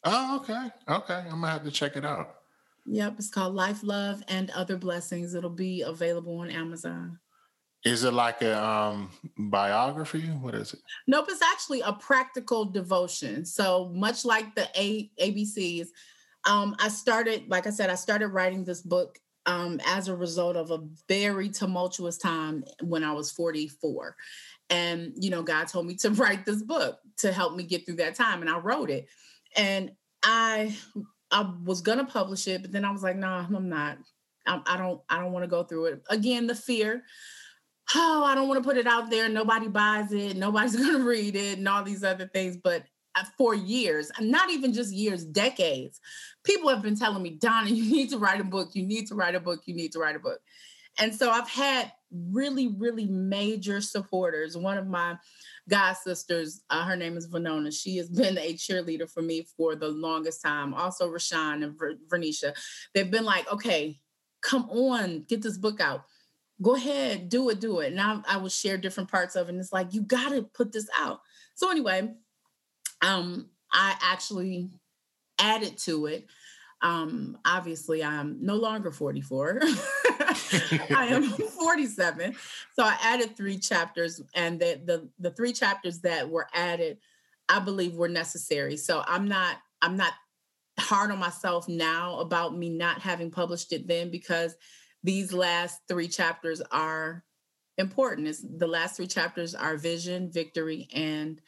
Oh, 0.04 0.36
okay. 0.36 0.70
Okay. 0.88 1.14
I'm 1.14 1.40
gonna 1.40 1.48
have 1.48 1.64
to 1.64 1.70
check 1.70 1.96
it 1.96 2.04
out. 2.04 2.36
Yep, 2.86 3.14
it's 3.18 3.30
called 3.30 3.54
Life, 3.54 3.82
Love, 3.82 4.22
and 4.28 4.50
Other 4.50 4.76
Blessings. 4.76 5.34
It'll 5.34 5.48
be 5.48 5.82
available 5.82 6.38
on 6.40 6.50
Amazon. 6.50 7.18
Is 7.84 8.04
it 8.04 8.12
like 8.12 8.42
a 8.42 8.62
um, 8.62 9.10
biography? 9.36 10.22
What 10.22 10.54
is 10.54 10.72
it? 10.72 10.80
Nope, 11.06 11.26
it's 11.28 11.42
actually 11.42 11.82
a 11.82 11.92
practical 11.92 12.64
devotion. 12.64 13.44
So 13.44 13.90
much 13.94 14.24
like 14.24 14.54
the 14.54 14.68
a- 14.74 15.10
ABCs, 15.20 15.88
um, 16.46 16.74
I 16.78 16.88
started, 16.88 17.44
like 17.48 17.66
I 17.66 17.70
said, 17.70 17.90
I 17.90 17.94
started 17.94 18.28
writing 18.28 18.64
this 18.64 18.80
book 18.80 19.18
um, 19.46 19.80
as 19.86 20.08
a 20.08 20.16
result 20.16 20.56
of 20.56 20.70
a 20.70 20.80
very 21.08 21.50
tumultuous 21.50 22.16
time 22.16 22.64
when 22.82 23.04
I 23.04 23.12
was 23.12 23.30
44. 23.30 24.16
And, 24.70 25.12
you 25.16 25.28
know, 25.28 25.42
God 25.42 25.68
told 25.68 25.86
me 25.86 25.94
to 25.96 26.10
write 26.12 26.46
this 26.46 26.62
book 26.62 26.98
to 27.18 27.32
help 27.32 27.54
me 27.54 27.64
get 27.64 27.84
through 27.84 27.96
that 27.96 28.14
time. 28.14 28.40
And 28.40 28.50
I 28.50 28.58
wrote 28.58 28.90
it. 28.90 29.08
And 29.56 29.92
I 30.22 30.76
I 31.30 31.52
was 31.64 31.80
gonna 31.80 32.04
publish 32.04 32.46
it, 32.48 32.62
but 32.62 32.72
then 32.72 32.84
I 32.84 32.90
was 32.90 33.02
like, 33.02 33.16
no, 33.16 33.28
nah, 33.28 33.56
I'm 33.56 33.68
not. 33.68 33.98
I, 34.46 34.60
I 34.66 34.76
don't 34.76 35.00
I 35.08 35.20
don't 35.20 35.32
want 35.32 35.44
to 35.44 35.48
go 35.48 35.64
through 35.64 35.86
it. 35.86 36.02
Again, 36.10 36.46
the 36.46 36.54
fear 36.54 37.04
oh, 37.94 38.24
I 38.24 38.34
don't 38.34 38.48
want 38.48 38.62
to 38.62 38.68
put 38.68 38.76
it 38.78 38.86
out 38.86 39.10
there. 39.10 39.28
Nobody 39.28 39.68
buys 39.68 40.12
it. 40.12 40.36
Nobody's 40.36 40.76
to 40.76 41.04
read 41.04 41.36
it 41.36 41.58
and 41.58 41.68
all 41.68 41.82
these 41.82 42.04
other 42.04 42.26
things. 42.26 42.56
But 42.56 42.84
uh, 43.14 43.24
for 43.36 43.54
years, 43.54 44.10
not 44.20 44.50
even 44.50 44.72
just 44.72 44.92
years, 44.92 45.24
decades, 45.24 46.00
people 46.44 46.68
have 46.68 46.82
been 46.82 46.96
telling 46.96 47.22
me, 47.22 47.30
Donna, 47.30 47.68
you 47.70 47.90
need 47.90 48.10
to 48.10 48.18
write 48.18 48.40
a 48.40 48.44
book. 48.44 48.70
You 48.74 48.86
need 48.86 49.08
to 49.08 49.14
write 49.14 49.34
a 49.34 49.40
book. 49.40 49.62
You 49.66 49.74
need 49.74 49.92
to 49.92 49.98
write 49.98 50.16
a 50.16 50.20
book. 50.20 50.40
And 50.98 51.12
so 51.12 51.30
I've 51.30 51.48
had 51.48 51.90
really, 52.12 52.68
really 52.68 53.06
major 53.06 53.80
supporters. 53.80 54.56
One 54.56 54.78
of 54.78 54.86
my 54.86 55.16
god 55.68 55.94
sisters. 55.94 56.62
Uh, 56.70 56.84
her 56.84 56.96
name 56.96 57.16
is 57.16 57.28
Venona. 57.28 57.72
She 57.72 57.96
has 57.96 58.08
been 58.08 58.38
a 58.38 58.54
cheerleader 58.54 59.10
for 59.10 59.22
me 59.22 59.46
for 59.56 59.74
the 59.74 59.88
longest 59.88 60.42
time. 60.42 60.74
Also, 60.74 61.10
Rashawn 61.10 61.64
and 61.64 61.78
Ver- 61.78 61.98
Vernisha. 62.08 62.54
They've 62.92 63.10
been 63.10 63.24
like, 63.24 63.50
okay, 63.52 63.98
come 64.42 64.68
on, 64.70 65.24
get 65.28 65.42
this 65.42 65.58
book 65.58 65.80
out. 65.80 66.04
Go 66.62 66.76
ahead, 66.76 67.28
do 67.28 67.48
it, 67.50 67.60
do 67.60 67.80
it. 67.80 67.92
And 67.92 68.00
I, 68.00 68.20
I 68.28 68.36
will 68.36 68.48
share 68.48 68.76
different 68.76 69.10
parts 69.10 69.34
of 69.34 69.48
it. 69.48 69.52
And 69.52 69.60
it's 69.60 69.72
like, 69.72 69.92
you 69.92 70.02
got 70.02 70.30
to 70.30 70.42
put 70.42 70.72
this 70.72 70.88
out. 70.98 71.20
So 71.54 71.70
anyway, 71.70 72.14
um, 73.02 73.48
I 73.72 73.96
actually 74.00 74.70
added 75.38 75.78
to 75.78 76.06
it. 76.06 76.26
Um, 76.80 77.38
obviously, 77.44 78.04
I'm 78.04 78.44
no 78.44 78.56
longer 78.56 78.92
44. 78.92 79.62
I 80.96 81.06
am 81.06 81.24
47. 81.24 82.34
So 82.74 82.84
I 82.84 82.96
added 83.02 83.36
three 83.36 83.58
chapters, 83.58 84.20
and 84.34 84.60
the, 84.60 84.80
the 84.84 85.08
the 85.18 85.30
three 85.30 85.52
chapters 85.52 86.00
that 86.00 86.28
were 86.28 86.48
added, 86.54 86.98
I 87.48 87.60
believe, 87.60 87.94
were 87.94 88.08
necessary. 88.08 88.76
So 88.76 89.02
I'm 89.06 89.28
not 89.28 89.56
I'm 89.82 89.96
not 89.96 90.12
hard 90.78 91.10
on 91.10 91.18
myself 91.18 91.68
now 91.68 92.18
about 92.18 92.56
me 92.56 92.68
not 92.68 93.00
having 93.00 93.30
published 93.30 93.72
it 93.72 93.86
then 93.86 94.10
because 94.10 94.56
these 95.02 95.32
last 95.32 95.80
three 95.88 96.08
chapters 96.08 96.60
are 96.72 97.24
important. 97.78 98.28
It's, 98.28 98.42
the 98.42 98.66
last 98.66 98.96
three 98.96 99.06
chapters 99.06 99.54
are 99.54 99.76
vision, 99.76 100.30
victory, 100.30 100.88
and 100.94 101.40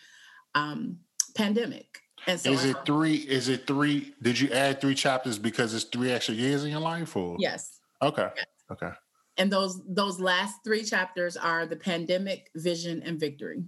um, 0.54 0.98
pandemic. 1.34 2.00
And 2.26 2.40
so 2.40 2.50
is 2.50 2.64
it 2.64 2.76
three? 2.84 3.16
Is 3.16 3.48
it 3.48 3.66
three? 3.66 4.14
Did 4.20 4.38
you 4.38 4.50
add 4.50 4.80
three 4.80 4.94
chapters 4.94 5.38
because 5.38 5.74
it's 5.74 5.84
three 5.84 6.10
extra 6.10 6.34
years 6.34 6.64
in 6.64 6.70
your 6.70 6.80
life, 6.80 7.16
or 7.16 7.36
yes? 7.38 7.78
Okay. 8.02 8.28
Okay. 8.70 8.90
And 9.36 9.52
those 9.52 9.80
those 9.86 10.18
last 10.18 10.56
three 10.64 10.82
chapters 10.82 11.36
are 11.36 11.66
the 11.66 11.76
pandemic, 11.76 12.50
vision, 12.54 13.02
and 13.02 13.20
victory. 13.20 13.64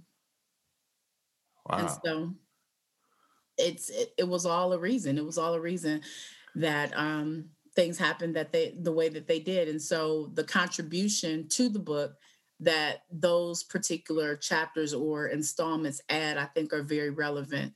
Wow. 1.67 1.77
And 1.77 1.89
so 2.03 2.33
it's 3.57 3.89
it, 3.89 4.13
it 4.17 4.27
was 4.27 4.45
all 4.45 4.73
a 4.73 4.79
reason. 4.79 5.17
It 5.17 5.25
was 5.25 5.37
all 5.37 5.53
a 5.53 5.61
reason 5.61 6.01
that 6.55 6.91
um 6.97 7.49
things 7.75 7.97
happened 7.97 8.35
that 8.35 8.51
they 8.51 8.75
the 8.81 8.91
way 8.91 9.09
that 9.09 9.27
they 9.27 9.39
did. 9.39 9.67
And 9.67 9.81
so 9.81 10.31
the 10.33 10.43
contribution 10.43 11.47
to 11.49 11.69
the 11.69 11.79
book 11.79 12.15
that 12.59 13.03
those 13.11 13.63
particular 13.63 14.35
chapters 14.35 14.93
or 14.93 15.27
installments 15.27 16.01
add, 16.09 16.37
I 16.37 16.45
think 16.45 16.73
are 16.73 16.83
very 16.83 17.09
relevant 17.09 17.73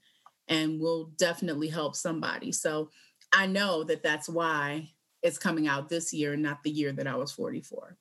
and 0.48 0.80
will 0.80 1.12
definitely 1.18 1.70
help 1.70 1.96
somebody. 1.96 2.52
So 2.52 2.90
I 3.32 3.48
know 3.48 3.84
that 3.86 4.04
that's 4.04 4.28
why 4.28 4.90
it's 5.24 5.38
coming 5.38 5.68
out 5.68 5.90
this 5.90 6.14
year, 6.14 6.36
not 6.36 6.64
the 6.64 6.70
year 6.70 6.92
that 6.92 7.08
I 7.08 7.16
was 7.16 7.32
44. 7.32 7.98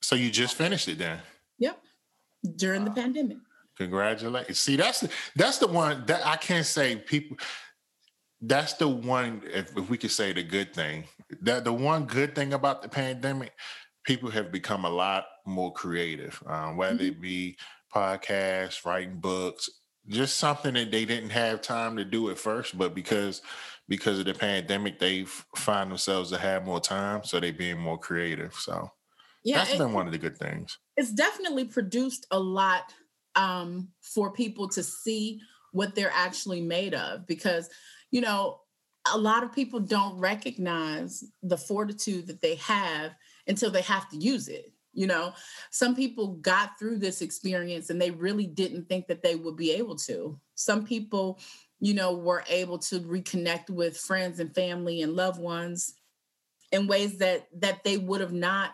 So 0.00 0.16
you 0.16 0.30
just 0.30 0.56
finished 0.56 0.88
it 0.88 0.98
then? 0.98 1.18
Yep. 1.58 1.78
During 2.56 2.82
wow. 2.82 2.88
the 2.88 3.00
pandemic. 3.00 3.38
Congratulations. 3.76 4.58
See, 4.58 4.76
that's 4.76 5.00
the, 5.00 5.10
that's 5.36 5.58
the 5.58 5.68
one 5.68 6.04
that 6.06 6.26
I 6.26 6.36
can't 6.36 6.66
say 6.66 6.96
people 6.96 7.36
that's 8.42 8.74
the 8.74 8.88
one 8.88 9.42
if, 9.46 9.76
if 9.76 9.88
we 9.88 9.96
could 9.96 10.10
say 10.10 10.32
the 10.32 10.42
good 10.42 10.74
thing. 10.74 11.04
That 11.42 11.64
the 11.64 11.72
one 11.72 12.04
good 12.04 12.34
thing 12.34 12.52
about 12.52 12.82
the 12.82 12.88
pandemic, 12.88 13.52
people 14.04 14.30
have 14.30 14.50
become 14.50 14.84
a 14.84 14.90
lot 14.90 15.26
more 15.46 15.72
creative, 15.72 16.42
um, 16.46 16.76
whether 16.76 16.96
mm-hmm. 16.96 17.04
it 17.04 17.20
be 17.20 17.56
podcasts, 17.94 18.84
writing 18.84 19.18
books, 19.18 19.70
just 20.08 20.38
something 20.38 20.74
that 20.74 20.90
they 20.90 21.04
didn't 21.04 21.30
have 21.30 21.62
time 21.62 21.96
to 21.96 22.04
do 22.04 22.30
at 22.30 22.38
first, 22.38 22.76
but 22.76 22.94
because 22.94 23.42
because 23.88 24.18
of 24.18 24.24
the 24.24 24.34
pandemic, 24.34 24.98
they 24.98 25.24
find 25.56 25.90
themselves 25.90 26.30
to 26.30 26.38
have 26.38 26.64
more 26.64 26.80
time, 26.80 27.24
so 27.24 27.40
they 27.40 27.50
being 27.50 27.78
more 27.78 27.98
creative. 27.98 28.54
So 28.54 28.90
yeah, 29.44 29.58
that's 29.58 29.76
been 29.76 29.92
one 29.92 30.06
of 30.06 30.12
the 30.12 30.18
good 30.18 30.36
things. 30.36 30.78
It's 30.96 31.12
definitely 31.12 31.64
produced 31.64 32.26
a 32.30 32.38
lot 32.38 32.94
um, 33.34 33.88
for 34.00 34.32
people 34.32 34.68
to 34.70 34.82
see 34.82 35.40
what 35.72 35.94
they're 35.94 36.12
actually 36.14 36.60
made 36.60 36.94
of, 36.94 37.26
because 37.26 37.68
you 38.10 38.20
know 38.20 38.60
a 39.12 39.18
lot 39.18 39.42
of 39.42 39.52
people 39.52 39.80
don't 39.80 40.18
recognize 40.18 41.24
the 41.42 41.56
fortitude 41.56 42.28
that 42.28 42.40
they 42.40 42.54
have 42.56 43.12
until 43.48 43.70
they 43.70 43.82
have 43.82 44.08
to 44.10 44.16
use 44.16 44.48
it 44.48 44.72
you 44.92 45.06
know 45.06 45.32
some 45.70 45.96
people 45.96 46.34
got 46.36 46.78
through 46.78 46.98
this 46.98 47.22
experience 47.22 47.90
and 47.90 48.00
they 48.00 48.10
really 48.10 48.46
didn't 48.46 48.88
think 48.88 49.06
that 49.06 49.22
they 49.22 49.34
would 49.34 49.56
be 49.56 49.72
able 49.72 49.96
to 49.96 50.38
some 50.54 50.84
people 50.84 51.38
you 51.82 51.92
know 51.92 52.12
we 52.12 52.22
were 52.22 52.44
able 52.48 52.78
to 52.78 53.00
reconnect 53.00 53.68
with 53.68 53.96
friends 53.96 54.40
and 54.40 54.54
family 54.54 55.02
and 55.02 55.14
loved 55.14 55.40
ones 55.40 55.94
in 56.70 56.86
ways 56.86 57.18
that 57.18 57.46
that 57.60 57.84
they 57.84 57.98
would 57.98 58.20
have 58.22 58.32
not 58.32 58.70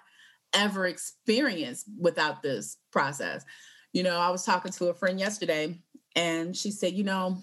ever 0.52 0.86
experienced 0.86 1.86
without 1.98 2.42
this 2.42 2.76
process 2.92 3.44
you 3.92 4.02
know 4.02 4.16
i 4.18 4.30
was 4.30 4.44
talking 4.44 4.70
to 4.70 4.86
a 4.86 4.94
friend 4.94 5.18
yesterday 5.18 5.76
and 6.14 6.56
she 6.56 6.70
said 6.70 6.92
you 6.92 7.04
know 7.04 7.36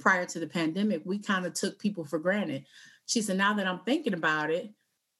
prior 0.00 0.26
to 0.26 0.40
the 0.40 0.46
pandemic 0.46 1.00
we 1.04 1.18
kind 1.18 1.46
of 1.46 1.54
took 1.54 1.78
people 1.78 2.04
for 2.04 2.18
granted 2.18 2.66
she 3.06 3.22
said 3.22 3.36
now 3.36 3.54
that 3.54 3.66
i'm 3.66 3.80
thinking 3.80 4.14
about 4.14 4.50
it 4.50 4.72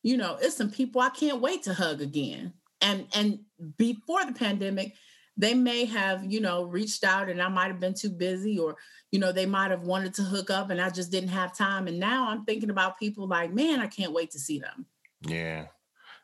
you 0.06 0.16
know, 0.16 0.38
it's 0.40 0.56
some 0.56 0.70
people 0.70 1.00
I 1.00 1.08
can't 1.08 1.40
wait 1.40 1.64
to 1.64 1.74
hug 1.74 2.00
again. 2.00 2.52
And 2.80 3.08
and 3.12 3.40
before 3.76 4.24
the 4.24 4.32
pandemic, 4.32 4.94
they 5.36 5.54
may 5.54 5.84
have, 5.84 6.24
you 6.24 6.40
know, 6.40 6.64
reached 6.64 7.04
out 7.04 7.28
and 7.28 7.42
I 7.42 7.48
might 7.48 7.68
have 7.68 7.80
been 7.80 7.94
too 7.94 8.10
busy 8.10 8.58
or, 8.58 8.76
you 9.10 9.18
know, 9.18 9.32
they 9.32 9.46
might 9.46 9.70
have 9.70 9.82
wanted 9.82 10.14
to 10.14 10.22
hook 10.22 10.50
up 10.50 10.70
and 10.70 10.80
I 10.80 10.90
just 10.90 11.10
didn't 11.10 11.28
have 11.30 11.56
time. 11.56 11.86
And 11.86 11.98
now 11.98 12.28
I'm 12.28 12.44
thinking 12.44 12.70
about 12.70 12.98
people 12.98 13.26
like, 13.26 13.52
man, 13.52 13.80
I 13.80 13.86
can't 13.86 14.12
wait 14.12 14.30
to 14.32 14.38
see 14.38 14.58
them. 14.58 14.86
Yeah. 15.22 15.66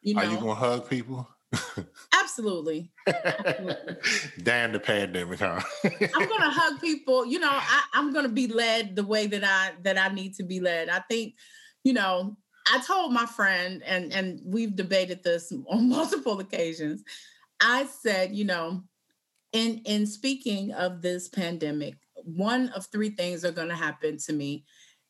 You 0.02 0.14
know? 0.14 0.22
Are 0.22 0.24
you 0.26 0.38
gonna 0.38 0.54
hug 0.54 0.88
people? 0.88 1.28
Absolutely. 2.14 2.90
Absolutely. 3.06 3.96
Damn 4.42 4.72
the 4.72 4.80
pandemic, 4.80 5.38
huh? 5.38 5.60
I'm 5.84 6.28
gonna 6.28 6.50
hug 6.50 6.80
people. 6.80 7.26
You 7.26 7.40
know, 7.40 7.50
I, 7.50 7.82
I'm 7.92 8.12
gonna 8.12 8.28
be 8.28 8.46
led 8.46 8.96
the 8.96 9.04
way 9.04 9.26
that 9.26 9.44
I 9.44 9.72
that 9.82 9.98
I 9.98 10.08
need 10.08 10.34
to 10.36 10.42
be 10.42 10.60
led. 10.60 10.88
I 10.88 11.00
think, 11.00 11.34
you 11.84 11.92
know, 11.92 12.36
I 12.70 12.80
told 12.80 13.12
my 13.12 13.26
friend, 13.26 13.82
and 13.84 14.12
and 14.12 14.40
we've 14.44 14.74
debated 14.74 15.22
this 15.22 15.52
on 15.68 15.88
multiple 15.88 16.40
occasions. 16.40 17.02
I 17.60 17.86
said, 17.86 18.34
you 18.34 18.44
know, 18.44 18.82
in 19.52 19.82
in 19.84 20.06
speaking 20.06 20.72
of 20.72 21.02
this 21.02 21.28
pandemic, 21.28 21.94
one 22.24 22.68
of 22.70 22.86
three 22.86 23.10
things 23.10 23.44
are 23.44 23.52
going 23.52 23.68
to 23.68 23.74
happen 23.74 24.18
to 24.18 24.32
me, 24.32 24.64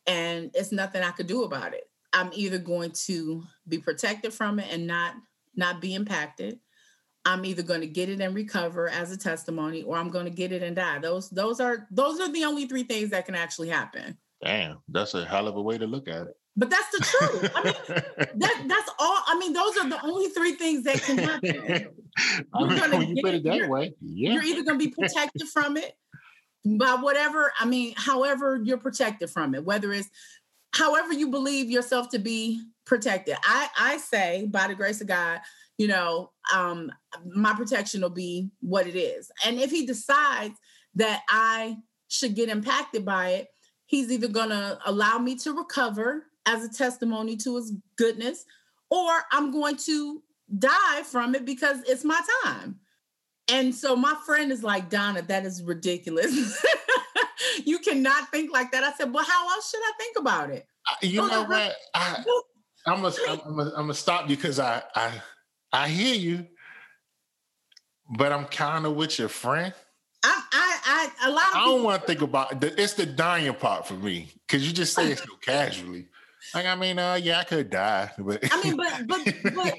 and 0.06 0.50
it's 0.54 0.72
nothing 0.72 1.02
I 1.02 1.10
could 1.10 1.26
do 1.26 1.44
about 1.44 1.74
it. 1.74 1.84
I'm 2.12 2.30
either 2.34 2.58
going 2.58 2.92
to 3.06 3.42
be 3.66 3.78
protected 3.78 4.32
from 4.32 4.58
it 4.58 4.68
and 4.70 4.86
not 4.86 5.14
not 5.54 5.80
be 5.80 5.94
impacted. 5.94 6.58
I'm 7.24 7.44
either 7.44 7.62
going 7.62 7.82
to 7.82 7.86
get 7.86 8.08
it 8.08 8.20
and 8.20 8.34
recover 8.34 8.88
as 8.88 9.12
a 9.12 9.16
testimony, 9.16 9.82
or 9.82 9.96
I'm 9.96 10.10
going 10.10 10.24
to 10.24 10.30
get 10.30 10.50
it 10.50 10.62
and 10.62 10.74
die. 10.74 10.98
Those 10.98 11.30
those 11.30 11.60
are 11.60 11.86
those 11.90 12.20
are 12.20 12.30
the 12.30 12.44
only 12.44 12.66
three 12.66 12.82
things 12.82 13.10
that 13.10 13.26
can 13.26 13.34
actually 13.34 13.68
happen. 13.68 14.18
Damn, 14.44 14.78
that's 14.88 15.14
a 15.14 15.24
hell 15.24 15.46
of 15.46 15.56
a 15.56 15.62
way 15.62 15.78
to 15.78 15.86
look 15.86 16.08
at 16.08 16.26
it. 16.26 16.34
But 16.56 16.68
that's 16.68 16.90
the 16.90 17.04
truth. 17.04 17.52
I 17.54 17.64
mean, 17.64 17.74
that 18.40 18.64
that's 18.66 18.90
all. 18.98 19.18
I 19.26 19.38
mean, 19.38 19.52
those 19.52 19.76
are 19.78 19.88
the 19.88 20.04
only 20.04 20.28
three 20.28 20.52
things 20.52 20.84
that 20.84 21.00
can 21.00 21.18
happen. 21.18 21.54
You're 22.58 23.02
you 23.02 23.22
put 23.22 23.34
it 23.34 23.44
that 23.44 23.68
way. 23.68 23.94
Yeah. 24.02 24.32
You're 24.32 24.44
either 24.44 24.62
gonna 24.62 24.78
be 24.78 24.88
protected 24.88 25.48
from 25.48 25.78
it 25.78 25.96
by 26.64 26.94
whatever, 26.94 27.52
I 27.58 27.64
mean, 27.64 27.94
however 27.96 28.60
you're 28.62 28.78
protected 28.78 29.30
from 29.30 29.54
it, 29.54 29.64
whether 29.64 29.92
it's 29.92 30.08
however 30.74 31.12
you 31.12 31.30
believe 31.30 31.70
yourself 31.70 32.08
to 32.10 32.18
be 32.18 32.62
protected. 32.84 33.36
I 33.44 33.68
I 33.78 33.96
say 33.98 34.46
by 34.46 34.68
the 34.68 34.74
grace 34.74 35.00
of 35.00 35.06
God, 35.06 35.40
you 35.78 35.88
know, 35.88 36.30
um, 36.54 36.90
my 37.26 37.54
protection 37.54 38.02
will 38.02 38.10
be 38.10 38.50
what 38.60 38.86
it 38.86 38.96
is. 38.96 39.30
And 39.44 39.58
if 39.58 39.70
he 39.70 39.86
decides 39.86 40.58
that 40.94 41.22
I 41.28 41.78
should 42.08 42.34
get 42.34 42.48
impacted 42.48 43.04
by 43.04 43.30
it, 43.30 43.48
he's 43.86 44.12
either 44.12 44.28
going 44.28 44.50
to 44.50 44.78
allow 44.84 45.18
me 45.18 45.34
to 45.36 45.52
recover 45.52 46.24
as 46.46 46.64
a 46.64 46.68
testimony 46.68 47.36
to 47.38 47.56
his 47.56 47.72
goodness, 47.96 48.44
or 48.90 49.10
I'm 49.30 49.50
going 49.50 49.76
to 49.86 50.22
die 50.58 51.02
from 51.04 51.34
it 51.34 51.44
because 51.44 51.78
it's 51.86 52.04
my 52.04 52.20
time. 52.44 52.78
And 53.50 53.74
so 53.74 53.96
my 53.96 54.14
friend 54.24 54.52
is 54.52 54.62
like, 54.62 54.88
Donna, 54.88 55.22
that 55.22 55.44
is 55.44 55.62
ridiculous. 55.62 56.64
you 57.64 57.78
cannot 57.78 58.30
think 58.30 58.52
like 58.52 58.72
that. 58.72 58.84
I 58.84 58.92
said, 58.92 59.12
well, 59.12 59.24
how 59.24 59.48
else 59.50 59.70
should 59.70 59.80
I 59.80 59.92
think 59.98 60.16
about 60.18 60.50
it? 60.50 60.66
Uh, 60.90 60.94
you 61.02 61.16
so 61.16 61.26
know 61.26 61.42
what? 61.44 61.74
I, 61.94 62.24
I'm 62.86 63.02
gonna 63.02 63.14
I'm 63.28 63.56
gonna, 63.56 63.72
I'm 63.76 63.92
stop 63.92 64.28
you 64.28 64.36
because 64.36 64.58
I 64.58 64.82
I 64.94 65.12
I 65.72 65.88
hear 65.88 66.14
you, 66.14 66.46
but 68.16 68.32
I'm 68.32 68.46
kind 68.46 68.86
of 68.86 68.96
with 68.96 69.18
your 69.18 69.28
friend. 69.28 69.72
I, 70.24 70.42
I, 70.52 71.10
I, 71.20 71.28
a 71.28 71.30
lot. 71.30 71.44
I 71.54 71.64
don't 71.64 71.82
want 71.82 72.02
to 72.02 72.06
think 72.06 72.22
about 72.22 72.60
the, 72.60 72.80
it's 72.80 72.94
the 72.94 73.06
dying 73.06 73.54
part 73.54 73.86
for 73.86 73.94
me 73.94 74.28
because 74.46 74.66
you 74.66 74.72
just 74.72 74.94
say 74.94 75.12
it 75.12 75.18
so 75.18 75.36
casually. 75.44 76.08
Like, 76.54 76.66
I 76.66 76.74
mean, 76.74 76.98
uh, 76.98 77.14
yeah, 77.14 77.40
I 77.40 77.44
could 77.44 77.70
die, 77.70 78.10
but 78.18 78.40
I 78.52 78.62
mean, 78.62 78.76
but 78.76 79.06
but 79.06 79.54
but 79.54 79.74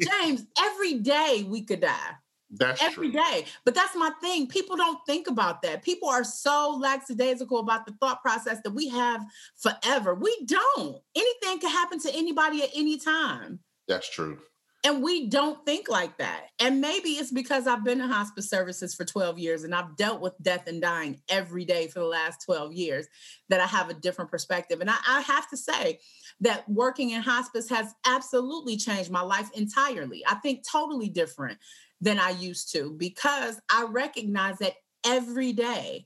James, 0.00 0.44
every 0.58 0.94
day 0.94 1.44
we 1.48 1.62
could 1.62 1.80
die. 1.80 2.10
That's 2.56 2.82
every 2.82 3.10
true. 3.10 3.20
day. 3.20 3.46
But 3.64 3.74
that's 3.74 3.96
my 3.96 4.10
thing. 4.20 4.46
People 4.46 4.76
don't 4.76 4.98
think 5.06 5.26
about 5.26 5.62
that. 5.62 5.82
People 5.82 6.08
are 6.08 6.22
so 6.24 6.78
lackadaisical 6.80 7.58
about 7.58 7.84
the 7.86 7.92
thought 8.00 8.22
process 8.22 8.60
that 8.62 8.70
we 8.70 8.88
have 8.88 9.24
forever. 9.56 10.14
We 10.14 10.44
don't. 10.44 10.98
Anything 11.16 11.60
can 11.60 11.70
happen 11.70 11.98
to 12.00 12.14
anybody 12.14 12.62
at 12.62 12.70
any 12.74 12.98
time. 12.98 13.60
That's 13.88 14.08
true. 14.08 14.38
And 14.84 15.02
we 15.02 15.28
don't 15.28 15.64
think 15.64 15.88
like 15.88 16.18
that. 16.18 16.48
And 16.60 16.82
maybe 16.82 17.10
it's 17.10 17.32
because 17.32 17.66
I've 17.66 17.84
been 17.84 18.02
in 18.02 18.08
hospice 18.08 18.50
services 18.50 18.94
for 18.94 19.06
12 19.06 19.38
years 19.38 19.64
and 19.64 19.74
I've 19.74 19.96
dealt 19.96 20.20
with 20.20 20.34
death 20.42 20.66
and 20.66 20.80
dying 20.80 21.22
every 21.30 21.64
day 21.64 21.88
for 21.88 22.00
the 22.00 22.06
last 22.06 22.44
12 22.44 22.74
years 22.74 23.06
that 23.48 23.60
I 23.60 23.66
have 23.66 23.88
a 23.88 23.94
different 23.94 24.30
perspective. 24.30 24.82
And 24.82 24.90
I, 24.90 24.96
I 25.08 25.20
have 25.22 25.48
to 25.48 25.56
say 25.56 26.00
that 26.40 26.68
working 26.68 27.10
in 27.10 27.22
hospice 27.22 27.70
has 27.70 27.94
absolutely 28.06 28.76
changed 28.76 29.10
my 29.10 29.22
life 29.22 29.48
entirely. 29.54 30.22
I 30.28 30.34
think 30.36 30.64
totally 30.70 31.08
different 31.08 31.58
than 32.02 32.18
I 32.18 32.30
used 32.30 32.70
to 32.72 32.94
because 32.98 33.58
I 33.72 33.86
recognize 33.88 34.58
that 34.58 34.74
every 35.06 35.52
day 35.52 36.04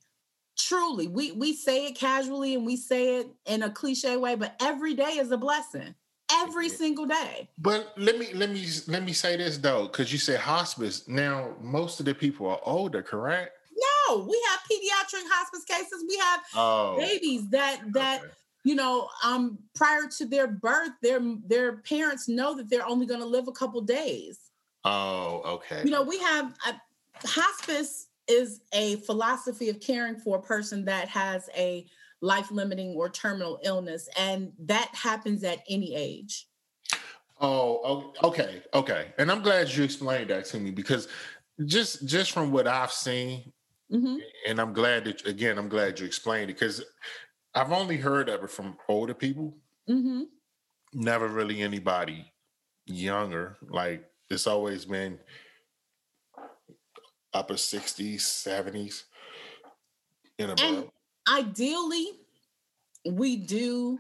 truly 0.57 1.07
we 1.07 1.31
we 1.33 1.53
say 1.53 1.87
it 1.87 1.95
casually 1.95 2.55
and 2.55 2.66
we 2.66 2.76
say 2.76 3.18
it 3.18 3.29
in 3.47 3.62
a 3.62 3.70
cliche 3.70 4.16
way 4.16 4.35
but 4.35 4.57
every 4.61 4.93
day 4.93 5.12
is 5.12 5.31
a 5.31 5.37
blessing 5.37 5.95
every 6.33 6.68
single 6.68 7.07
day. 7.07 7.49
But 7.59 7.93
let 7.97 8.18
me 8.18 8.33
let 8.35 8.51
me 8.51 8.66
let 8.87 9.05
me 9.05 9.12
say 9.12 9.37
this 9.37 9.59
though, 9.59 9.87
because 9.87 10.12
you 10.12 10.18
said 10.18 10.41
hospice. 10.41 11.07
Now 11.09 11.55
most 11.61 12.01
of 12.01 12.07
the 12.07 12.14
people 12.14 12.49
are 12.49 12.61
older, 12.64 13.03
correct? 13.03 13.53
No, 14.09 14.18
we 14.18 14.43
have 14.51 14.61
pediatric 14.70 15.29
hospice 15.31 15.64
cases. 15.64 16.05
We 16.09 16.16
have 16.18 16.41
oh. 16.55 16.97
babies 16.99 17.49
that 17.51 17.81
that 17.93 18.20
okay. 18.20 18.31
you 18.64 18.74
know 18.74 19.09
um 19.24 19.59
prior 19.74 20.09
to 20.18 20.26
their 20.26 20.49
birth, 20.49 20.93
their 21.03 21.20
their 21.47 21.79
parents 21.79 22.29
know 22.29 22.57
that 22.57 22.68
they're 22.68 22.87
only 22.87 23.07
going 23.07 23.20
to 23.20 23.26
live 23.26 23.49
a 23.49 23.53
couple 23.53 23.81
days. 23.81 24.39
Oh, 24.85 25.43
okay. 25.45 25.83
You 25.85 25.91
know, 25.91 26.03
we 26.03 26.18
have 26.18 26.55
a, 26.66 27.26
hospice 27.26 28.07
is 28.29 28.61
a 28.72 28.97
philosophy 28.97 29.68
of 29.68 29.81
caring 29.81 30.16
for 30.16 30.39
a 30.39 30.43
person 30.43 30.85
that 30.85 31.09
has 31.09 31.49
a 31.57 31.87
life 32.21 32.51
limiting 32.51 32.95
or 32.97 33.09
terminal 33.09 33.61
illness. 33.62 34.09
And 34.19 34.53
that 34.61 34.91
happens 34.95 35.45
at 35.45 35.61
any 35.69 35.95
age. 35.95 36.47
Oh, 37.41 38.12
okay, 38.25 38.62
okay. 38.75 39.12
And 39.19 39.31
I'm 39.31 39.43
glad 39.43 39.71
you 39.71 39.85
explained 39.85 40.31
that 40.31 40.45
to 40.47 40.59
me 40.59 40.71
because 40.71 41.09
just 41.66 42.07
just 42.07 42.33
from 42.33 42.51
what 42.51 42.66
I've 42.66 42.91
seen, 42.91 43.53
mm-hmm. 43.93 44.16
and 44.47 44.61
I'm 44.61 44.73
glad 44.73 45.05
that 45.05 45.27
again, 45.27 45.57
I'm 45.57 45.69
glad 45.69 46.01
you 46.01 46.07
explained 46.07 46.51
it 46.51 46.55
because 46.55 46.83
I've 47.55 47.73
only 47.73 47.97
heard 47.97 48.29
of 48.29 48.43
it 48.43 48.51
from 48.51 48.77
older 48.89 49.14
people. 49.14 49.57
Mm-hmm. 49.89 50.23
Never 50.95 51.29
really 51.29 51.62
anybody 51.62 52.33
younger. 52.87 53.57
Like 53.69 54.05
it's 54.31 54.47
always 54.47 54.85
been 54.85 55.19
upper 57.33 57.55
60s, 57.55 58.16
70s, 58.16 59.05
and 60.39 60.53
above. 60.53 60.64
And 60.64 60.91
ideally, 61.31 62.09
we 63.05 63.37
do 63.37 63.99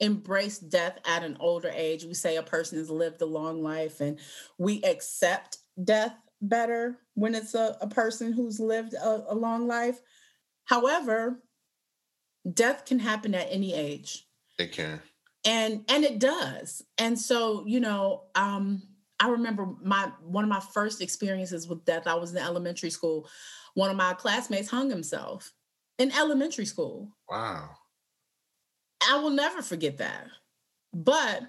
embrace 0.00 0.58
death 0.58 0.98
at 1.06 1.22
an 1.22 1.36
older 1.38 1.70
age. 1.72 2.04
We 2.04 2.14
say 2.14 2.36
a 2.36 2.42
person 2.42 2.78
has 2.78 2.90
lived 2.90 3.22
a 3.22 3.26
long 3.26 3.62
life 3.62 4.00
and 4.00 4.18
we 4.58 4.82
accept 4.82 5.58
death 5.82 6.14
better 6.40 6.98
when 7.14 7.34
it's 7.34 7.54
a, 7.54 7.76
a 7.80 7.86
person 7.86 8.32
who's 8.32 8.58
lived 8.58 8.94
a, 8.94 9.24
a 9.28 9.34
long 9.34 9.68
life. 9.68 10.00
However, 10.64 11.40
death 12.52 12.84
can 12.84 12.98
happen 12.98 13.34
at 13.34 13.46
any 13.50 13.74
age. 13.74 14.26
It 14.58 14.72
can. 14.72 15.00
And 15.44 15.84
and 15.88 16.04
it 16.04 16.18
does. 16.18 16.82
And 16.98 17.18
so, 17.18 17.64
you 17.66 17.80
know, 17.80 18.24
um 18.34 18.82
I 19.20 19.28
remember 19.28 19.68
my 19.82 20.10
one 20.20 20.42
of 20.42 20.50
my 20.50 20.60
first 20.60 21.00
experiences 21.00 21.68
with 21.68 21.84
death. 21.84 22.06
I 22.06 22.14
was 22.14 22.32
in 22.32 22.38
elementary 22.38 22.90
school. 22.90 23.28
One 23.74 23.90
of 23.90 23.96
my 23.96 24.14
classmates 24.14 24.68
hung 24.68 24.90
himself 24.90 25.52
in 25.98 26.12
elementary 26.12 26.66
school. 26.66 27.10
Wow. 27.28 27.70
I 29.08 29.18
will 29.18 29.30
never 29.30 29.62
forget 29.62 29.98
that. 29.98 30.26
But, 30.92 31.42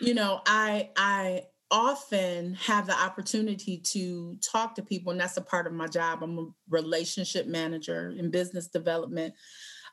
you 0.00 0.14
know, 0.14 0.40
I 0.46 0.90
I 0.96 1.42
often 1.70 2.54
have 2.54 2.86
the 2.86 2.94
opportunity 2.94 3.78
to 3.78 4.36
talk 4.36 4.74
to 4.74 4.82
people, 4.82 5.12
and 5.12 5.20
that's 5.20 5.36
a 5.36 5.42
part 5.42 5.66
of 5.66 5.72
my 5.72 5.86
job. 5.86 6.22
I'm 6.22 6.38
a 6.38 6.46
relationship 6.68 7.46
manager 7.46 8.14
in 8.16 8.30
business 8.30 8.66
development. 8.68 9.34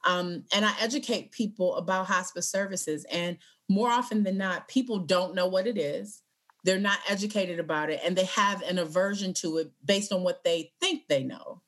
Um, 0.05 0.43
and 0.53 0.65
I 0.65 0.73
educate 0.79 1.31
people 1.31 1.75
about 1.75 2.07
hospice 2.07 2.49
services. 2.49 3.05
And 3.11 3.37
more 3.67 3.89
often 3.89 4.23
than 4.23 4.37
not, 4.37 4.67
people 4.67 4.99
don't 4.99 5.35
know 5.35 5.47
what 5.47 5.67
it 5.67 5.77
is. 5.77 6.21
They're 6.63 6.79
not 6.79 6.99
educated 7.07 7.59
about 7.59 7.89
it, 7.89 8.01
and 8.03 8.15
they 8.15 8.25
have 8.25 8.61
an 8.63 8.79
aversion 8.79 9.33
to 9.35 9.57
it 9.57 9.71
based 9.83 10.11
on 10.11 10.23
what 10.23 10.43
they 10.43 10.73
think 10.81 11.03
they 11.07 11.23
know. 11.23 11.61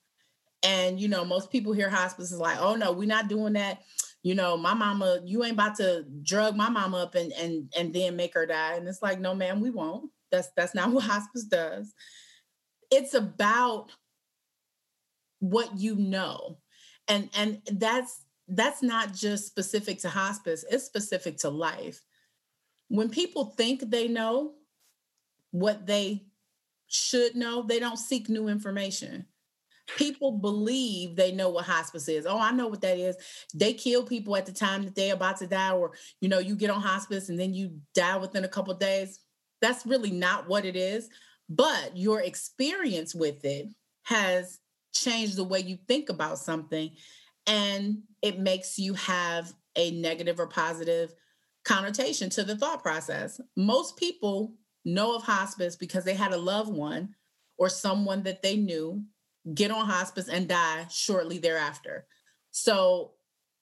And 0.63 0.99
you 0.99 1.07
know, 1.07 1.25
most 1.25 1.51
people 1.51 1.73
hear 1.73 1.89
hospice 1.89 2.31
is 2.31 2.39
like, 2.39 2.57
oh 2.59 2.75
no, 2.75 2.91
we're 2.91 3.07
not 3.07 3.27
doing 3.27 3.53
that. 3.53 3.81
You 4.23 4.35
know, 4.35 4.55
my 4.55 4.75
mama, 4.75 5.19
you 5.25 5.43
ain't 5.43 5.53
about 5.53 5.75
to 5.77 6.05
drug 6.21 6.55
my 6.55 6.69
mama 6.69 6.97
up 6.97 7.15
and 7.15 7.31
and 7.33 7.71
and 7.77 7.93
then 7.93 8.15
make 8.15 8.33
her 8.35 8.45
die. 8.45 8.75
And 8.75 8.87
it's 8.87 9.01
like, 9.01 9.19
no, 9.19 9.33
ma'am, 9.33 9.61
we 9.61 9.71
won't. 9.71 10.11
That's 10.31 10.49
that's 10.55 10.75
not 10.75 10.91
what 10.91 11.03
hospice 11.03 11.45
does. 11.45 11.93
It's 12.91 13.13
about 13.13 13.91
what 15.39 15.77
you 15.77 15.95
know. 15.95 16.59
And 17.07 17.29
and 17.35 17.61
that's 17.71 18.23
that's 18.47 18.83
not 18.83 19.13
just 19.13 19.47
specific 19.47 19.99
to 19.99 20.09
hospice, 20.09 20.65
it's 20.69 20.85
specific 20.85 21.37
to 21.37 21.49
life. 21.49 22.01
When 22.89 23.09
people 23.09 23.45
think 23.57 23.89
they 23.89 24.07
know 24.07 24.53
what 25.51 25.85
they 25.85 26.25
should 26.87 27.35
know, 27.35 27.63
they 27.63 27.79
don't 27.79 27.97
seek 27.97 28.27
new 28.27 28.49
information 28.49 29.25
people 29.97 30.33
believe 30.33 31.15
they 31.15 31.31
know 31.31 31.49
what 31.49 31.65
hospice 31.65 32.07
is. 32.07 32.25
Oh, 32.25 32.39
I 32.39 32.51
know 32.51 32.67
what 32.67 32.81
that 32.81 32.97
is. 32.97 33.15
They 33.53 33.73
kill 33.73 34.03
people 34.03 34.35
at 34.35 34.45
the 34.45 34.51
time 34.51 34.83
that 34.83 34.95
they're 34.95 35.13
about 35.13 35.37
to 35.37 35.47
die, 35.47 35.73
or 35.73 35.93
you 36.19 36.29
know, 36.29 36.39
you 36.39 36.55
get 36.55 36.69
on 36.69 36.81
hospice 36.81 37.29
and 37.29 37.39
then 37.39 37.53
you 37.53 37.79
die 37.93 38.17
within 38.17 38.43
a 38.43 38.49
couple 38.49 38.73
days. 38.73 39.19
That's 39.61 39.85
really 39.85 40.11
not 40.11 40.47
what 40.47 40.65
it 40.65 40.75
is. 40.75 41.09
But 41.49 41.95
your 41.95 42.21
experience 42.21 43.13
with 43.13 43.43
it 43.43 43.67
has 44.03 44.59
changed 44.93 45.35
the 45.35 45.43
way 45.43 45.59
you 45.59 45.77
think 45.87 46.09
about 46.09 46.37
something, 46.39 46.91
and 47.47 48.03
it 48.21 48.39
makes 48.39 48.77
you 48.77 48.93
have 48.95 49.53
a 49.75 49.91
negative 49.91 50.39
or 50.39 50.47
positive 50.47 51.13
connotation 51.63 52.29
to 52.29 52.43
the 52.43 52.55
thought 52.55 52.81
process. 52.81 53.39
Most 53.55 53.97
people 53.97 54.55
know 54.83 55.15
of 55.15 55.23
hospice 55.23 55.75
because 55.75 56.03
they 56.03 56.15
had 56.15 56.33
a 56.33 56.37
loved 56.37 56.73
one 56.73 57.15
or 57.57 57.69
someone 57.69 58.23
that 58.23 58.41
they 58.41 58.57
knew 58.57 59.03
get 59.53 59.71
on 59.71 59.85
hospice 59.85 60.27
and 60.27 60.47
die 60.47 60.85
shortly 60.89 61.37
thereafter. 61.37 62.05
So 62.51 63.13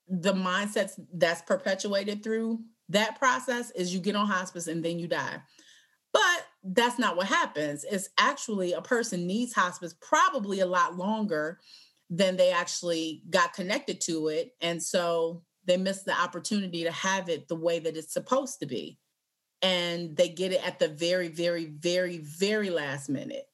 the 0.08 0.34
mindset 0.34 0.92
that's 1.14 1.42
perpetuated 1.42 2.24
through 2.24 2.60
that 2.90 3.20
process 3.20 3.72
is 3.72 3.94
you 3.94 4.00
get 4.00 4.16
on 4.16 4.28
hospice 4.28 4.68
and 4.68 4.84
then 4.84 5.00
you 5.00 5.08
die. 5.08 5.40
But 6.12 6.48
that's 6.64 6.98
not 6.98 7.16
what 7.16 7.28
happens. 7.28 7.86
It's 7.90 8.10
actually 8.18 8.74
a 8.74 8.82
person 8.82 9.28
needs 9.28 9.54
hospice 9.54 9.94
probably 10.02 10.60
a 10.60 10.66
lot 10.66 10.98
longer 10.98 11.60
than 12.10 12.36
they 12.36 12.52
actually 12.52 13.22
got 13.30 13.54
connected 13.54 14.02
to 14.02 14.30
it. 14.30 14.54
And 14.62 14.82
so 14.82 15.44
they 15.66 15.78
miss 15.78 16.02
the 16.02 16.20
opportunity 16.20 16.84
to 16.84 16.92
have 16.92 17.30
it 17.30 17.48
the 17.48 17.56
way 17.56 17.78
that 17.80 17.96
it's 17.96 18.14
supposed 18.14 18.60
to 18.60 18.66
be. 18.66 18.98
And 19.62 20.18
they 20.18 20.30
get 20.30 20.52
it 20.52 20.66
at 20.66 20.80
the 20.80 20.88
very, 20.88 21.28
very, 21.28 21.66
very, 21.66 22.18
very 22.18 22.72
last 22.72 23.10
minute. 23.10 23.46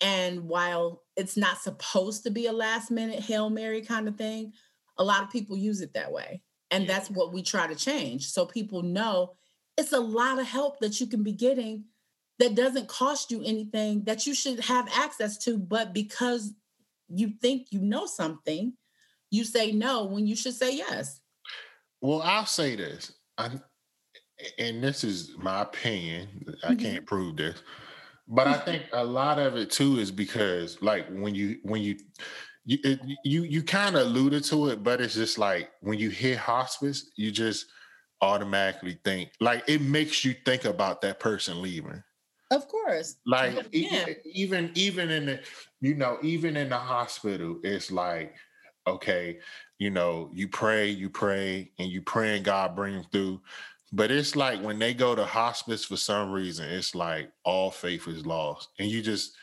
And 0.00 0.44
while 0.44 1.02
it's 1.16 1.36
not 1.36 1.58
supposed 1.58 2.22
to 2.24 2.30
be 2.30 2.46
a 2.46 2.52
last 2.52 2.90
minute 2.90 3.20
Hail 3.20 3.50
Mary 3.50 3.82
kind 3.82 4.06
of 4.06 4.16
thing, 4.16 4.52
a 4.98 5.04
lot 5.04 5.22
of 5.22 5.30
people 5.30 5.56
use 5.56 5.80
it 5.80 5.94
that 5.94 6.12
way. 6.12 6.42
And 6.70 6.84
yeah. 6.84 6.92
that's 6.92 7.10
what 7.10 7.32
we 7.32 7.42
try 7.42 7.66
to 7.66 7.74
change. 7.74 8.28
So 8.28 8.44
people 8.44 8.82
know 8.82 9.32
it's 9.76 9.92
a 9.92 10.00
lot 10.00 10.38
of 10.38 10.46
help 10.46 10.80
that 10.80 11.00
you 11.00 11.06
can 11.06 11.22
be 11.22 11.32
getting 11.32 11.84
that 12.38 12.54
doesn't 12.54 12.88
cost 12.88 13.30
you 13.30 13.42
anything 13.44 14.04
that 14.04 14.26
you 14.26 14.34
should 14.34 14.60
have 14.60 14.88
access 14.92 15.38
to. 15.38 15.58
But 15.58 15.92
because 15.92 16.52
you 17.08 17.32
think 17.40 17.68
you 17.70 17.80
know 17.80 18.06
something, 18.06 18.74
you 19.30 19.44
say 19.44 19.72
no 19.72 20.04
when 20.04 20.26
you 20.26 20.36
should 20.36 20.54
say 20.54 20.76
yes. 20.76 21.20
Well, 22.00 22.20
I'll 22.22 22.46
say 22.46 22.76
this. 22.76 23.12
I, 23.38 23.50
and 24.58 24.82
this 24.82 25.02
is 25.02 25.32
my 25.38 25.62
opinion. 25.62 26.28
I 26.62 26.68
mm-hmm. 26.68 26.76
can't 26.76 27.06
prove 27.06 27.36
this 27.36 27.62
but 28.28 28.46
I 28.46 28.54
think 28.64 28.84
a 28.92 29.04
lot 29.04 29.38
of 29.38 29.56
it 29.56 29.70
too 29.70 29.98
is 29.98 30.10
because 30.10 30.80
like 30.82 31.08
when 31.08 31.34
you 31.34 31.58
when 31.62 31.82
you 31.82 31.96
you 32.64 32.78
it, 32.82 33.00
you, 33.24 33.44
you 33.44 33.62
kind 33.62 33.96
of 33.96 34.06
alluded 34.06 34.44
to 34.44 34.70
it, 34.70 34.82
but 34.82 35.00
it's 35.00 35.14
just 35.14 35.38
like 35.38 35.70
when 35.80 35.98
you 35.98 36.10
hear 36.10 36.36
hospice, 36.36 37.10
you 37.16 37.30
just 37.30 37.66
automatically 38.22 38.98
think 39.04 39.30
like 39.40 39.62
it 39.68 39.80
makes 39.80 40.24
you 40.24 40.34
think 40.44 40.64
about 40.64 41.00
that 41.02 41.20
person 41.20 41.62
leaving. 41.62 42.02
Of 42.50 42.68
course. 42.68 43.16
Like 43.26 43.68
yeah. 43.72 44.06
even 44.24 44.70
even 44.74 45.10
in 45.10 45.26
the 45.26 45.40
you 45.80 45.94
know 45.94 46.18
even 46.22 46.56
in 46.56 46.68
the 46.68 46.78
hospital, 46.78 47.58
it's 47.62 47.90
like 47.90 48.34
okay, 48.86 49.38
you 49.78 49.90
know 49.90 50.30
you 50.32 50.48
pray, 50.48 50.88
you 50.88 51.10
pray, 51.10 51.70
and 51.78 51.88
you 51.88 52.02
pray 52.02 52.36
and 52.36 52.44
God 52.44 52.76
bring 52.76 52.94
them 52.94 53.06
through. 53.12 53.40
But 53.92 54.10
it's 54.10 54.34
like 54.34 54.62
when 54.62 54.78
they 54.78 54.94
go 54.94 55.14
to 55.14 55.24
hospice 55.24 55.84
for 55.84 55.96
some 55.96 56.32
reason, 56.32 56.68
it's 56.68 56.94
like 56.94 57.30
all 57.44 57.70
faith 57.70 58.08
is 58.08 58.26
lost. 58.26 58.68
And 58.78 58.90
you 58.90 59.00
just, 59.00 59.36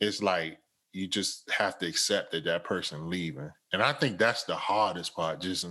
it's 0.00 0.22
like 0.22 0.58
you 0.92 1.06
just 1.06 1.50
have 1.50 1.78
to 1.78 1.86
accept 1.86 2.32
that 2.32 2.44
that 2.44 2.64
person 2.64 3.08
leaving. 3.08 3.50
And 3.72 3.82
I 3.82 3.92
think 3.92 4.18
that's 4.18 4.44
the 4.44 4.54
hardest 4.54 5.14
part, 5.14 5.40
just, 5.40 5.66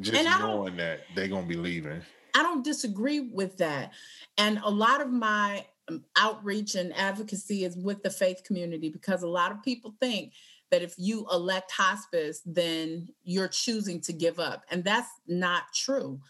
just 0.00 0.24
knowing 0.40 0.76
that 0.76 1.00
they're 1.14 1.28
going 1.28 1.44
to 1.44 1.48
be 1.48 1.56
leaving. 1.56 2.02
I 2.34 2.42
don't 2.42 2.64
disagree 2.64 3.20
with 3.20 3.56
that. 3.58 3.92
And 4.36 4.60
a 4.64 4.70
lot 4.70 5.00
of 5.00 5.10
my 5.10 5.64
um, 5.88 6.04
outreach 6.16 6.74
and 6.74 6.94
advocacy 6.94 7.64
is 7.64 7.76
with 7.76 8.02
the 8.02 8.10
faith 8.10 8.42
community 8.44 8.88
because 8.88 9.22
a 9.22 9.28
lot 9.28 9.52
of 9.52 9.62
people 9.62 9.94
think 10.00 10.32
that 10.70 10.82
if 10.82 10.94
you 10.98 11.26
elect 11.30 11.70
hospice, 11.70 12.42
then 12.44 13.08
you're 13.22 13.48
choosing 13.48 14.00
to 14.00 14.12
give 14.12 14.40
up. 14.40 14.64
And 14.70 14.82
that's 14.82 15.08
not 15.28 15.64
true. 15.72 16.20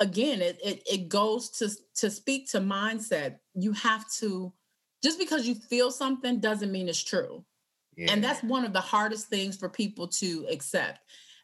Again, 0.00 0.40
it, 0.40 0.58
it, 0.64 0.82
it 0.90 1.08
goes 1.08 1.50
to, 1.58 1.70
to 1.96 2.10
speak 2.10 2.50
to 2.50 2.60
mindset. 2.60 3.36
You 3.54 3.72
have 3.72 4.10
to, 4.18 4.52
just 5.02 5.18
because 5.18 5.46
you 5.46 5.54
feel 5.54 5.90
something 5.90 6.40
doesn't 6.40 6.72
mean 6.72 6.88
it's 6.88 7.02
true. 7.02 7.44
Yeah. 7.96 8.12
And 8.12 8.24
that's 8.24 8.42
one 8.42 8.64
of 8.64 8.72
the 8.72 8.80
hardest 8.80 9.28
things 9.28 9.56
for 9.56 9.68
people 9.68 10.08
to 10.08 10.46
accept 10.50 11.00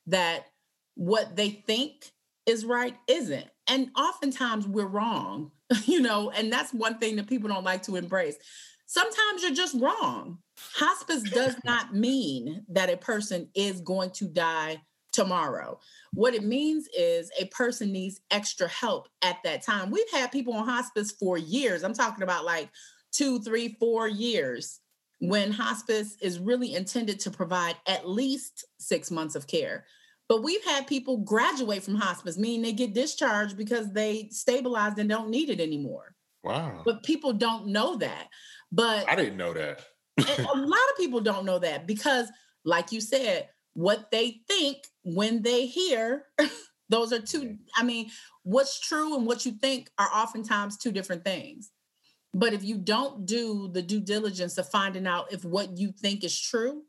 that 0.06 0.46
what 0.94 1.36
they 1.36 1.50
think 1.50 2.10
is 2.46 2.64
right 2.64 2.96
isn't. 3.08 3.46
And 3.68 3.90
oftentimes 3.96 4.66
we're 4.66 4.86
wrong, 4.86 5.50
you 5.84 6.00
know, 6.00 6.30
and 6.30 6.52
that's 6.52 6.72
one 6.72 6.98
thing 6.98 7.16
that 7.16 7.26
people 7.26 7.48
don't 7.48 7.64
like 7.64 7.82
to 7.84 7.96
embrace. 7.96 8.36
Sometimes 8.86 9.42
you're 9.42 9.52
just 9.52 9.76
wrong. 9.80 10.38
Hospice 10.74 11.22
does 11.24 11.56
not 11.64 11.94
mean 11.94 12.64
that 12.68 12.88
a 12.88 12.96
person 12.96 13.48
is 13.54 13.80
going 13.80 14.10
to 14.12 14.26
die 14.26 14.80
tomorrow. 15.16 15.80
What 16.12 16.34
it 16.34 16.44
means 16.44 16.88
is 16.96 17.30
a 17.40 17.46
person 17.46 17.90
needs 17.90 18.20
extra 18.30 18.68
help 18.68 19.08
at 19.22 19.38
that 19.44 19.62
time. 19.62 19.90
We've 19.90 20.10
had 20.12 20.30
people 20.30 20.54
on 20.54 20.66
hospice 20.66 21.10
for 21.10 21.36
years. 21.36 21.82
I'm 21.82 21.94
talking 21.94 22.22
about 22.22 22.44
like 22.44 22.68
two, 23.12 23.40
three, 23.40 23.76
four 23.80 24.06
years 24.06 24.80
when 25.20 25.50
hospice 25.50 26.16
is 26.20 26.38
really 26.38 26.74
intended 26.74 27.18
to 27.20 27.30
provide 27.30 27.76
at 27.88 28.08
least 28.08 28.66
six 28.78 29.10
months 29.10 29.34
of 29.34 29.46
care. 29.46 29.86
But 30.28 30.42
we've 30.42 30.64
had 30.64 30.86
people 30.86 31.18
graduate 31.18 31.82
from 31.82 31.94
hospice, 31.94 32.36
meaning 32.36 32.62
they 32.62 32.72
get 32.72 32.94
discharged 32.94 33.56
because 33.56 33.92
they 33.92 34.28
stabilized 34.30 34.98
and 34.98 35.08
don't 35.08 35.30
need 35.30 35.50
it 35.50 35.60
anymore. 35.60 36.14
Wow. 36.44 36.82
But 36.84 37.02
people 37.02 37.32
don't 37.32 37.68
know 37.68 37.96
that. 37.96 38.28
But 38.70 39.08
I 39.08 39.16
didn't 39.16 39.36
know 39.36 39.54
that. 39.54 39.80
a 40.18 40.56
lot 40.56 40.90
of 40.90 40.96
people 40.98 41.20
don't 41.20 41.46
know 41.46 41.58
that 41.60 41.86
because, 41.86 42.28
like 42.64 42.92
you 42.92 43.00
said, 43.00 43.48
what 43.74 44.10
they 44.10 44.40
think 44.48 44.78
when 45.06 45.42
they 45.42 45.66
hear, 45.66 46.24
those 46.88 47.12
are 47.12 47.20
two, 47.20 47.56
I 47.76 47.84
mean, 47.84 48.10
what's 48.42 48.80
true 48.80 49.16
and 49.16 49.24
what 49.24 49.46
you 49.46 49.52
think 49.52 49.88
are 49.98 50.10
oftentimes 50.12 50.76
two 50.76 50.90
different 50.90 51.24
things. 51.24 51.70
But 52.34 52.52
if 52.52 52.64
you 52.64 52.76
don't 52.76 53.24
do 53.24 53.70
the 53.72 53.82
due 53.82 54.00
diligence 54.00 54.58
of 54.58 54.68
finding 54.68 55.06
out 55.06 55.32
if 55.32 55.44
what 55.44 55.78
you 55.78 55.92
think 55.92 56.24
is 56.24 56.38
true, 56.38 56.82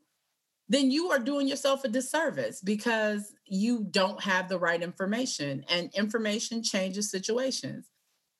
then 0.68 0.90
you 0.90 1.10
are 1.10 1.18
doing 1.18 1.48
yourself 1.48 1.84
a 1.84 1.88
disservice 1.88 2.60
because 2.60 3.32
you 3.46 3.86
don't 3.90 4.22
have 4.22 4.48
the 4.48 4.58
right 4.58 4.82
information 4.82 5.64
and 5.70 5.94
information 5.94 6.62
changes 6.62 7.10
situations 7.10 7.88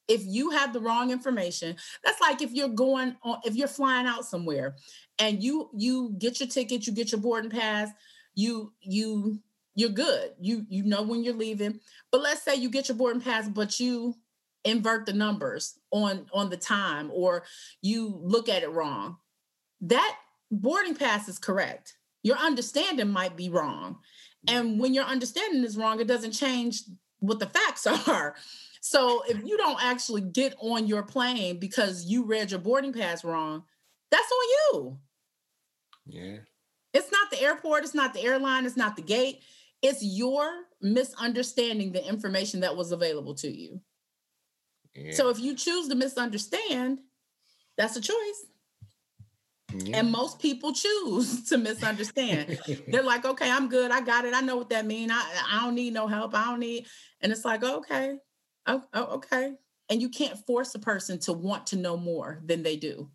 if 0.09 0.23
you 0.25 0.51
have 0.51 0.73
the 0.73 0.81
wrong 0.81 1.11
information 1.11 1.77
that's 2.05 2.21
like 2.21 2.43
if 2.43 2.53
you're 2.53 2.69
going 2.69 3.15
on 3.23 3.39
if 3.45 3.55
you're 3.55 3.69
flying 3.69 4.07
out 4.07 4.25
somewhere 4.25 4.75
and 5.19 5.43
you 5.43 5.71
you 5.75 6.15
get 6.19 6.41
your 6.41 6.49
ticket 6.49 6.87
you 6.87 6.93
get 6.93 7.13
your 7.13 7.21
boarding 7.21 7.51
pass 7.51 7.91
you 8.35 8.73
you 8.81 9.39
you're 9.79 9.91
good. 9.91 10.33
You 10.41 10.67
you 10.69 10.83
know 10.83 11.03
when 11.03 11.23
you're 11.23 11.35
leaving. 11.35 11.79
But 12.11 12.21
let's 12.21 12.43
say 12.43 12.57
you 12.57 12.69
get 12.69 12.89
your 12.89 12.97
boarding 12.97 13.23
pass 13.23 13.49
but 13.49 13.79
you 13.79 14.17
invert 14.65 15.07
the 15.07 15.13
numbers 15.13 15.79
on 15.93 16.27
on 16.33 16.51
the 16.51 16.57
time 16.57 17.11
or 17.15 17.45
you 17.81 18.19
look 18.21 18.49
at 18.49 18.65
it 18.65 18.73
wrong. 18.73 19.19
That 19.83 20.17
boarding 20.51 20.97
pass 20.97 21.29
is 21.29 21.39
correct. 21.39 21.97
Your 22.25 22.37
understanding 22.37 23.11
might 23.11 23.37
be 23.37 23.49
wrong. 23.49 23.99
And 24.49 24.81
when 24.81 24.95
your 24.95 25.05
understanding 25.05 25.63
is 25.63 25.77
wrong 25.77 26.01
it 26.01 26.09
doesn't 26.09 26.33
change 26.33 26.83
what 27.21 27.39
the 27.39 27.47
facts 27.47 27.87
are. 28.09 28.35
So 28.81 29.23
if 29.29 29.45
you 29.45 29.57
don't 29.57 29.81
actually 29.81 30.23
get 30.23 30.57
on 30.59 30.89
your 30.89 31.05
plane 31.05 31.61
because 31.61 32.05
you 32.05 32.25
read 32.25 32.51
your 32.51 32.61
boarding 32.61 32.93
pass 32.93 33.23
wrong, 33.23 33.63
that's 34.11 34.33
on 34.33 34.49
you. 34.49 34.99
Yeah. 36.07 36.37
It's 36.93 37.13
not 37.13 37.31
the 37.31 37.41
airport, 37.41 37.85
it's 37.85 37.95
not 37.95 38.13
the 38.13 38.25
airline, 38.25 38.67
it's 38.67 38.77
not 38.77 38.97
the 38.97 39.03
gate. 39.03 39.43
It's 39.83 40.03
your 40.03 40.51
misunderstanding 40.81 41.93
the 41.93 42.07
information 42.07 42.61
that 42.61 42.77
was 42.77 42.93
available 42.93 43.35
to 43.37 43.49
you. 43.51 43.81
Yeah. 44.95 45.13
So 45.15 45.29
if 45.29 45.39
you 45.39 45.55
choose 45.55 45.89
to 45.89 45.95
misunderstand, 45.95 46.99
that's 47.77 47.97
a 47.97 48.01
choice. 48.01 48.47
Yeah. 49.73 49.99
And 49.99 50.11
most 50.11 50.41
people 50.41 50.73
choose 50.73 51.45
to 51.51 51.59
misunderstand. 51.59 52.59
They're 52.89 53.03
like, 53.03 53.25
okay, 53.25 53.51
I'm 53.51 53.69
good. 53.69 53.91
I 53.91 54.01
got 54.01 54.25
it. 54.25 54.35
I 54.35 54.41
know 54.41 54.57
what 54.57 54.71
that 54.71 54.87
means. 54.87 55.13
I, 55.15 55.45
I 55.53 55.65
don't 55.65 55.75
need 55.75 55.93
no 55.93 56.09
help. 56.09 56.35
I 56.35 56.47
don't 56.47 56.61
need. 56.61 56.87
And 57.21 57.31
it's 57.31 57.45
like, 57.45 57.63
okay, 57.63 58.17
Oh, 58.69 58.83
oh, 58.93 59.05
okay. 59.17 59.55
And 59.89 60.03
you 60.03 60.11
can't 60.11 60.39
force 60.47 60.75
a 60.75 60.79
person 60.79 61.19
to 61.21 61.33
want 61.33 61.67
to 61.69 61.77
know 61.77 61.97
more 61.97 62.43
than 62.45 62.63
they 62.63 62.77
do. 62.77 63.09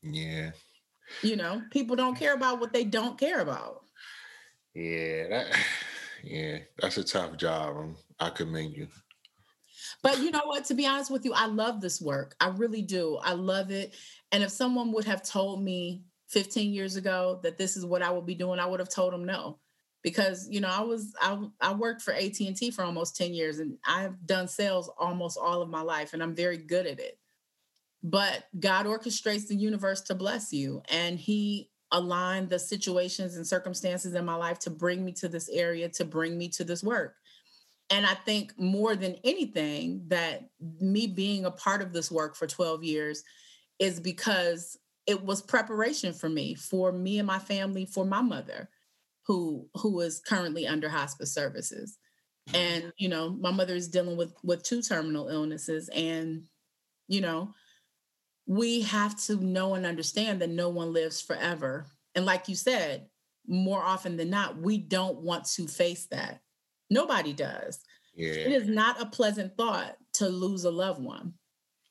Yeah. 0.00 0.52
You 1.22 1.34
know, 1.34 1.60
people 1.72 1.96
don't 1.96 2.16
care 2.16 2.34
about 2.34 2.60
what 2.60 2.72
they 2.72 2.84
don't 2.84 3.18
care 3.18 3.40
about. 3.40 3.82
Yeah, 4.74 5.28
that, 5.28 5.58
yeah, 6.24 6.58
that's 6.78 6.98
a 6.98 7.04
tough 7.04 7.36
job. 7.36 7.76
Um, 7.76 7.96
I 8.18 8.30
commend 8.30 8.76
you. 8.76 8.88
But 10.02 10.18
you 10.18 10.30
know 10.30 10.42
what? 10.44 10.64
To 10.66 10.74
be 10.74 10.86
honest 10.86 11.10
with 11.10 11.24
you, 11.24 11.32
I 11.34 11.46
love 11.46 11.80
this 11.80 12.00
work. 12.00 12.34
I 12.40 12.48
really 12.48 12.82
do. 12.82 13.18
I 13.22 13.32
love 13.32 13.70
it. 13.70 13.94
And 14.32 14.42
if 14.42 14.50
someone 14.50 14.92
would 14.92 15.04
have 15.04 15.22
told 15.22 15.62
me 15.62 16.02
15 16.28 16.72
years 16.72 16.96
ago 16.96 17.40
that 17.42 17.58
this 17.58 17.76
is 17.76 17.84
what 17.84 18.02
I 18.02 18.10
would 18.10 18.26
be 18.26 18.34
doing, 18.34 18.60
I 18.60 18.66
would 18.66 18.80
have 18.80 18.88
told 18.88 19.12
them 19.12 19.24
no 19.24 19.58
because 20.02 20.48
you 20.48 20.60
know 20.60 20.68
I 20.68 20.80
was 20.80 21.12
I 21.20 21.38
I 21.60 21.74
worked 21.74 22.02
for 22.02 22.14
AT&T 22.14 22.70
for 22.70 22.84
almost 22.84 23.16
10 23.16 23.34
years 23.34 23.58
and 23.58 23.76
I've 23.86 24.24
done 24.26 24.48
sales 24.48 24.90
almost 24.98 25.38
all 25.40 25.62
of 25.62 25.68
my 25.68 25.82
life 25.82 26.12
and 26.12 26.22
I'm 26.22 26.34
very 26.34 26.56
good 26.56 26.86
at 26.86 27.00
it. 27.00 27.18
But 28.02 28.44
God 28.58 28.86
orchestrates 28.86 29.46
the 29.46 29.56
universe 29.56 30.00
to 30.02 30.14
bless 30.14 30.52
you 30.52 30.82
and 30.88 31.18
he 31.18 31.69
aligned 31.92 32.48
the 32.48 32.58
situations 32.58 33.36
and 33.36 33.46
circumstances 33.46 34.14
in 34.14 34.24
my 34.24 34.34
life 34.34 34.58
to 34.60 34.70
bring 34.70 35.04
me 35.04 35.12
to 35.12 35.28
this 35.28 35.48
area 35.48 35.88
to 35.88 36.04
bring 36.04 36.38
me 36.38 36.48
to 36.48 36.64
this 36.64 36.82
work. 36.82 37.16
And 37.90 38.06
I 38.06 38.14
think 38.14 38.56
more 38.58 38.94
than 38.94 39.16
anything 39.24 40.04
that 40.08 40.48
me 40.80 41.08
being 41.08 41.44
a 41.44 41.50
part 41.50 41.82
of 41.82 41.92
this 41.92 42.10
work 42.10 42.36
for 42.36 42.46
12 42.46 42.84
years 42.84 43.24
is 43.80 43.98
because 43.98 44.78
it 45.06 45.24
was 45.24 45.42
preparation 45.42 46.12
for 46.12 46.28
me, 46.28 46.54
for 46.54 46.92
me 46.92 47.18
and 47.18 47.26
my 47.26 47.40
family, 47.40 47.86
for 47.86 48.04
my 48.04 48.22
mother 48.22 48.68
who 49.30 49.68
who 49.76 50.00
is 50.00 50.18
currently 50.18 50.66
under 50.66 50.88
hospice 50.88 51.32
services 51.32 51.98
mm-hmm. 52.48 52.56
and 52.56 52.92
you 52.96 53.08
know 53.08 53.30
my 53.30 53.52
mother 53.52 53.76
is 53.76 53.86
dealing 53.86 54.16
with 54.16 54.34
with 54.42 54.62
two 54.64 54.82
terminal 54.82 55.28
illnesses 55.28 55.88
and 55.94 56.48
you 57.06 57.20
know 57.20 57.52
we 58.50 58.80
have 58.80 59.16
to 59.16 59.36
know 59.36 59.74
and 59.74 59.86
understand 59.86 60.40
that 60.40 60.50
no 60.50 60.68
one 60.68 60.92
lives 60.92 61.20
forever. 61.20 61.86
And 62.16 62.26
like 62.26 62.48
you 62.48 62.56
said 62.56 63.06
more 63.46 63.80
often 63.80 64.16
than 64.16 64.28
not 64.28 64.58
we 64.58 64.76
don't 64.76 65.18
want 65.18 65.44
to 65.44 65.68
face 65.68 66.06
that. 66.06 66.40
Nobody 66.90 67.32
does. 67.32 67.78
Yeah. 68.12 68.32
it 68.32 68.52
is 68.52 68.68
not 68.68 69.00
a 69.00 69.06
pleasant 69.06 69.56
thought 69.56 69.96
to 70.14 70.28
lose 70.28 70.64
a 70.64 70.70
loved 70.70 71.00
one 71.00 71.34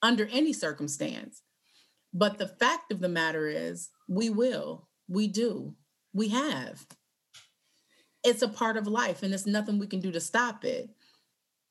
under 0.02 0.28
any 0.34 0.52
circumstance. 0.52 1.42
But 2.14 2.38
the 2.38 2.48
fact 2.48 2.92
of 2.92 3.00
the 3.00 3.08
matter 3.08 3.48
is 3.48 3.90
we 4.10 4.30
will. 4.30 4.90
We 5.08 5.30
do. 5.30 5.76
We 6.14 6.28
have. 6.28 6.86
It's 8.26 8.42
a 8.42 8.50
part 8.50 8.76
of 8.76 8.86
life 8.86 9.24
and 9.24 9.32
there's 9.32 9.48
nothing 9.48 9.80
we 9.80 9.88
can 9.88 10.02
do 10.02 10.12
to 10.12 10.20
stop 10.20 10.66
it. 10.66 10.90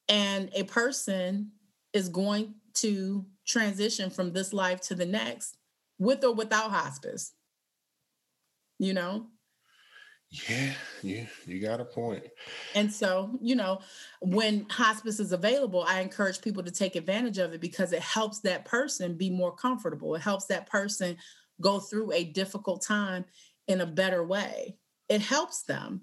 And 0.08 0.48
a 0.54 0.64
person 0.64 1.52
is 1.92 2.08
going 2.08 2.54
to 2.76 3.26
transition 3.48 4.10
from 4.10 4.32
this 4.32 4.52
life 4.52 4.80
to 4.82 4.94
the 4.94 5.06
next 5.06 5.56
with 5.98 6.22
or 6.22 6.34
without 6.34 6.70
hospice. 6.70 7.32
You 8.78 8.94
know? 8.94 9.26
Yeah, 10.30 10.74
yeah, 11.02 11.24
you 11.46 11.58
got 11.58 11.80
a 11.80 11.86
point. 11.86 12.22
And 12.74 12.92
so, 12.92 13.38
you 13.40 13.56
know, 13.56 13.80
when 14.20 14.66
hospice 14.68 15.20
is 15.20 15.32
available, 15.32 15.84
I 15.88 16.00
encourage 16.00 16.42
people 16.42 16.62
to 16.62 16.70
take 16.70 16.96
advantage 16.96 17.38
of 17.38 17.54
it 17.54 17.62
because 17.62 17.94
it 17.94 18.02
helps 18.02 18.40
that 18.40 18.66
person 18.66 19.16
be 19.16 19.30
more 19.30 19.56
comfortable. 19.56 20.14
It 20.14 20.20
helps 20.20 20.44
that 20.46 20.68
person 20.68 21.16
go 21.62 21.80
through 21.80 22.12
a 22.12 22.24
difficult 22.24 22.82
time 22.82 23.24
in 23.68 23.80
a 23.80 23.86
better 23.86 24.22
way. 24.22 24.76
It 25.08 25.22
helps 25.22 25.62
them. 25.62 26.02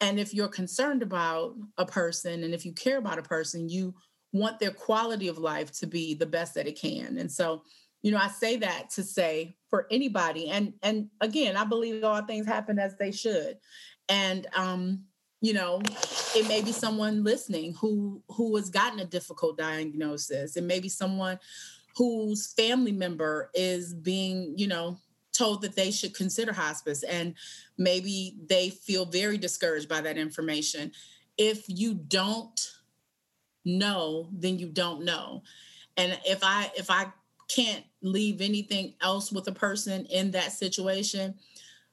And 0.00 0.18
if 0.18 0.32
you're 0.32 0.48
concerned 0.48 1.02
about 1.02 1.54
a 1.76 1.84
person 1.84 2.44
and 2.44 2.54
if 2.54 2.64
you 2.64 2.72
care 2.72 2.98
about 2.98 3.18
a 3.18 3.22
person, 3.22 3.68
you 3.68 3.94
want 4.32 4.58
their 4.58 4.70
quality 4.70 5.28
of 5.28 5.38
life 5.38 5.72
to 5.78 5.86
be 5.86 6.14
the 6.14 6.26
best 6.26 6.54
that 6.54 6.66
it 6.66 6.78
can. 6.78 7.18
And 7.18 7.30
so, 7.30 7.62
you 8.02 8.10
know, 8.10 8.18
I 8.18 8.28
say 8.28 8.56
that 8.58 8.90
to 8.90 9.02
say 9.02 9.56
for 9.68 9.86
anybody, 9.90 10.50
and 10.50 10.74
and 10.82 11.08
again, 11.20 11.56
I 11.56 11.64
believe 11.64 12.04
all 12.04 12.22
things 12.22 12.46
happen 12.46 12.78
as 12.78 12.96
they 12.96 13.10
should. 13.10 13.58
And 14.08 14.46
um, 14.54 15.04
you 15.40 15.52
know, 15.52 15.80
it 16.34 16.46
may 16.48 16.62
be 16.62 16.72
someone 16.72 17.24
listening 17.24 17.74
who 17.74 18.22
who 18.28 18.54
has 18.56 18.70
gotten 18.70 19.00
a 19.00 19.04
difficult 19.04 19.58
diagnosis. 19.58 20.56
It 20.56 20.64
may 20.64 20.80
be 20.80 20.88
someone 20.88 21.38
whose 21.96 22.52
family 22.52 22.92
member 22.92 23.50
is 23.54 23.94
being, 23.94 24.54
you 24.56 24.68
know, 24.68 24.98
told 25.32 25.62
that 25.62 25.74
they 25.74 25.90
should 25.90 26.14
consider 26.14 26.52
hospice 26.52 27.02
and 27.02 27.34
maybe 27.78 28.36
they 28.48 28.70
feel 28.70 29.04
very 29.04 29.38
discouraged 29.38 29.88
by 29.88 30.00
that 30.00 30.16
information 30.16 30.92
if 31.38 31.64
you 31.68 31.94
don't 31.94 32.72
know 33.66 34.28
then 34.32 34.58
you 34.58 34.68
don't 34.68 35.04
know 35.04 35.42
and 35.98 36.18
if 36.24 36.38
i 36.42 36.70
if 36.76 36.90
i 36.90 37.06
can't 37.48 37.84
leave 38.02 38.40
anything 38.40 38.94
else 39.00 39.32
with 39.32 39.46
a 39.48 39.52
person 39.52 40.06
in 40.06 40.30
that 40.32 40.52
situation, 40.52 41.34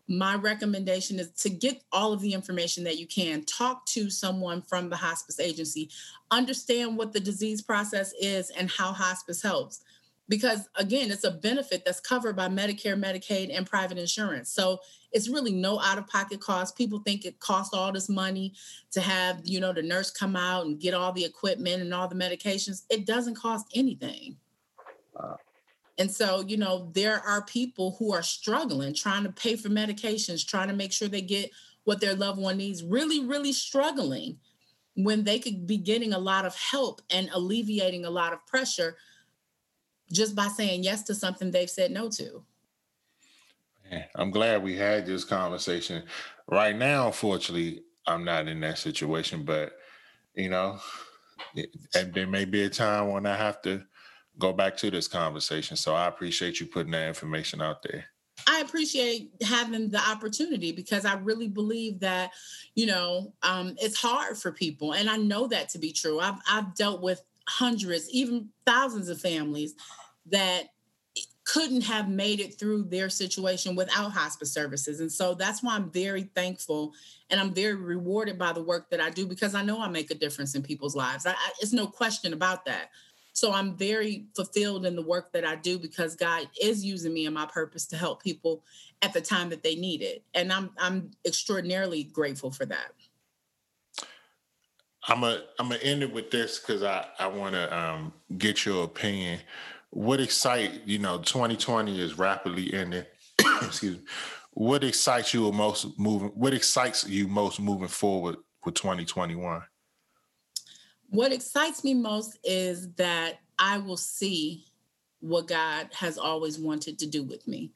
my 0.07 0.35
recommendation 0.35 1.19
is 1.19 1.31
to 1.31 1.49
get 1.49 1.81
all 1.91 2.11
of 2.11 2.21
the 2.21 2.33
information 2.33 2.83
that 2.83 2.97
you 2.97 3.07
can. 3.07 3.43
Talk 3.45 3.85
to 3.87 4.09
someone 4.09 4.61
from 4.61 4.89
the 4.89 4.95
hospice 4.95 5.39
agency, 5.39 5.89
understand 6.29 6.97
what 6.97 7.13
the 7.13 7.19
disease 7.19 7.61
process 7.61 8.13
is 8.19 8.49
and 8.51 8.69
how 8.69 8.91
hospice 8.91 9.41
helps. 9.41 9.81
Because 10.29 10.69
again, 10.75 11.11
it's 11.11 11.25
a 11.25 11.31
benefit 11.31 11.83
that's 11.85 11.99
covered 11.99 12.35
by 12.35 12.47
Medicare, 12.47 12.97
Medicaid, 12.99 13.55
and 13.55 13.67
private 13.67 13.97
insurance. 13.97 14.51
So 14.51 14.79
it's 15.11 15.27
really 15.27 15.51
no 15.51 15.79
out 15.79 15.97
of 15.97 16.07
pocket 16.07 16.39
cost. 16.39 16.77
People 16.77 16.99
think 16.99 17.25
it 17.25 17.39
costs 17.39 17.73
all 17.73 17.91
this 17.91 18.09
money 18.09 18.53
to 18.91 19.01
have, 19.01 19.41
you 19.43 19.59
know, 19.59 19.73
the 19.73 19.81
nurse 19.81 20.11
come 20.11 20.35
out 20.35 20.65
and 20.65 20.79
get 20.79 20.93
all 20.93 21.11
the 21.11 21.25
equipment 21.25 21.81
and 21.81 21.93
all 21.93 22.07
the 22.07 22.15
medications. 22.15 22.83
It 22.89 23.05
doesn't 23.05 23.35
cost 23.35 23.67
anything. 23.75 24.37
Wow. 25.13 25.37
And 25.97 26.09
so, 26.09 26.41
you 26.47 26.57
know, 26.57 26.89
there 26.93 27.19
are 27.19 27.43
people 27.43 27.95
who 27.99 28.13
are 28.13 28.23
struggling, 28.23 28.95
trying 28.95 29.23
to 29.23 29.31
pay 29.31 29.55
for 29.55 29.69
medications, 29.69 30.45
trying 30.45 30.69
to 30.69 30.73
make 30.73 30.91
sure 30.91 31.07
they 31.07 31.21
get 31.21 31.51
what 31.83 32.01
their 32.01 32.15
loved 32.15 32.39
one 32.39 32.57
needs, 32.57 32.83
really, 32.83 33.23
really 33.25 33.53
struggling 33.53 34.37
when 34.95 35.23
they 35.23 35.39
could 35.39 35.67
be 35.67 35.77
getting 35.77 36.13
a 36.13 36.19
lot 36.19 36.45
of 36.45 36.55
help 36.55 37.01
and 37.09 37.29
alleviating 37.33 38.05
a 38.05 38.09
lot 38.09 38.33
of 38.33 38.45
pressure 38.45 38.95
just 40.13 40.35
by 40.35 40.47
saying 40.47 40.83
yes 40.83 41.03
to 41.03 41.15
something 41.15 41.51
they've 41.51 41.69
said 41.69 41.91
no 41.91 42.09
to. 42.09 42.43
I'm 44.15 44.31
glad 44.31 44.63
we 44.63 44.75
had 44.75 45.05
this 45.05 45.23
conversation. 45.23 46.03
Right 46.47 46.75
now, 46.75 47.07
unfortunately, 47.07 47.83
I'm 48.07 48.23
not 48.23 48.47
in 48.47 48.59
that 48.61 48.77
situation, 48.77 49.43
but 49.43 49.73
you 50.35 50.49
know, 50.49 50.79
and 51.95 52.13
there 52.13 52.27
may 52.27 52.45
be 52.45 52.63
a 52.63 52.69
time 52.69 53.09
when 53.09 53.25
I 53.25 53.35
have 53.35 53.61
to 53.63 53.83
go 54.39 54.51
back 54.51 54.77
to 54.77 54.89
this 54.89 55.07
conversation. 55.07 55.77
So 55.77 55.93
I 55.93 56.07
appreciate 56.07 56.59
you 56.59 56.65
putting 56.65 56.91
that 56.93 57.07
information 57.07 57.61
out 57.61 57.83
there. 57.83 58.05
I 58.47 58.61
appreciate 58.61 59.31
having 59.43 59.89
the 59.89 59.99
opportunity 59.99 60.71
because 60.71 61.05
I 61.05 61.13
really 61.15 61.47
believe 61.47 61.99
that, 61.99 62.31
you 62.73 62.87
know, 62.87 63.31
um, 63.43 63.75
it's 63.77 63.95
hard 63.95 64.37
for 64.37 64.51
people. 64.51 64.93
And 64.93 65.07
I 65.07 65.17
know 65.17 65.45
that 65.47 65.69
to 65.69 65.77
be 65.77 65.91
true. 65.91 66.19
I've, 66.19 66.39
I've 66.49 66.73
dealt 66.73 67.01
with 67.01 67.21
hundreds, 67.47 68.09
even 68.09 68.49
thousands 68.65 69.07
of 69.07 69.21
families 69.21 69.75
that 70.27 70.69
couldn't 71.45 71.81
have 71.81 72.09
made 72.09 72.39
it 72.39 72.57
through 72.57 72.83
their 72.83 73.09
situation 73.09 73.75
without 73.75 74.11
hospice 74.11 74.51
services. 74.51 75.01
And 75.01 75.11
so 75.11 75.33
that's 75.33 75.61
why 75.61 75.75
I'm 75.75 75.91
very 75.91 76.23
thankful 76.35 76.93
and 77.29 77.39
I'm 77.39 77.53
very 77.53 77.75
rewarded 77.75 78.39
by 78.39 78.53
the 78.53 78.63
work 78.63 78.89
that 78.91 79.01
I 79.01 79.09
do 79.09 79.27
because 79.27 79.53
I 79.53 79.61
know 79.61 79.81
I 79.81 79.89
make 79.89 80.09
a 80.09 80.15
difference 80.15 80.55
in 80.55 80.63
people's 80.63 80.95
lives. 80.95 81.25
I, 81.25 81.31
I, 81.31 81.51
it's 81.59 81.73
no 81.73 81.85
question 81.85 82.33
about 82.33 82.65
that. 82.65 82.91
So 83.33 83.51
I'm 83.51 83.75
very 83.75 84.27
fulfilled 84.35 84.85
in 84.85 84.95
the 84.95 85.01
work 85.01 85.33
that 85.33 85.43
I 85.43 85.55
do 85.55 85.79
because 85.79 86.15
God 86.15 86.47
is 86.61 86.85
using 86.85 87.13
me 87.13 87.25
and 87.25 87.33
my 87.33 87.47
purpose 87.47 87.87
to 87.87 87.97
help 87.97 88.21
people 88.23 88.63
at 89.01 89.11
the 89.11 89.21
time 89.21 89.49
that 89.49 89.63
they 89.63 89.75
need 89.75 90.01
it. 90.01 90.23
And 90.35 90.53
I'm 90.53 90.69
I'm 90.77 91.11
extraordinarily 91.25 92.03
grateful 92.03 92.51
for 92.51 92.65
that. 92.67 92.91
I'm 95.07 95.23
a 95.23 95.41
I'm 95.59 95.69
gonna 95.69 95.81
end 95.81 96.03
it 96.03 96.13
with 96.13 96.29
this 96.29 96.59
because 96.59 96.83
I 96.83 97.07
I 97.17 97.27
want 97.27 97.55
to 97.55 97.75
um, 97.77 98.13
get 98.37 98.65
your 98.65 98.83
opinion. 98.83 99.39
What 99.93 100.19
excite 100.19 100.81
you 100.85 100.97
know 100.97 101.19
2020 101.19 102.01
is 102.01 102.17
rapidly 102.17 102.73
ending. 102.73 103.05
Excuse 103.61 103.97
me. 103.97 104.03
What 104.53 104.83
excites 104.83 105.35
you 105.35 105.51
most 105.51 105.99
moving? 105.99 106.29
What 106.29 106.51
excites 106.53 107.07
you 107.07 107.27
most 107.27 107.59
moving 107.59 107.87
forward 107.87 108.37
with 108.65 108.73
2021? 108.73 109.61
What 111.09 111.31
excites 111.31 111.83
me 111.83 111.93
most 111.93 112.39
is 112.43 112.91
that 112.93 113.35
I 113.59 113.77
will 113.77 113.97
see 113.97 114.65
what 115.19 115.47
God 115.47 115.89
has 115.93 116.17
always 116.17 116.57
wanted 116.57 116.97
to 116.99 117.05
do 117.05 117.21
with 117.21 117.47
me. 117.47 117.71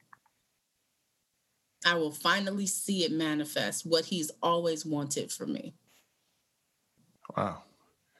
I 1.86 1.94
will 1.94 2.10
finally 2.10 2.66
see 2.66 3.04
it 3.04 3.12
manifest 3.12 3.86
what 3.86 4.04
He's 4.04 4.32
always 4.42 4.84
wanted 4.84 5.30
for 5.30 5.46
me. 5.46 5.74
Wow. 7.36 7.62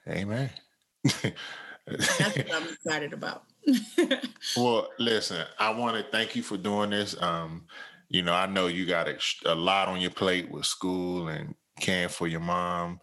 Amen. 0.07 0.49
That's 1.03 2.37
what 2.37 2.53
I'm 2.53 2.69
excited 2.69 3.11
about. 3.11 3.43
well, 4.55 4.89
listen, 4.99 5.45
I 5.59 5.71
want 5.71 5.97
to 5.97 6.11
thank 6.11 6.35
you 6.35 6.43
for 6.43 6.57
doing 6.57 6.91
this. 6.91 7.19
Um, 7.21 7.65
you 8.09 8.23
know, 8.23 8.33
I 8.33 8.47
know 8.47 8.67
you 8.67 8.85
got 8.85 9.07
a, 9.07 9.17
a 9.45 9.55
lot 9.55 9.87
on 9.87 10.01
your 10.01 10.11
plate 10.11 10.49
with 10.49 10.65
school 10.65 11.27
and 11.27 11.55
caring 11.79 12.09
for 12.09 12.27
your 12.27 12.39
mom 12.39 12.99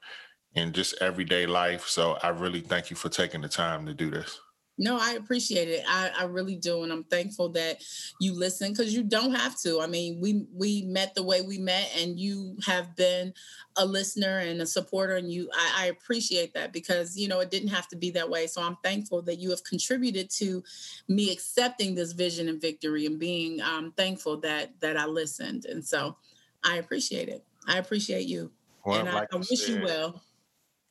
and 0.54 0.74
just 0.74 1.00
everyday 1.02 1.46
life. 1.46 1.86
So 1.86 2.14
I 2.22 2.30
really 2.30 2.60
thank 2.60 2.90
you 2.90 2.96
for 2.96 3.08
taking 3.08 3.42
the 3.42 3.48
time 3.48 3.86
to 3.86 3.94
do 3.94 4.10
this. 4.10 4.40
No, 4.78 4.98
I 5.00 5.12
appreciate 5.12 5.68
it. 5.68 5.84
I, 5.88 6.10
I 6.18 6.24
really 6.24 6.56
do, 6.56 6.82
and 6.82 6.92
I'm 6.92 7.04
thankful 7.04 7.48
that 7.50 7.82
you 8.20 8.34
listen 8.34 8.72
because 8.72 8.94
you 8.94 9.02
don't 9.02 9.34
have 9.34 9.58
to. 9.60 9.80
I 9.80 9.86
mean, 9.86 10.20
we 10.20 10.44
we 10.52 10.82
met 10.82 11.14
the 11.14 11.22
way 11.22 11.40
we 11.40 11.56
met, 11.56 11.90
and 11.96 12.20
you 12.20 12.56
have 12.66 12.94
been 12.94 13.32
a 13.76 13.86
listener 13.86 14.38
and 14.38 14.60
a 14.60 14.66
supporter, 14.66 15.16
and 15.16 15.32
you 15.32 15.48
I, 15.54 15.84
I 15.84 15.86
appreciate 15.86 16.52
that 16.54 16.72
because 16.72 17.16
you 17.16 17.26
know 17.26 17.40
it 17.40 17.50
didn't 17.50 17.70
have 17.70 17.88
to 17.88 17.96
be 17.96 18.10
that 18.10 18.28
way. 18.28 18.46
So 18.46 18.60
I'm 18.60 18.76
thankful 18.84 19.22
that 19.22 19.38
you 19.38 19.48
have 19.50 19.64
contributed 19.64 20.28
to 20.30 20.62
me 21.08 21.32
accepting 21.32 21.94
this 21.94 22.12
vision 22.12 22.48
and 22.48 22.60
victory, 22.60 23.06
and 23.06 23.18
being 23.18 23.62
um, 23.62 23.94
thankful 23.96 24.38
that 24.40 24.78
that 24.80 24.98
I 24.98 25.06
listened. 25.06 25.64
And 25.64 25.82
so 25.82 26.16
I 26.64 26.76
appreciate 26.76 27.30
it. 27.30 27.42
I 27.66 27.78
appreciate 27.78 28.26
you, 28.26 28.52
well, 28.84 28.98
and 28.98 29.14
like 29.14 29.28
I, 29.32 29.36
I 29.36 29.38
wish 29.38 29.48
said, 29.48 29.68
you 29.70 29.82
well 29.82 30.22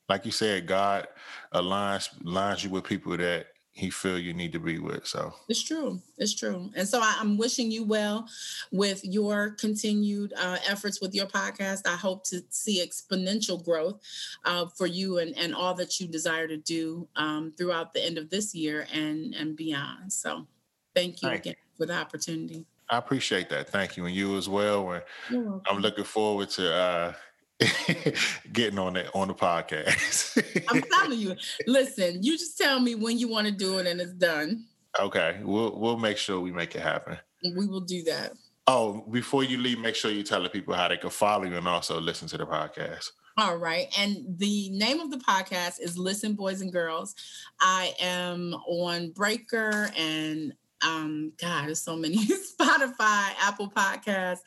like 0.10 0.26
you 0.26 0.32
said, 0.32 0.68
God 0.68 1.08
aligns 1.54 2.10
aligns 2.24 2.64
you 2.64 2.70
with 2.70 2.84
people 2.84 3.18
that 3.18 3.48
he 3.76 3.90
feel 3.90 4.18
you 4.18 4.34
need 4.34 4.54
to 4.54 4.60
be 4.60 4.80
with. 4.80 5.06
So 5.06 5.34
it's 5.50 5.62
true. 5.62 6.00
It's 6.18 6.34
true. 6.34 6.72
And 6.78 6.88
so 6.88 7.02
I, 7.02 7.18
am 7.20 7.38
wishing 7.38 7.70
you 7.70 7.84
well 7.84 8.26
with 8.72 9.04
your 9.04 9.52
continued 9.60 10.34
uh, 10.38 10.58
efforts 10.66 11.02
with 11.02 11.14
your 11.14 11.26
podcast. 11.26 11.86
I 11.86 11.98
hope 11.98 12.24
to 12.28 12.42
see 12.50 12.82
exponential 12.82 13.64
growth 13.64 14.00
uh, 14.46 14.68
for 14.68 14.88
you 14.88 15.18
and, 15.18 15.38
and 15.38 15.54
all 15.54 15.74
that 15.74 16.00
you 16.00 16.08
desire 16.08 16.48
to 16.48 16.56
do 16.56 17.06
um, 17.18 17.52
throughout 17.58 17.94
the 17.94 18.04
end 18.04 18.18
of 18.18 18.30
this 18.30 18.56
year 18.56 18.88
and, 18.94 19.36
and 19.36 19.58
beyond. 19.58 20.12
So 20.14 20.48
thank 20.96 21.22
you 21.22 21.28
thank 21.28 21.42
again 21.42 21.56
you. 21.58 21.78
for 21.78 21.86
the 21.86 21.98
opportunity. 21.98 22.66
I 22.90 22.98
appreciate 22.98 23.50
that. 23.50 23.70
Thank 23.70 23.98
you. 23.98 24.06
And 24.06 24.16
you 24.16 24.38
as 24.38 24.48
well. 24.48 24.92
And 24.92 25.62
I'm 25.68 25.80
looking 25.80 26.06
forward 26.06 26.50
to 26.52 26.74
uh, 26.74 27.14
getting 28.52 28.80
on 28.80 28.94
that 28.94 29.10
on 29.14 29.30
the 29.30 29.34
podcast. 29.34 30.66
I'm 30.70 30.82
telling 30.82 31.20
you. 31.20 31.36
Listen, 31.68 32.22
you 32.22 32.38
just 32.38 32.58
tell 32.58 32.80
me 32.80 32.96
when 32.96 33.18
you 33.18 33.28
want 33.28 33.48
to 33.48 33.54
do 33.54 33.78
it 33.80 33.88
and 33.88 34.02
it's 34.02 34.14
done. 34.14 34.66
Okay. 35.00 35.40
We'll 35.44 35.78
we'll 35.80 35.98
make 35.98 36.18
sure 36.18 36.40
we 36.40 36.52
make 36.52 36.76
it 36.76 36.82
happen. 36.82 37.18
We 37.44 37.68
will 37.68 37.82
do 37.82 38.04
that. 38.04 38.34
Oh, 38.68 39.06
before 39.12 39.44
you 39.44 39.60
leave, 39.60 39.80
make 39.80 39.96
sure 39.96 40.10
you 40.10 40.24
tell 40.24 40.42
the 40.42 40.50
people 40.50 40.74
how 40.74 40.88
they 40.88 40.98
can 40.98 41.12
follow 41.12 41.44
you 41.44 41.56
and 41.56 41.68
also 41.68 42.02
listen 42.02 42.28
to 42.30 42.38
the 42.38 42.48
podcast. 42.48 43.12
All 43.38 43.58
right. 43.58 43.94
And 44.00 44.38
the 44.38 44.70
name 44.72 45.00
of 45.02 45.12
the 45.12 45.18
podcast 45.18 45.80
is 45.80 45.98
Listen 45.98 46.34
Boys 46.34 46.62
and 46.62 46.72
Girls. 46.72 47.16
I 47.60 47.94
am 48.00 48.54
on 48.68 49.12
Breaker 49.12 49.92
and 49.98 50.54
um 50.82 51.34
God, 51.40 51.68
there's 51.68 51.82
so 51.82 51.96
many 51.96 52.18
Spotify, 52.60 53.32
Apple 53.40 53.70
Podcasts. 53.70 54.40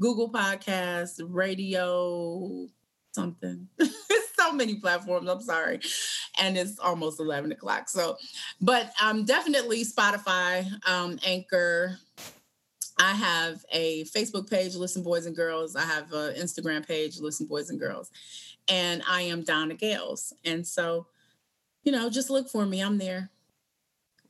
Google 0.00 0.30
Podcasts, 0.30 1.20
radio, 1.26 2.66
something. 3.12 3.68
so 4.36 4.52
many 4.52 4.76
platforms. 4.76 5.28
I'm 5.28 5.40
sorry. 5.40 5.80
And 6.40 6.56
it's 6.56 6.78
almost 6.78 7.20
11 7.20 7.52
o'clock. 7.52 7.88
So, 7.88 8.16
but 8.60 8.92
um, 9.02 9.24
definitely 9.24 9.84
Spotify, 9.84 10.66
um, 10.88 11.18
Anchor. 11.24 11.98
I 12.98 13.12
have 13.12 13.64
a 13.72 14.04
Facebook 14.04 14.48
page, 14.48 14.76
Listen 14.76 15.02
Boys 15.02 15.26
and 15.26 15.34
Girls. 15.34 15.74
I 15.74 15.82
have 15.82 16.12
an 16.12 16.34
Instagram 16.34 16.86
page, 16.86 17.18
Listen 17.18 17.46
Boys 17.46 17.70
and 17.70 17.80
Girls. 17.80 18.10
And 18.68 19.02
I 19.08 19.22
am 19.22 19.42
Donna 19.42 19.74
Gales. 19.74 20.32
And 20.44 20.66
so, 20.66 21.06
you 21.82 21.92
know, 21.92 22.08
just 22.08 22.30
look 22.30 22.48
for 22.48 22.64
me. 22.66 22.80
I'm 22.80 22.98
there. 22.98 23.30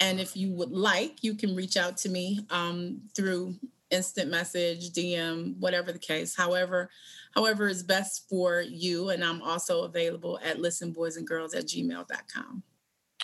And 0.00 0.18
if 0.18 0.36
you 0.36 0.50
would 0.52 0.72
like, 0.72 1.22
you 1.22 1.34
can 1.34 1.54
reach 1.54 1.76
out 1.76 1.96
to 1.98 2.08
me 2.08 2.40
um, 2.50 3.02
through 3.14 3.54
instant 3.94 4.30
message, 4.30 4.90
DM, 4.90 5.58
whatever 5.58 5.92
the 5.92 5.98
case. 5.98 6.36
However, 6.36 6.90
however 7.34 7.68
is 7.68 7.82
best 7.82 8.28
for 8.28 8.60
you. 8.60 9.10
And 9.10 9.24
I'm 9.24 9.42
also 9.42 9.84
available 9.84 10.38
at 10.44 10.58
listenboysandgirls 10.58 11.56
at 11.56 11.66
gmail.com. 11.66 12.62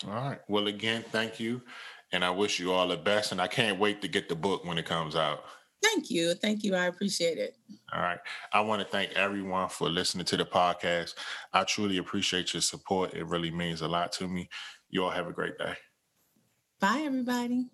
All 0.07 0.11
right. 0.11 0.41
Well, 0.49 0.69
again, 0.69 1.05
thank 1.11 1.39
you. 1.39 1.63
And 2.13 2.25
I 2.25 2.31
wish 2.31 2.59
you 2.59 2.73
all 2.73 2.89
the 2.89 2.97
best. 2.97 3.33
And 3.33 3.41
I 3.41 3.47
can't 3.47 3.79
wait 3.79 4.01
to 4.03 4.09
get 4.09 4.29
the 4.29 4.37
book 4.37 4.65
when 4.65 4.79
it 4.79 4.87
comes 4.87 5.17
out. 5.17 5.45
Thank 5.83 6.11
you. 6.11 6.35
Thank 6.35 6.63
you. 6.63 6.75
I 6.75 6.87
appreciate 6.87 7.39
it. 7.39 7.57
All 7.93 8.03
right. 8.03 8.19
I 8.53 8.61
want 8.61 8.83
to 8.83 8.89
thank 8.89 9.13
everyone 9.13 9.69
for 9.69 9.89
listening 9.89 10.27
to 10.27 10.37
the 10.37 10.45
podcast. 10.45 11.15
I 11.53 11.65
truly 11.65 11.99
appreciate 11.99 12.53
your 12.53 12.61
support. 12.61 13.15
It 13.15 13.27
really 13.27 13.51
means 13.51 13.81
a 13.81 13.89
lot 13.89 14.13
to 14.13 14.29
me. 14.29 14.49
You 14.91 15.05
all 15.05 15.11
have 15.11 15.27
a 15.27 15.33
great 15.33 15.57
day. 15.59 15.75
Bye, 16.81 17.03
everybody. 17.05 17.69